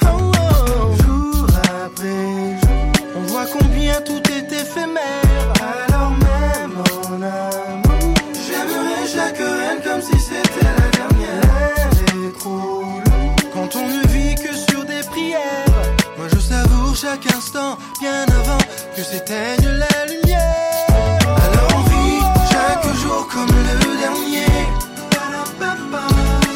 [0.03, 1.03] Oh, oh.
[1.03, 1.47] Jour
[1.85, 5.53] après jour, on voit combien tout est éphémère.
[5.61, 11.00] Alors même en amour, j'aimerais chaque reine comme si c'était la
[17.01, 18.59] chaque instant bien avant
[18.95, 20.85] que s'éteigne la lumière.
[21.45, 22.21] Alors on vit
[22.51, 24.45] chaque jour comme le dernier.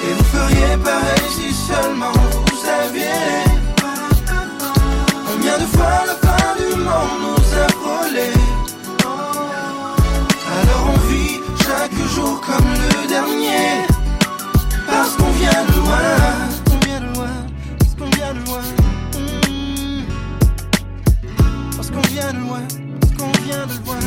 [0.04, 3.42] Et vous feriez pareil si seulement vous saviez.
[5.26, 8.40] Combien de fois la fin du monde nous a frôlés.
[10.60, 13.88] Alors on vit chaque jour comme le dernier.
[14.86, 16.06] Parce qu'on vient de loin.
[16.72, 17.34] On vient de loin.
[17.80, 18.85] Parce qu'on vient de loin.
[22.16, 22.64] Vient de loin.
[23.18, 24.04] Qu'on vient de loin.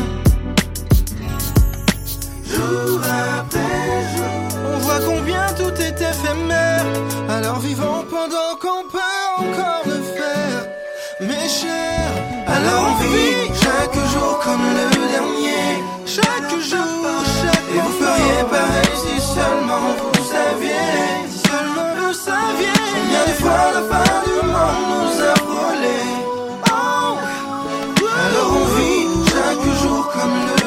[2.52, 3.00] Jour
[3.40, 4.34] après jour,
[4.72, 6.86] on voit combien tout est éphémère.
[7.28, 10.60] Alors vivons pendant qu'on peut encore le faire.
[11.20, 12.14] Mes chers,
[12.54, 15.66] alors on vit chaque jour comme le dernier.
[16.06, 20.96] Chaque jour, chaque Et vous feriez pareil si seulement vous saviez.
[21.30, 22.78] Si seulement vous saviez.
[22.94, 25.37] Combien de fois la fin du monde nous a
[30.28, 30.57] chaque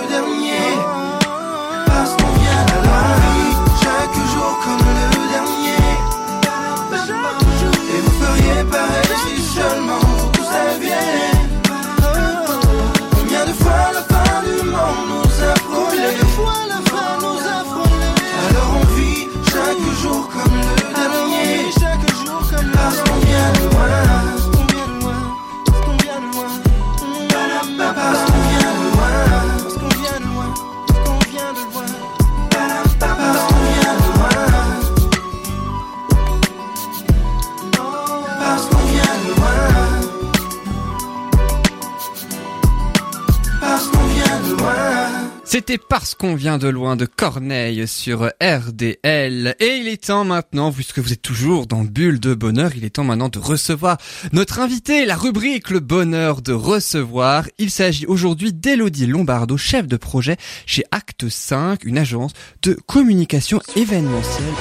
[45.61, 49.55] C'était parce qu'on vient de loin de Corneille sur RDL.
[49.59, 52.95] Et il est temps maintenant, puisque vous êtes toujours dans Bulle de Bonheur, il est
[52.95, 53.97] temps maintenant de recevoir
[54.33, 57.45] notre invité, la rubrique Le Bonheur de recevoir.
[57.59, 62.31] Il s'agit aujourd'hui d'Elodie Lombardo, chef de projet chez Acte 5, une agence
[62.63, 64.55] de communication événementielle.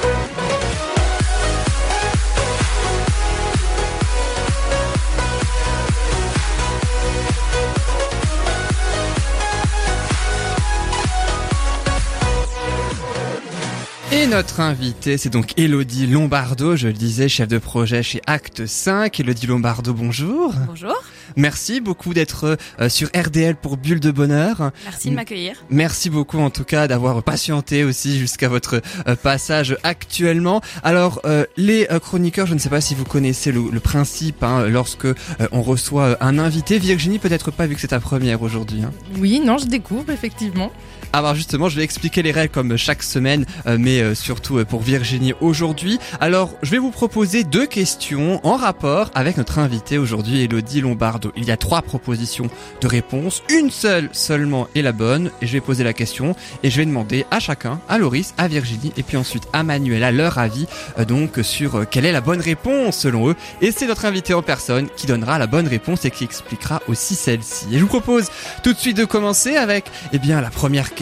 [14.31, 19.19] Notre invité, c'est donc Elodie Lombardo, je le disais, chef de projet chez Acte 5.
[19.19, 20.53] Elodie Lombardo, bonjour.
[20.67, 20.95] Bonjour.
[21.35, 24.71] Merci beaucoup d'être euh, sur RDL pour Bulle de Bonheur.
[24.85, 25.57] Merci de m'accueillir.
[25.69, 30.61] Merci beaucoup en tout cas d'avoir patienté aussi jusqu'à votre euh, passage actuellement.
[30.81, 34.65] Alors euh, les chroniqueurs, je ne sais pas si vous connaissez le, le principe hein,
[34.69, 35.07] lorsque
[35.51, 36.79] on reçoit un invité.
[36.79, 38.81] Virginie, peut-être pas vu que c'est ta première aujourd'hui.
[38.83, 38.91] Hein.
[39.17, 40.71] Oui, non, je découvre effectivement.
[41.13, 45.99] Alors justement, je vais expliquer les règles comme chaque semaine, mais surtout pour Virginie aujourd'hui.
[46.21, 51.33] Alors, je vais vous proposer deux questions en rapport avec notre invité aujourd'hui, Elodie Lombardo.
[51.35, 55.51] Il y a trois propositions de réponse, une seule seulement est la bonne, et je
[55.51, 56.33] vais poser la question,
[56.63, 60.03] et je vais demander à chacun, à Loris, à Virginie, et puis ensuite à Manuel,
[60.03, 60.65] à leur avis,
[61.07, 64.87] donc sur quelle est la bonne réponse selon eux, et c'est notre invité en personne
[64.95, 67.65] qui donnera la bonne réponse et qui expliquera aussi celle-ci.
[67.73, 68.29] Et je vous propose
[68.63, 71.00] tout de suite de commencer avec, eh bien, la première question,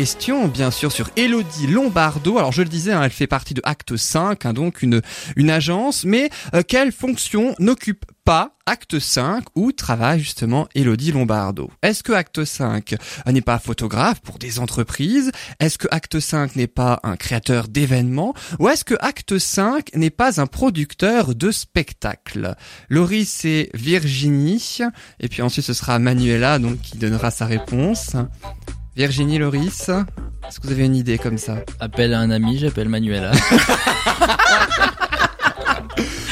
[0.54, 2.38] bien sûr, sur Elodie Lombardo.
[2.38, 5.02] Alors, je le disais, hein, elle fait partie de Acte 5, hein, donc une,
[5.36, 11.72] une agence, mais euh, quelle fonction n'occupe pas Acte 5 où travaille justement Elodie Lombardo?
[11.82, 12.96] Est-ce que Acte 5
[13.26, 15.32] n'est pas photographe pour des entreprises?
[15.60, 18.36] Est-ce que Acte 5 n'est pas un créateur d'événements?
[18.60, 22.56] Ou est-ce que Acte 5 n'est pas un producteur de spectacles?
[22.90, 24.78] Laurie c'est Virginie
[25.20, 28.16] et puis ensuite ce sera Manuela donc qui donnera sa réponse.
[29.00, 29.90] Virginie Loris,
[30.46, 31.64] est-ce que vous avez une idée comme ça?
[31.80, 33.32] Appelle un ami, j'appelle Manuela.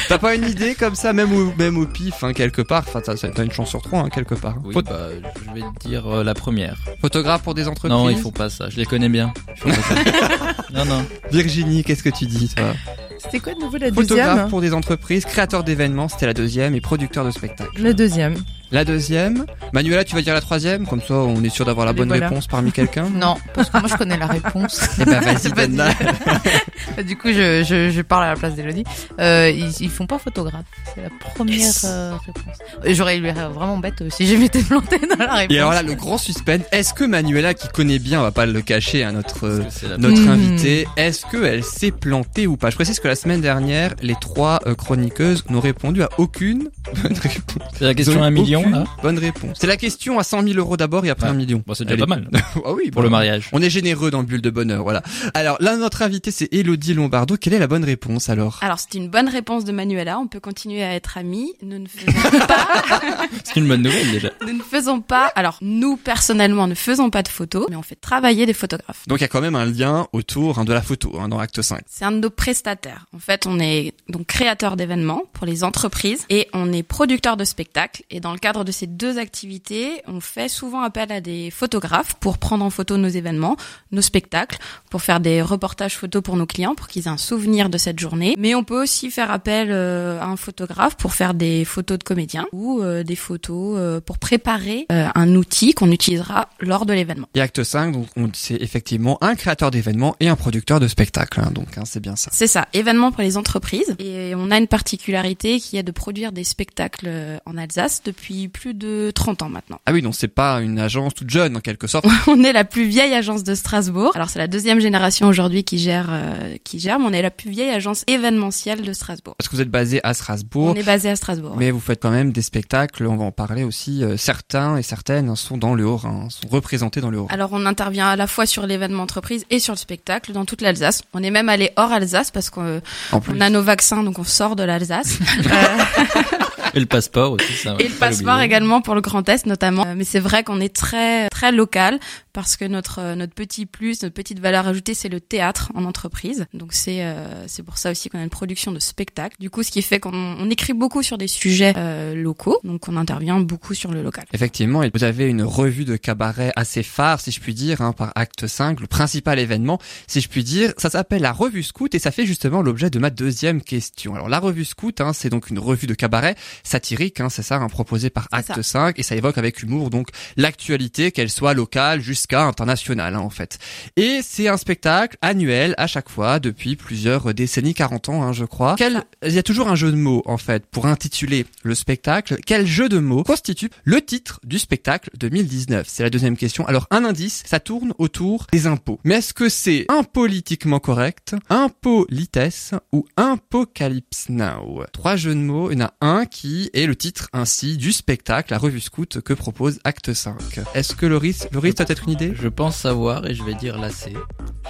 [0.09, 2.83] T'as pas une idée comme ça, même au, même au pif, hein, quelque part?
[2.85, 4.57] Enfin, t'as une chance sur trois, hein, quelque part.
[4.65, 5.07] Oui, bah,
[5.45, 6.75] je vais dire euh, la première.
[6.99, 7.91] Photographe pour des entreprises?
[7.97, 8.69] Non, il faut pas ça.
[8.69, 9.33] Je les connais bien.
[10.73, 11.05] non, non.
[11.31, 12.73] Virginie, qu'est-ce que tu dis, toi?
[13.17, 14.49] C'était quoi de nouveau la Photographe deuxième?
[14.49, 17.81] pour des entreprises, créateur d'événements, c'était la deuxième, et producteur de spectacles.
[17.81, 18.35] La deuxième.
[18.71, 19.45] La deuxième.
[19.73, 22.07] Manuela, tu vas dire la troisième, comme ça on est sûr d'avoir la Allez, bonne
[22.09, 22.27] voilà.
[22.27, 23.09] réponse parmi quelqu'un.
[23.09, 24.81] Non, parce que moi je connais la réponse.
[24.99, 25.51] Eh ben vas-y,
[27.05, 28.83] du coup, je, je, je parle à la place d'Elodie.
[29.19, 30.65] Euh, ils, ils font pas photographe.
[30.95, 31.85] C'est la première Yes.
[31.87, 32.55] euh, réponse.
[32.85, 35.55] J'aurais eu l'air vraiment bête euh, si je m'étais plantée dans la réponse.
[35.55, 38.45] Et alors là, le grand suspense, est-ce que Manuela, qui connaît bien, on va pas
[38.45, 40.29] le cacher à notre c'est la notre Mhm.
[40.29, 42.69] invitée, est-ce qu'elle s'est plantée ou pas?
[42.69, 46.69] Je précise que la semaine dernière, les trois euh, chroniqueuses n'ont répondu à aucune
[47.03, 47.67] bonne réponse.
[47.77, 49.57] C'est la question à un million, là Bonne réponse.
[49.59, 51.31] C'est la question à 100 000 euros d'abord et après Ouais.
[51.31, 51.63] un million.
[51.65, 52.29] Bon, c'est déjà Elle pas est- mal.
[52.65, 53.49] ah oui, Pour le mariage.
[53.53, 55.01] On est généreux dans Bulle de Bonheur, voilà.
[55.33, 57.35] Alors là, notre invité, c'est Elodie Lombardo.
[57.37, 58.59] Quelle est la bonne réponse alors?
[58.61, 60.19] Alors, c'est une bonne réponse de Manuela.
[60.19, 61.53] On peut continuer à être amis.
[61.61, 62.11] Nous ne faisons
[62.47, 62.67] pas,
[63.43, 64.29] C'est une bonne nouvelle, déjà.
[64.45, 67.95] nous ne faisons pas, alors, nous, personnellement, ne faisons pas de photos, mais on fait
[67.99, 69.03] travailler des photographes.
[69.07, 71.39] Donc il y a quand même un lien autour hein, de la photo hein, dans
[71.39, 71.81] Acte 5.
[71.87, 73.05] C'est un de nos prestataires.
[73.15, 77.43] En fait, on est donc créateur d'événements pour les entreprises et on est producteur de
[77.43, 78.03] spectacles.
[78.09, 82.13] Et dans le cadre de ces deux activités, on fait souvent appel à des photographes
[82.21, 83.57] pour prendre en photo nos événements,
[83.91, 84.57] nos spectacles,
[84.89, 87.99] pour faire des reportages photos pour nos clients, pour qu'ils aient un souvenir de cette
[87.99, 88.35] journée.
[88.37, 92.05] Mais on peut aussi faire appel euh, à un photographe pour faire des photos de
[92.05, 97.27] comédiens ou euh, des photos euh, pour préparer un outil qu'on utilisera lors de l'événement.
[97.35, 101.41] Et Acte 5, donc on- c'est effectivement un créateur d'événements et un producteur de spectacles.
[101.41, 102.29] hein, donc hein, c'est bien ça.
[102.31, 103.93] C'est ça, événement pour les entreprises.
[103.99, 107.09] Et on a une particularité qui est de produire des spectacles
[107.45, 109.79] en Alsace depuis plus de 30 ans maintenant.
[109.85, 112.05] Ah oui, donc c'est pas une agence toute jeune en quelque sorte.
[112.27, 114.11] On est la plus vieille agence de Strasbourg.
[114.15, 117.31] Alors c'est la deuxième génération aujourd'hui qui gère, euh, qui gère, mais on est la
[117.31, 119.35] plus vieille agence événementielle de Strasbourg.
[119.37, 120.73] Parce que vous êtes basé à Strasbourg.
[120.75, 121.51] On est basé à Strasbourg.
[121.51, 121.57] ouais.
[121.57, 124.03] Mais vous faites quand même des spectacles, on va en parler aussi.
[124.03, 127.33] euh, certains et certaines sont dans le Haut-Rhin, sont représentés dans le Haut-Rhin.
[127.33, 130.61] Alors on intervient à la fois sur l'événement entreprise et sur le spectacle dans toute
[130.61, 131.01] l'Alsace.
[131.13, 132.81] On est même allé hors Alsace parce qu'on
[133.21, 135.17] plus, on a nos vaccins, donc on sort de l'Alsace.
[135.47, 135.77] Euh,
[136.73, 137.75] Et le passeport aussi, ça.
[137.79, 139.85] Et le passeport également pour le Grand Est notamment.
[139.85, 141.99] Euh, Mais c'est vrai qu'on est très très local
[142.37, 145.85] parce que notre euh, notre petit plus, notre petite valeur ajoutée, c'est le théâtre en
[145.85, 146.45] entreprise.
[146.53, 149.35] Donc c'est euh, c'est pour ça aussi qu'on a une production de spectacles.
[149.39, 152.59] Du coup, ce qui fait qu'on on écrit beaucoup sur des sujets euh, locaux.
[152.63, 154.25] Donc on intervient beaucoup sur le local.
[154.33, 157.91] Effectivement, et vous avez une revue de cabaret assez phare, si je puis dire, hein,
[157.91, 160.73] par Acte 5, le principal événement, si je puis dire.
[160.77, 164.13] Ça s'appelle la Revue Scout et ça fait justement l'objet de ma deuxième question.
[164.13, 166.35] Alors la Revue Scout, hein, c'est donc une revue de cabaret
[166.67, 168.63] satirique, hein, c'est ça, hein, proposée par Acte ça.
[168.63, 173.29] 5 et ça évoque avec humour donc l'actualité, qu'elle soit locale jusqu'à internationale hein, en
[173.29, 173.59] fait.
[173.95, 178.45] Et c'est un spectacle annuel à chaque fois depuis plusieurs décennies, 40 ans hein, je
[178.45, 178.75] crois.
[178.77, 179.03] Quel...
[179.25, 182.37] Il y a toujours un jeu de mots en fait pour intituler le spectacle.
[182.45, 186.65] Quel jeu de mots constitue le titre du spectacle 2019 C'est la deuxième question.
[186.67, 188.99] Alors un indice, ça tourne autour des impôts.
[189.03, 194.83] Mais est-ce que c'est impolitiquement correct, impolitesse ou Apocalypse Now?
[194.91, 197.91] Trois jeux de mots, il y en a un qui est le titre ainsi du
[197.91, 200.35] spectacle, la revue scout que propose Acte 5.
[200.73, 202.33] Est-ce que Loris, Loris, t'as peut-être une idée?
[202.35, 204.13] Je pense savoir et je vais dire la C.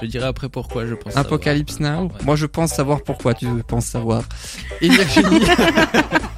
[0.01, 1.25] Je dirai après pourquoi je pense savoir.
[1.25, 2.03] Apocalypse Now?
[2.03, 2.09] Ouais.
[2.25, 4.23] Moi je pense savoir pourquoi tu penses savoir.
[4.81, 5.41] Et Virginie?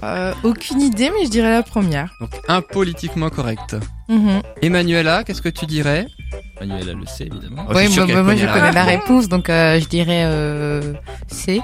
[0.01, 2.13] Euh, aucune idée, mais je dirais la première.
[2.21, 3.75] Donc impolitiquement correct.
[4.07, 4.41] Mhm.
[4.61, 6.07] Emmanuela, qu'est-ce que tu dirais?
[6.61, 7.65] Manuela le sait évidemment.
[7.69, 10.93] Oh, Oui, sûr moi, qu'elle moi, je connais la réponse, donc euh, je dirais euh,
[11.27, 11.59] C.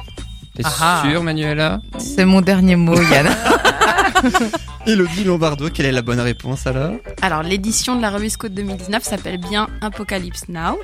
[0.55, 1.03] T'es Ah ah.
[1.09, 3.27] sûr Manuela C'est mon dernier mot, Yann.
[4.87, 6.91] Elodie Lombardo, quelle est la bonne réponse alors
[7.21, 10.77] Alors, l'édition de la revue Scout 2019 s'appelle bien Apocalypse Now.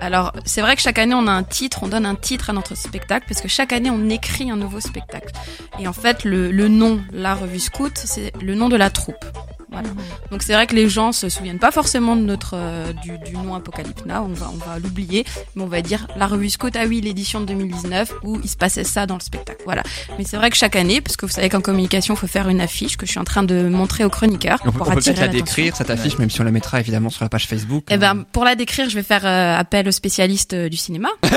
[0.00, 2.52] Alors, c'est vrai que chaque année, on a un titre, on donne un titre à
[2.54, 5.32] notre spectacle, parce que chaque année, on écrit un nouveau spectacle.
[5.78, 9.24] Et en fait, le, le nom, la revue Scout, c'est le nom de la troupe.
[9.72, 9.88] Voilà.
[10.30, 13.32] Donc c'est vrai que les gens se souviennent pas forcément de notre euh, du, du
[13.32, 15.24] nom Apocalypse Now, on va on va l'oublier,
[15.54, 18.84] mais on va dire la revue Scout oui l'édition de 2019 où il se passait
[18.84, 19.62] ça dans le spectacle.
[19.64, 19.82] Voilà.
[20.18, 22.48] Mais c'est vrai que chaque année, parce que vous savez qu'en communication, il faut faire
[22.48, 24.90] une affiche que je suis en train de montrer aux chroniqueurs On peut, pour on
[24.92, 25.44] peut attirer peut-être la l'attention.
[25.44, 27.84] décrire, cette affiche, même si on la mettra évidemment sur la page Facebook.
[27.90, 31.08] Eh ben, pour la décrire, je vais faire euh, appel aux spécialistes euh, du cinéma.
[31.24, 31.28] ah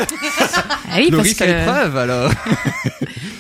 [0.98, 2.32] oui, parce Loris a que l'épreuve alors.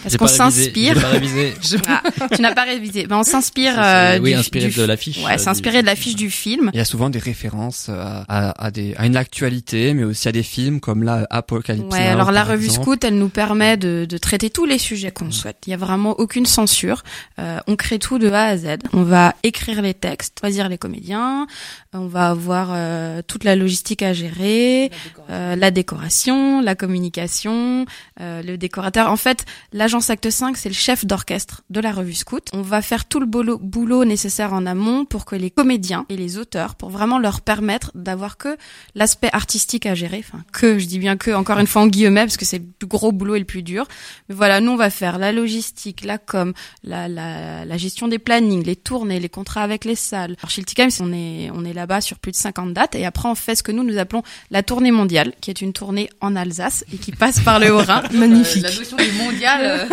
[0.03, 0.93] parce qu'on s'inspire.
[0.95, 1.53] J'ai pas révisé.
[1.87, 2.01] Ah,
[2.33, 3.05] tu n'as pas révisé.
[3.07, 3.73] Ben, on s'inspire.
[3.77, 5.23] Euh, oui, du- inspiré du- de l'affiche.
[5.23, 6.71] Ouais, euh, s'inspirer de l'affiche du film.
[6.73, 10.27] Il y a souvent des références à, à, à des, à une actualité, mais aussi
[10.27, 12.83] à des films comme là Apocalypse Ouais, Now, alors la revue exemple.
[12.83, 15.57] Scout, elle nous permet de, de traiter tous les sujets qu'on souhaite.
[15.67, 17.03] Il y a vraiment aucune censure.
[17.39, 18.65] Euh, on crée tout de A à Z.
[18.93, 21.47] On va écrire les textes, choisir les comédiens.
[21.93, 24.91] On va avoir euh, toute la logistique à gérer,
[25.29, 27.85] euh, la décoration, la communication,
[28.19, 29.09] euh, le décorateur.
[29.11, 29.45] En fait,
[29.76, 32.49] l'agence Acte 5, c'est le chef d'orchestre de la revue Scout.
[32.53, 36.15] On va faire tout le boulot, boulot nécessaire en amont pour que les comédiens et
[36.15, 38.56] les auteurs, pour vraiment leur permettre d'avoir que
[38.95, 40.23] l'aspect artistique à gérer.
[40.26, 42.65] Enfin, que, je dis bien que, encore une fois en guillemets, parce que c'est le
[42.80, 43.85] plus gros boulot et le plus dur.
[44.30, 46.53] Mais voilà, nous, on va faire la logistique, la com,
[46.84, 50.38] la, la, la gestion des plannings, les tournées, les contrats avec les salles.
[50.39, 52.95] Alors, chez le TICAM, on est, on est là-bas sur plus de 50 dates.
[52.95, 55.73] Et après, on fait ce que nous, nous appelons la tournée mondiale, qui est une
[55.73, 58.03] tournée en Alsace et qui passe par le Haut-Rhin.
[58.14, 58.64] Magnifique.
[58.64, 59.85] la notion du mondial, euh,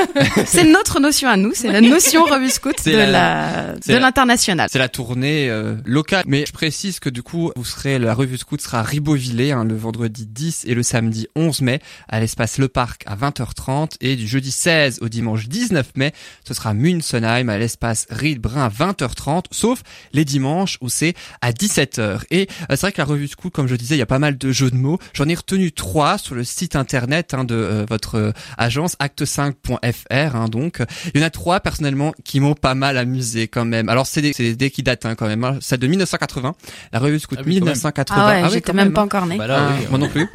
[0.47, 4.69] c'est notre notion à nous, c'est la notion Revue Scout de la, de l'international.
[4.71, 6.25] C'est la tournée euh, locale.
[6.27, 9.65] Mais je précise que du coup, vous serez la Revue Scout sera à Ribeauvillé hein,
[9.65, 14.17] le vendredi 10 et le samedi 11 mai à l'espace Le Parc à 20h30 et
[14.17, 16.13] du jeudi 16 au dimanche 19 mai,
[16.47, 19.83] ce sera à Munsenheim à l'espace Riedbrun à 20h30 sauf
[20.13, 22.23] les dimanches où c'est à 17h.
[22.31, 24.19] Et euh, c'est vrai que la Revue Scout comme je disais, il y a pas
[24.19, 24.99] mal de jeux de mots.
[25.15, 29.57] J'en ai retenu trois sur le site internet hein, de euh, votre agence acte 5
[29.69, 30.83] .fr hein, donc.
[31.15, 33.89] Il y en a trois personnellement qui m'ont pas mal amusé quand même.
[33.89, 35.59] Alors c'est des, des, des qui datent hein, quand même.
[35.61, 36.55] Celle de 1980,
[36.93, 38.17] la revue Scout 1980.
[38.19, 39.37] Ah ouais, j'étais même, pas encore né.
[39.37, 40.29] Bah là, oui, moi non plus.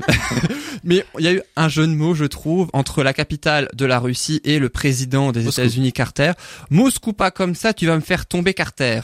[0.84, 3.86] Mais il y a eu un jeu de mots, je trouve, entre la capitale de
[3.86, 6.32] la Russie et le président des États-Unis, Carter.
[6.70, 9.02] Moscou pas comme ça, tu vas me faire tomber Carter.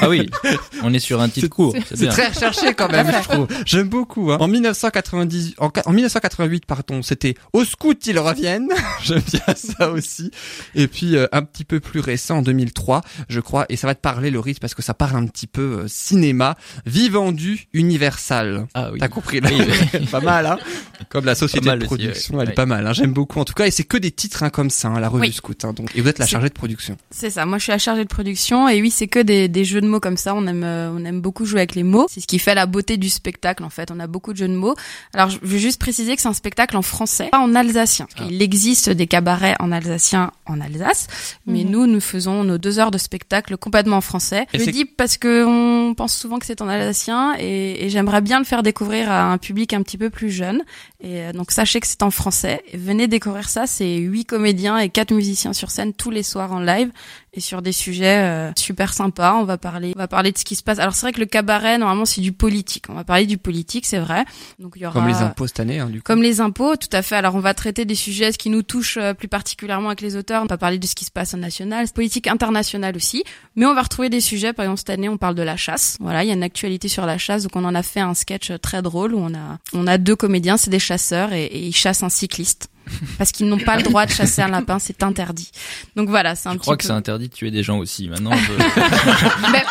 [0.00, 0.30] ah oui,
[0.82, 1.74] on est sur un titre court.
[1.94, 3.48] C'est très recherché quand même, je trouve.
[3.64, 4.32] J'aime beaucoup.
[4.32, 4.38] Hein.
[4.40, 8.68] En 1990, en, en 1988, pardon, c'était au scout ils reviennent
[9.30, 10.30] bien ça aussi.
[10.74, 13.94] Et puis euh, un petit peu plus récent, en 2003, je crois, et ça va
[13.94, 16.56] te parler le risque parce que ça parle un petit peu euh, cinéma.
[16.86, 18.66] Vivendu Universal.
[18.74, 18.98] Ah oui.
[19.00, 20.58] T'as compris là Oui, Pas mal, hein
[21.08, 22.42] Comme la société de aussi, production, ouais.
[22.42, 22.54] elle est Ouais.
[22.54, 22.86] pas mal.
[22.86, 22.92] Hein.
[22.92, 23.38] J'aime beaucoup.
[23.40, 25.32] En tout cas, et c'est que des titres hein, comme ça, hein, la revue Oui.
[25.32, 25.64] Scout.
[25.64, 26.96] Hein, donc, et vous êtes la chargée de production.
[27.10, 27.44] C'est ça.
[27.46, 29.86] Moi, je suis la chargée de production et oui, c'est que des, des jeux de
[29.86, 30.34] mots comme ça.
[30.34, 32.06] On aime, euh, on aime beaucoup jouer avec les mots.
[32.10, 33.64] C'est ce qui fait la beauté du spectacle.
[33.64, 34.74] En fait, on a beaucoup de jeux de mots.
[35.12, 38.06] Alors, je veux juste préciser que c'est un spectacle en français, pas en alsacien.
[38.16, 41.08] Parce qu'il existe des cabarets en alsacien en Alsace,
[41.46, 41.70] mais Mhm.
[41.70, 44.46] nous, nous faisons nos deux heures de spectacle complètement en français.
[44.52, 47.90] Et je le dis parce que on pense souvent que c'est en alsacien et, et
[47.90, 50.62] j'aimerais bien le faire découvrir à un public un petit peu plus jeune.
[51.00, 52.62] Et euh, donc, sachez que c'est en français.
[52.72, 53.66] Et venez découvrir ça.
[53.66, 56.90] C'est huit comédiens et quatre musiciens sur scène tous les soirs en live
[57.36, 59.34] et sur des sujets euh, super sympas.
[59.34, 60.78] On va parler, on va parler de ce qui se passe.
[60.78, 62.86] Alors c'est vrai que le cabaret normalement c'est du politique.
[62.88, 64.24] On va parler du politique, c'est vrai.
[64.58, 66.04] Donc il y aura Comme les impôts cette année, hein, du coup.
[66.04, 67.16] comme les impôts, tout à fait.
[67.16, 70.42] Alors on va traiter des sujets qui nous touchent euh, plus particulièrement avec les auteurs.
[70.42, 73.22] On va parler de ce qui se passe en national, politique internationale aussi.
[73.54, 74.52] Mais on va retrouver des sujets.
[74.52, 75.96] Par exemple cette année on parle de la chasse.
[76.00, 78.14] Voilà, il y a une actualité sur la chasse, donc on en a fait un
[78.14, 81.44] sketch euh, très drôle où on a on a deux comédiens, c'est des chasseurs et,
[81.44, 82.68] et ils chassent un cycliste.
[83.18, 85.50] Parce qu'ils n'ont pas le droit de chasser un lapin, c'est interdit.
[85.96, 86.78] Donc voilà, c'est un Je petit crois peu.
[86.78, 88.08] que c'est interdit de tuer des gens aussi.
[88.08, 88.52] Maintenant, je-
[89.52, 89.62] Mais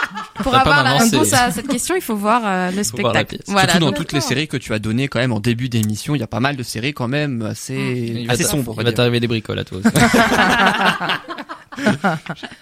[0.44, 3.44] Pour avoir la réponse à cette question, il faut voir euh, le faut voir spectacle.
[3.48, 3.70] Voilà.
[3.72, 6.20] Surtout dans toutes les séries que tu as données quand même en début d'émission, il
[6.20, 8.72] y a pas mal de séries quand même assez, assez sombres.
[8.72, 9.88] on va Il va t'arriver des bricoles à toi aussi.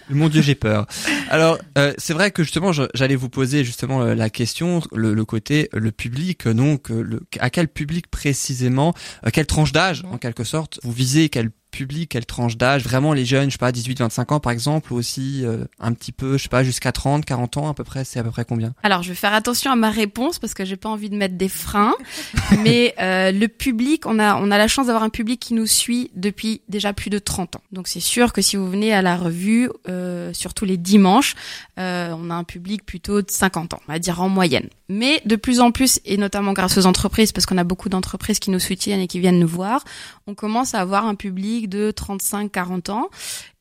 [0.10, 0.86] Mon Dieu, j'ai peur.
[1.30, 5.26] Alors, euh, c'est vrai que justement, j'allais vous poser justement euh, la question, le, le
[5.26, 8.94] côté, le public, donc, euh, le, à quel public précisément,
[9.26, 13.12] euh, quelle tranche d'âge, en quelque sorte, vous visez quel public, quelle tranche d'âge, vraiment
[13.12, 16.14] les jeunes, je sais pas, 18, 25 ans par exemple, ou aussi euh, un petit
[16.14, 18.46] peu, je sais pas, jusqu'à 30, 40 ans à peu près, c'est à peu près
[18.46, 18.74] combien?
[18.84, 21.36] Alors, je vais faire attention à ma réponse parce que j'ai pas envie de mettre
[21.36, 21.96] des freins.
[22.64, 25.66] Mais euh, le public, on a on a la chance d'avoir un public qui nous
[25.66, 27.62] suit depuis déjà plus de 30 ans.
[27.72, 31.36] Donc c'est sûr que si vous venez à la revue, euh, surtout les dimanches,
[31.76, 34.70] on a un public plutôt de 50 ans, on va dire en moyenne.
[34.90, 38.38] Mais de plus en plus, et notamment grâce aux entreprises, parce qu'on a beaucoup d'entreprises
[38.38, 39.84] qui nous soutiennent et qui viennent nous voir,
[40.28, 43.10] on commence à avoir un public de 35-40 ans.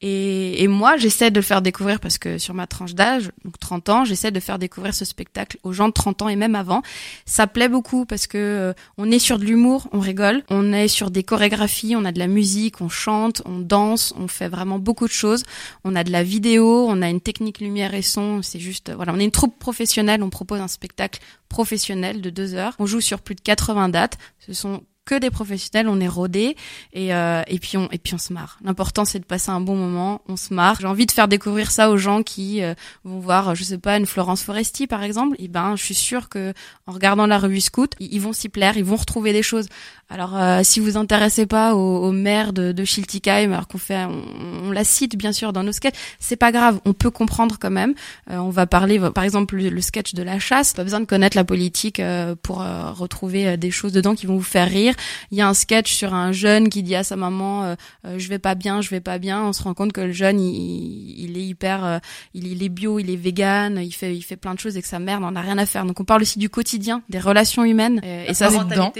[0.00, 3.58] Et, et moi, j'essaie de le faire découvrir parce que sur ma tranche d'âge, donc
[3.60, 6.56] 30 ans, j'essaie de faire découvrir ce spectacle aux gens de 30 ans et même
[6.56, 6.82] avant.
[7.24, 10.88] Ça plaît beaucoup parce que euh, on est sur de l'humour, on rigole, on est
[10.88, 14.80] sur des chorégraphies, on a de la musique, on chante, on danse, on fait vraiment
[14.80, 15.44] beaucoup de choses.
[15.84, 18.42] On a de la vidéo, on a une technique lumière et son.
[18.42, 20.22] C'est juste, euh, voilà, on est une troupe professionnelle.
[20.22, 22.74] On propose un spectacle professionnel de deux heures.
[22.80, 24.18] On joue sur plus de 80 dates.
[24.40, 26.56] Ce sont que des professionnels, on est rodés
[26.92, 28.58] et euh, et puis on et puis on se marre.
[28.64, 30.76] L'important c'est de passer un bon moment, on se marre.
[30.80, 32.74] J'ai envie de faire découvrir ça aux gens qui euh,
[33.04, 35.36] vont voir, je sais pas, une Florence Foresti par exemple.
[35.38, 36.52] Et ben, je suis sûre que
[36.86, 39.68] en regardant la revue Scout, ils, vont s'y plaire, ils vont retrouver des choses.
[40.08, 44.04] Alors euh, si vous intéressez pas au, au maire de, de Schiltigheim, alors qu'on fait,
[44.04, 44.22] on,
[44.64, 47.70] on la cite bien sûr dans nos sketchs, c'est pas grave, on peut comprendre quand
[47.70, 47.94] même.
[48.30, 50.72] Euh, on va parler, par exemple, le, le sketch de la chasse.
[50.72, 54.36] Pas besoin de connaître la politique euh, pour euh, retrouver des choses dedans qui vont
[54.36, 54.91] vous faire rire.
[55.31, 57.74] Il y a un sketch sur un jeune qui dit à sa maman euh,
[58.06, 59.43] euh, je vais pas bien, je vais pas bien.
[59.43, 61.98] On se rend compte que le jeune il, il est hyper, euh,
[62.35, 64.82] il, il est bio, il est vegan, il fait il fait plein de choses et
[64.82, 65.85] que sa mère n'en a rien à faire.
[65.85, 68.01] Donc on parle aussi du quotidien, des relations humaines.
[68.05, 68.93] Euh, et ça c'est dedans.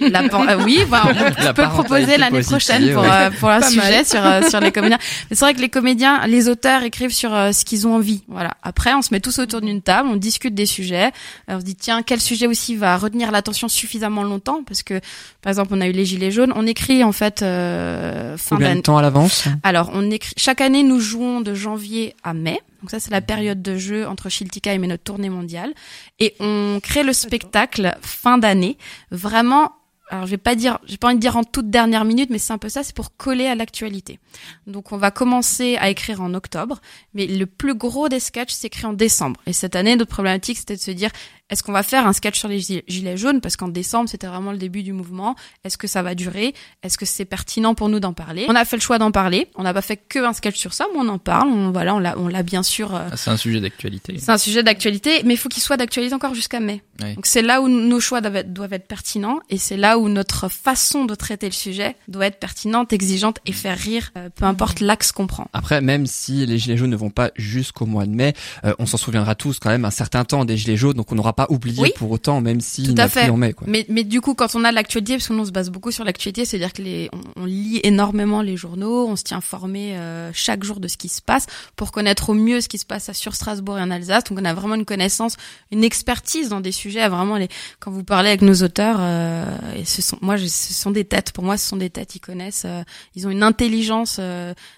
[0.00, 1.12] La euh, oui, bah, on
[1.44, 3.08] La peut proposer l'année prochaine pour ouais.
[3.10, 4.04] euh, pour un Pas sujet mal.
[4.06, 4.98] sur euh, sur les comédiens.
[5.30, 8.22] Mais c'est vrai que les comédiens, les auteurs écrivent sur euh, ce qu'ils ont envie.
[8.28, 8.56] Voilà.
[8.62, 11.12] Après, on se met tous autour d'une table, on discute des sujets.
[11.48, 14.62] On se dit tiens, quel sujet aussi va retenir l'attention suffisamment longtemps?
[14.66, 15.00] Parce que
[15.44, 16.54] par exemple, on a eu les gilets jaunes.
[16.56, 18.82] On écrit en fait euh, fin Combien de d'année.
[18.82, 22.58] temps à l'avance Alors, on écrit chaque année, nous jouons de janvier à mai.
[22.80, 25.74] Donc ça, c'est la période de jeu entre Schiltigheim et notre tournée mondiale.
[26.18, 28.78] Et on crée le spectacle fin d'année,
[29.10, 29.72] vraiment.
[30.10, 32.38] Alors, je vais pas dire, j'ai pas envie de dire en toute dernière minute, mais
[32.38, 34.18] c'est un peu ça, c'est pour coller à l'actualité.
[34.66, 36.80] Donc, on va commencer à écrire en octobre,
[37.14, 39.40] mais le plus gros des sketchs s'écrit en décembre.
[39.46, 41.10] Et cette année, notre problématique, c'était de se dire,
[41.50, 43.40] est-ce qu'on va faire un sketch sur les gilets- jaunes?
[43.40, 45.36] Parce qu'en décembre, c'était vraiment le début du mouvement.
[45.64, 46.54] Est-ce que ça va durer?
[46.82, 48.46] Est-ce que c'est pertinent pour nous d'en parler?
[48.48, 49.48] On a fait le choix d'en parler.
[49.54, 51.48] On n'a pas fait que un sketch sur ça, mais on en parle.
[51.48, 52.94] On, voilà, on l'a, on l'a bien sûr.
[52.94, 54.16] euh, Ah, c'est un sujet d'actualité.
[54.18, 56.82] c'est un sujet d'actualité, mais il faut qu'il soit d'actualité encore jusqu'à mai.
[57.02, 57.14] Oui.
[57.14, 60.08] Donc c'est là où nos choix doivent être, doivent être pertinents et c'est là où
[60.08, 64.44] notre façon de traiter le sujet doit être pertinente, exigeante et faire rire, euh, peu
[64.46, 65.48] importe l'axe qu'on prend.
[65.52, 68.32] Après, même si les gilets jaunes ne vont pas jusqu'au mois de mai,
[68.64, 71.14] euh, on s'en souviendra tous quand même un certain temps des gilets jaunes, donc on
[71.16, 71.92] n'aura pas oublié Oui.
[71.96, 73.28] pour autant, même si Tout à plus fait.
[73.30, 73.52] en mai.
[73.52, 73.66] Quoi.
[73.70, 75.90] Mais, mais du coup, quand on a l'actualité, parce que nous on se base beaucoup
[75.90, 79.96] sur l'actualité, c'est-à-dire que les, on, on lit énormément les journaux, on se tient informé
[79.96, 81.46] euh, chaque jour de ce qui se passe
[81.76, 84.24] pour connaître au mieux ce qui se passe à- sur Strasbourg et en Alsace.
[84.24, 85.36] Donc on a vraiment une connaissance,
[85.72, 87.08] une expertise dans des sujets.
[87.08, 87.48] Vraiment, les,
[87.80, 89.44] quand vous parlez avec nos auteurs, euh,
[89.76, 91.32] et ce sont, moi, je- ce sont des têtes.
[91.32, 92.14] Pour moi, ce sont des têtes.
[92.16, 92.82] Ils connaissent, euh,
[93.14, 94.20] ils ont une intelligence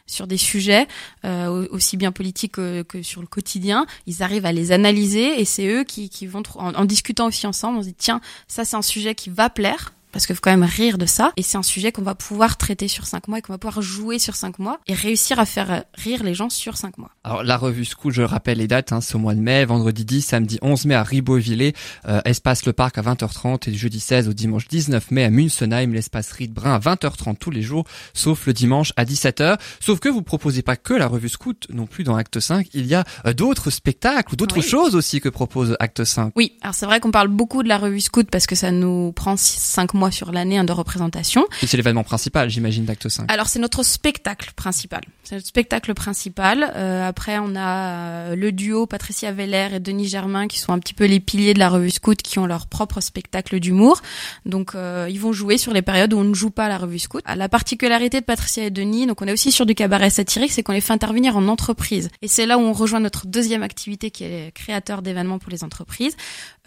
[0.06, 0.86] sur des sujets
[1.24, 3.86] au- aussi bien politiques que, que sur le quotidien.
[4.06, 7.78] Ils arrivent à les analyser et c'est eux qui, qui vont en, discutant aussi ensemble.
[7.78, 10.50] On se dit tiens, ça c'est un sujet qui va plaire parce qu'il faut quand
[10.56, 13.38] même rire de ça et c'est un sujet qu'on va pouvoir traiter sur cinq mois
[13.38, 16.48] et qu'on va pouvoir jouer sur cinq mois et réussir à faire rire les gens
[16.48, 17.10] sur cinq mois.
[17.22, 20.06] Alors la revue School, je rappelle les dates, hein, c'est au mois de mai, vendredi
[20.06, 21.74] 10, samedi 11 mai à Ribeauvillé,
[22.08, 25.28] euh, espace Le Parc à 20h30 et du jeudi 16 au dimanche 19 mai à
[25.30, 27.84] Münzenheim, l'espace Riedbrun à 20h30 tous les jours,
[28.14, 29.58] sauf le dimanche à 17h.
[29.80, 32.86] Sauf que vous proposez pas que la revue Scout non plus dans Acte 5, il
[32.86, 34.62] y a euh, d'autres spectacles ou d'autres Oui.
[34.62, 36.32] choses aussi que propose Acte 5.
[36.36, 39.12] Oui, alors c'est vrai qu'on parle beaucoup de la revue Scout parce que ça nous
[39.12, 41.46] prend six- cinq mois sur l'année hein, de représentation.
[41.62, 43.30] Et c'est l'événement principal, j'imagine, d'Acte 5.
[43.30, 45.00] Alors c'est notre spectacle principal.
[45.24, 46.72] C'est notre spectacle principal.
[46.74, 50.78] Euh, après on a euh, le duo Patricia Veller et Denis Germain qui sont un
[50.78, 54.02] petit peu les piliers de la revue Scout qui ont leur propre spectacle d'humour.
[54.44, 56.78] Donc euh, ils vont jouer sur les périodes où on ne joue pas à la
[56.78, 57.22] revue Scout.
[57.26, 60.62] La particularité de Patricia et Denis, donc on est aussi sur du cabaret satirique, c'est
[60.62, 62.10] qu'on les fait intervenir en entreprise.
[62.22, 65.64] Et c'est là où on rejoint notre deuxième activité qui est créateur d'événements pour les
[65.64, 66.16] entreprises.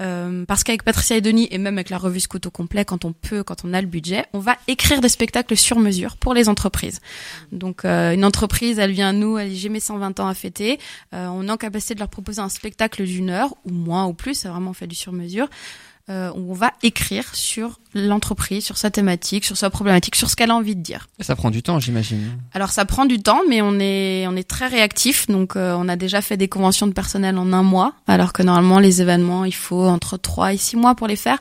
[0.01, 3.05] Euh, parce qu'avec Patricia et Denis et même avec la revue Scout au complet, quand
[3.05, 6.33] on peut quand on a le budget, on va écrire des spectacles sur mesure pour
[6.33, 6.99] les entreprises.
[7.51, 10.33] Donc euh, une entreprise, elle vient à nous, elle dit j'ai mes 120 ans à
[10.33, 10.79] fêter,
[11.13, 14.13] euh, on est en capacité de leur proposer un spectacle d'une heure ou moins ou
[14.13, 15.47] plus, c'est vraiment fait du sur mesure.
[16.09, 20.51] Euh, on va écrire sur l'entreprise, sur sa thématique, sur sa problématique, sur ce qu'elle
[20.51, 21.07] a envie de dire.
[21.19, 22.37] Ça prend du temps, j'imagine.
[22.53, 25.27] Alors ça prend du temps, mais on est on est très réactif.
[25.27, 28.43] Donc euh, on a déjà fait des conventions de personnel en un mois, alors que
[28.43, 31.39] normalement les événements il faut entre trois et six mois pour les faire.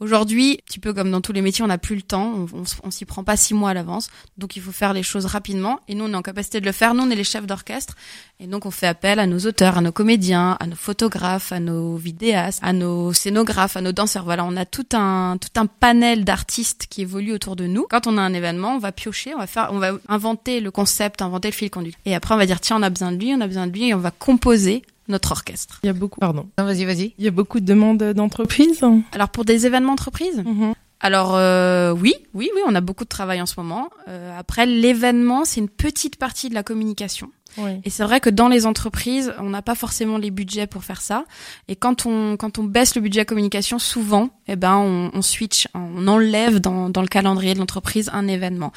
[0.00, 2.46] Aujourd'hui, un petit peu comme dans tous les métiers, on n'a plus le temps, on,
[2.56, 5.26] on, on s'y prend pas six mois à l'avance, donc il faut faire les choses
[5.26, 5.80] rapidement.
[5.88, 6.94] Et nous on est en capacité de le faire.
[6.94, 7.96] Nous on est les chefs d'orchestre,
[8.38, 11.58] et donc on fait appel à nos auteurs, à nos comédiens, à nos photographes, à
[11.58, 14.24] nos vidéastes, à nos scénographes, à nos danseurs.
[14.24, 17.86] Voilà, on a tout un tout un panel d'artistes qui évoluent autour de nous.
[17.88, 20.70] Quand on a un événement, on va piocher, on va faire, on va inventer le
[20.70, 22.00] concept, inventer le fil conducteur.
[22.04, 23.72] Et après, on va dire tiens, on a besoin de lui, on a besoin de
[23.72, 25.80] lui, et on va composer notre orchestre.
[25.82, 26.46] Il y a beaucoup, pardon.
[26.58, 27.14] Non, vas-y, vas-y.
[27.18, 28.84] Il y a beaucoup de demandes d'entreprises.
[29.12, 30.74] Alors pour des événements entreprises, Mhm.
[31.00, 33.88] alors euh, oui, oui, oui, on a beaucoup de travail en ce moment.
[34.08, 37.30] Euh, après, l'événement, c'est une petite partie de la communication.
[37.56, 37.80] Oui.
[37.84, 41.00] Et c'est vrai que dans les entreprises, on n'a pas forcément les budgets pour faire
[41.00, 41.24] ça.
[41.68, 45.66] Et quand on quand on baisse le budget communication, souvent, eh ben on, on switch,
[45.74, 48.72] on enlève dans dans le calendrier de l'entreprise un événement.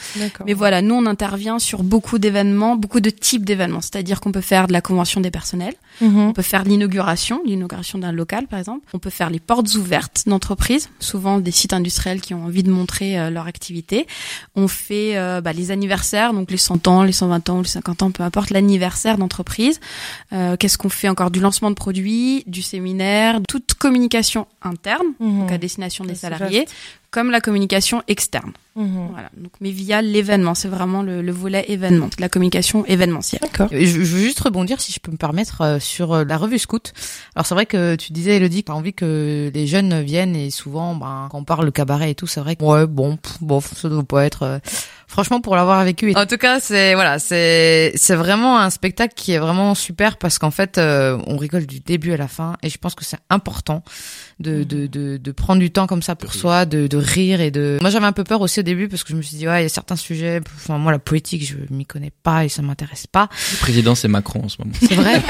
[0.46, 3.82] Mais voilà, nous on intervient sur beaucoup d'événements, beaucoup de types d'événements.
[3.82, 6.20] C'est-à-dire qu'on peut faire de la convention des personnels, Mhm.
[6.30, 8.88] on peut faire l'inauguration, l'inauguration d'un local par exemple.
[8.94, 12.72] On peut faire les portes ouvertes d'entreprises, souvent des sites industriels qui ont envie de
[12.72, 14.08] montrer euh, leur activité.
[14.56, 18.04] On fait euh, bah, les anniversaires, donc les 100 ans, les 120 ans, les 50
[18.04, 19.80] ans, peu importe l'anniversaire d'entreprise.
[20.34, 21.32] Euh, Qu'est-ce qu'on fait encore?
[21.32, 25.40] Du lancement de produits, du séminaire, toute communication interne, Mhm.
[25.42, 26.68] donc à destination des salariés,
[27.10, 28.52] comme la communication externe.
[28.76, 29.08] Mhm.
[29.12, 29.30] Voilà.
[29.36, 33.42] Donc, mais via l'événement, c'est vraiment le, le volet événement, la communication événementielle.
[33.42, 33.68] D'accord.
[33.72, 36.60] Je, je veux juste rebondir, si je peux me permettre, euh, sur euh, la revue
[36.60, 36.94] Scout.
[37.36, 40.52] Alors c'est vrai que tu disais, Elodie, que t'as envie que les jeunes viennent et
[40.52, 43.38] souvent, ben, quand on parle le cabaret et tout, c'est vrai que ouais, bon, pff,
[43.42, 44.44] bof, ça doit pas être.
[44.44, 44.60] euh,
[45.12, 46.14] Franchement, pour l'avoir vécu.
[46.16, 50.40] En tout cas, c'est voilà, c'est c'est vraiment un spectacle qui est vraiment super parce
[50.40, 53.18] qu'en fait, euh, on rigole du début à la fin et je pense que c'est
[53.30, 53.84] important
[54.40, 57.52] de, de, de, de prendre du temps comme ça pour soi, de, de rire et
[57.52, 57.78] de.
[57.82, 59.60] Moi, j'avais un peu peur aussi au début parce que je me suis dit ouais,
[59.60, 60.40] il y a certains sujets.
[60.56, 63.28] Enfin, moi, la politique, je m'y connais pas et ça m'intéresse pas.
[63.52, 64.74] Le président, c'est Macron en ce moment.
[64.82, 65.22] C'est vrai?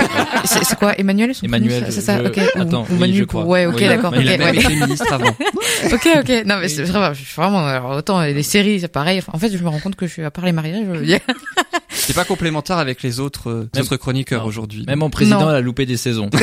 [0.46, 2.22] c'est quoi, Emmanuel son Emmanuel, C'est ça?
[2.24, 2.38] je- Ok.
[2.56, 3.52] Ou- attends, ou oui, Manu je pour- crois.
[3.52, 3.88] Ouais, ok, Oui.
[3.88, 4.12] d'accord.
[4.12, 4.64] Mais il a ok, même ouais.
[4.64, 5.30] été ministre avant.
[5.92, 6.44] ok, ok.
[6.46, 7.66] Non, mais c'est vraiment, je suis vraiment.
[7.66, 9.22] Alors, autant les séries, c'est pareil.
[9.34, 10.86] En fait, je me rends compte que je suis à part les mariages.
[10.86, 11.20] Je veux dire.
[11.90, 14.84] C'est pas complémentaire avec les autres, euh, Même- autres chroniqueurs aujourd'hui.
[14.88, 15.50] Même en président, Non.
[15.50, 16.30] elle a loupé des saisons.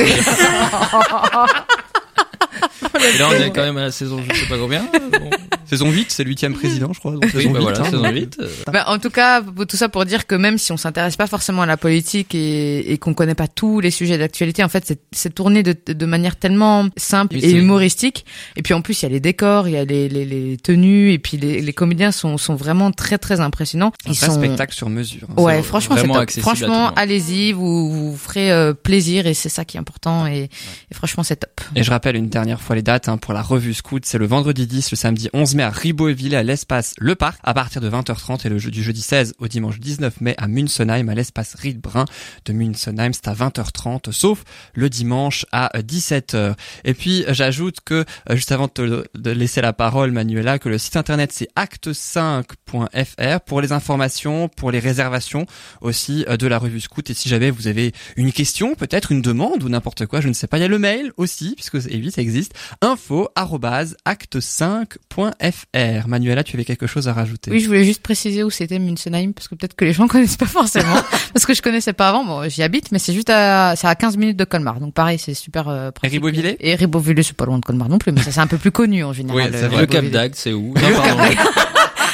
[3.13, 4.83] Et là, on est quand même à la saison, je sais pas combien.
[4.83, 5.29] Bon.
[5.69, 7.11] Saison 8, c'est le huitième président, je crois.
[7.13, 7.83] donc Oui, saison bah 8, voilà, hein.
[7.85, 8.37] saison 8.
[8.41, 11.27] euh, Bah, en tout cas, tout ça pour dire que même si on s'intéresse pas
[11.27, 14.97] forcément à la politique et, et qu'on connaît pas tous les sujets d'actualité, en fait,
[15.11, 18.25] c'est- tourné de, de manière tellement simple Oui, et humoristique.
[18.55, 20.57] Et puis en plus, il y a les décors, il y a les, les, les
[20.57, 23.91] tenues, et puis les, les comédiens sont, sont vraiment très très impressionnant.
[24.07, 25.27] Un vrai spectacle sur mesure.
[25.37, 25.41] hein.
[25.41, 25.95] Ouais, franchement,
[26.27, 30.25] c'est Franchement, allez-y, vous vous ferez euh, plaisir et c'est ça qui est important.
[30.27, 30.43] Et,
[30.89, 31.61] et franchement, c'est top.
[31.75, 34.03] Et je rappelle une dernière fois les dates hein, pour la revue Scout.
[34.05, 37.53] C'est le vendredi 10, le samedi 11 transmet à Ribeauville à l'espace Le Parc à
[37.53, 41.09] partir de 20h30 et le jeu du jeudi 16 au dimanche 19 mai à Munsenheim
[41.09, 42.05] à l'espace Riedbrun
[42.45, 43.11] de Munsenheim.
[43.13, 46.55] C'est à 20h30 sauf le dimanche à 17h.
[46.85, 50.77] Et puis j'ajoute que euh, juste avant de te laisser la parole Manuela que le
[50.77, 55.45] site internet c'est acte5.fr pour les informations, pour les réservations
[55.81, 59.21] aussi euh, de la revue Scout et si jamais vous avez une question, peut-être une
[59.21, 61.77] demande ou n'importe quoi, je ne sais pas, il y a le mail aussi puisque
[61.89, 66.07] eh oui, ça existe info@acte5.fr fr.
[66.07, 67.51] Manuela, tu avais quelque chose à rajouter?
[67.51, 70.37] Oui, je voulais juste préciser où c'était Munsenheim, parce que peut-être que les gens connaissent
[70.37, 70.95] pas forcément,
[71.33, 72.25] parce que je connaissais pas avant.
[72.25, 75.19] Bon, j'y habite, mais c'est juste à, c'est à 15 minutes de Colmar, donc pareil,
[75.19, 76.13] c'est super euh, pratique.
[76.13, 76.57] Et Ribeauvillé?
[76.59, 78.71] Et Ribeauvillé, c'est pas loin de Colmar non plus, mais ça c'est un peu plus
[78.71, 79.51] connu en général.
[79.51, 80.73] Oui, euh, le, Cap d'Agde, c'est où?
[80.75, 80.81] Non,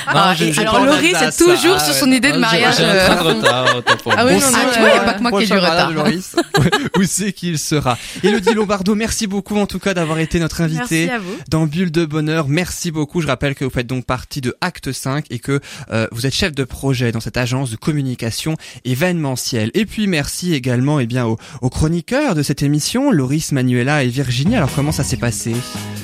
[0.07, 1.99] Ah, je- et j'ai alors Laurie, c'est toujours ah, sur ouais.
[1.99, 2.75] son idée de J'ai- mariage.
[2.77, 4.89] J'ai un euh, train de retard, autant pour Ah oui, non, c'est- non, tu vois,
[4.89, 5.91] y a euh, pas que moi qui ai du retard.
[6.97, 11.05] Où c'est qu'il sera Elodie Lombardo, merci beaucoup en tout cas d'avoir été notre invitée
[11.07, 11.35] Merci à vous.
[11.49, 12.47] dans Bulle de Bonheur.
[12.47, 13.21] Merci beaucoup.
[13.21, 15.59] Je rappelle que vous faites donc partie de Acte 5 et que
[15.91, 18.55] euh, vous êtes chef de projet dans cette agence de communication
[18.85, 19.71] événementielle.
[19.73, 24.07] Et puis merci également eh bien aux, aux chroniqueurs de cette émission, Loris, Manuela et
[24.07, 24.55] Virginie.
[24.55, 25.53] Alors comment ça s'est passé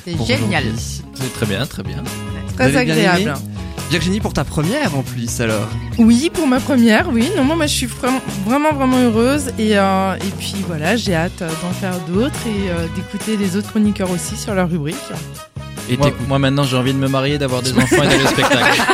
[0.05, 0.63] C'est génial.
[0.65, 1.01] aujourd'hui?
[1.15, 2.03] C'est très bien, très bien.
[2.57, 3.33] Très agréable.
[3.91, 5.67] Virginie pour ta première en plus alors.
[5.97, 7.29] Oui, pour ma première, oui.
[7.35, 9.49] Non, moi, moi, je suis vraiment, vraiment, heureuse.
[9.59, 13.57] Et, euh, et puis voilà, j'ai hâte euh, d'en faire d'autres et euh, d'écouter les
[13.57, 14.95] autres chroniqueurs aussi sur leur rubrique.
[15.91, 18.27] Et Moi, moi, maintenant, j'ai envie de me marier, d'avoir des enfants et d'aller au
[18.27, 18.81] spectacle.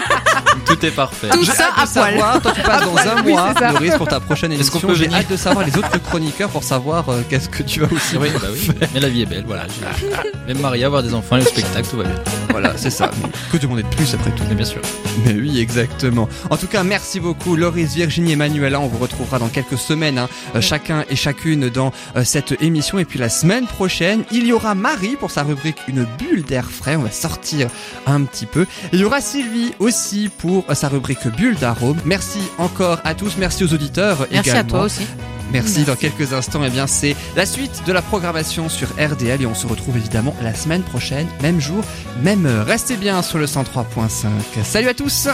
[0.66, 1.30] Tout est parfait.
[1.30, 2.12] Tout J'ai ça hâte de à poil.
[2.12, 3.54] savoir, toi tu passes dans un oui, mois.
[3.72, 4.88] Loris, pour ta prochaine Est-ce qu'on émission.
[4.90, 7.80] peut J'ai venir hâte de savoir les autres chroniqueurs pour savoir euh, qu'est-ce que tu
[7.80, 8.70] vas aussi Oui, bah oui.
[8.94, 9.66] Mais la vie est belle, voilà.
[9.70, 12.16] Je vais me marier, avoir des enfants, aller au spectacle, tout va bien.
[12.50, 13.12] Voilà, c'est ça.
[13.22, 14.82] Mais Que demander de plus après tout Mais bien sûr.
[15.26, 16.28] Mais oui, exactement.
[16.50, 18.82] En tout cas, merci beaucoup, Loris, Virginie et Manuela.
[18.82, 23.00] On vous retrouvera dans quelques semaines, hein, euh, chacun et chacune dans euh, cette émission.
[23.00, 26.66] Et puis la semaine prochaine, il y aura Marie pour sa rubrique Une bulle d'air
[26.70, 26.87] frais.
[26.96, 27.70] On va sortir
[28.06, 28.62] un petit peu.
[28.62, 31.98] Et il y aura Sylvie aussi pour sa rubrique Bulle d'arôme.
[32.06, 33.36] Merci encore à tous.
[33.38, 34.60] Merci aux auditeurs Merci également.
[34.60, 35.06] à toi aussi.
[35.52, 35.84] Merci.
[35.84, 39.56] Dans quelques instants, eh bien, c'est la suite de la programmation sur RDL et on
[39.56, 41.84] se retrouve évidemment la semaine prochaine, même jour,
[42.22, 42.66] même heure.
[42.66, 44.28] Restez bien sur le 103.5.
[44.64, 45.30] Salut à tous!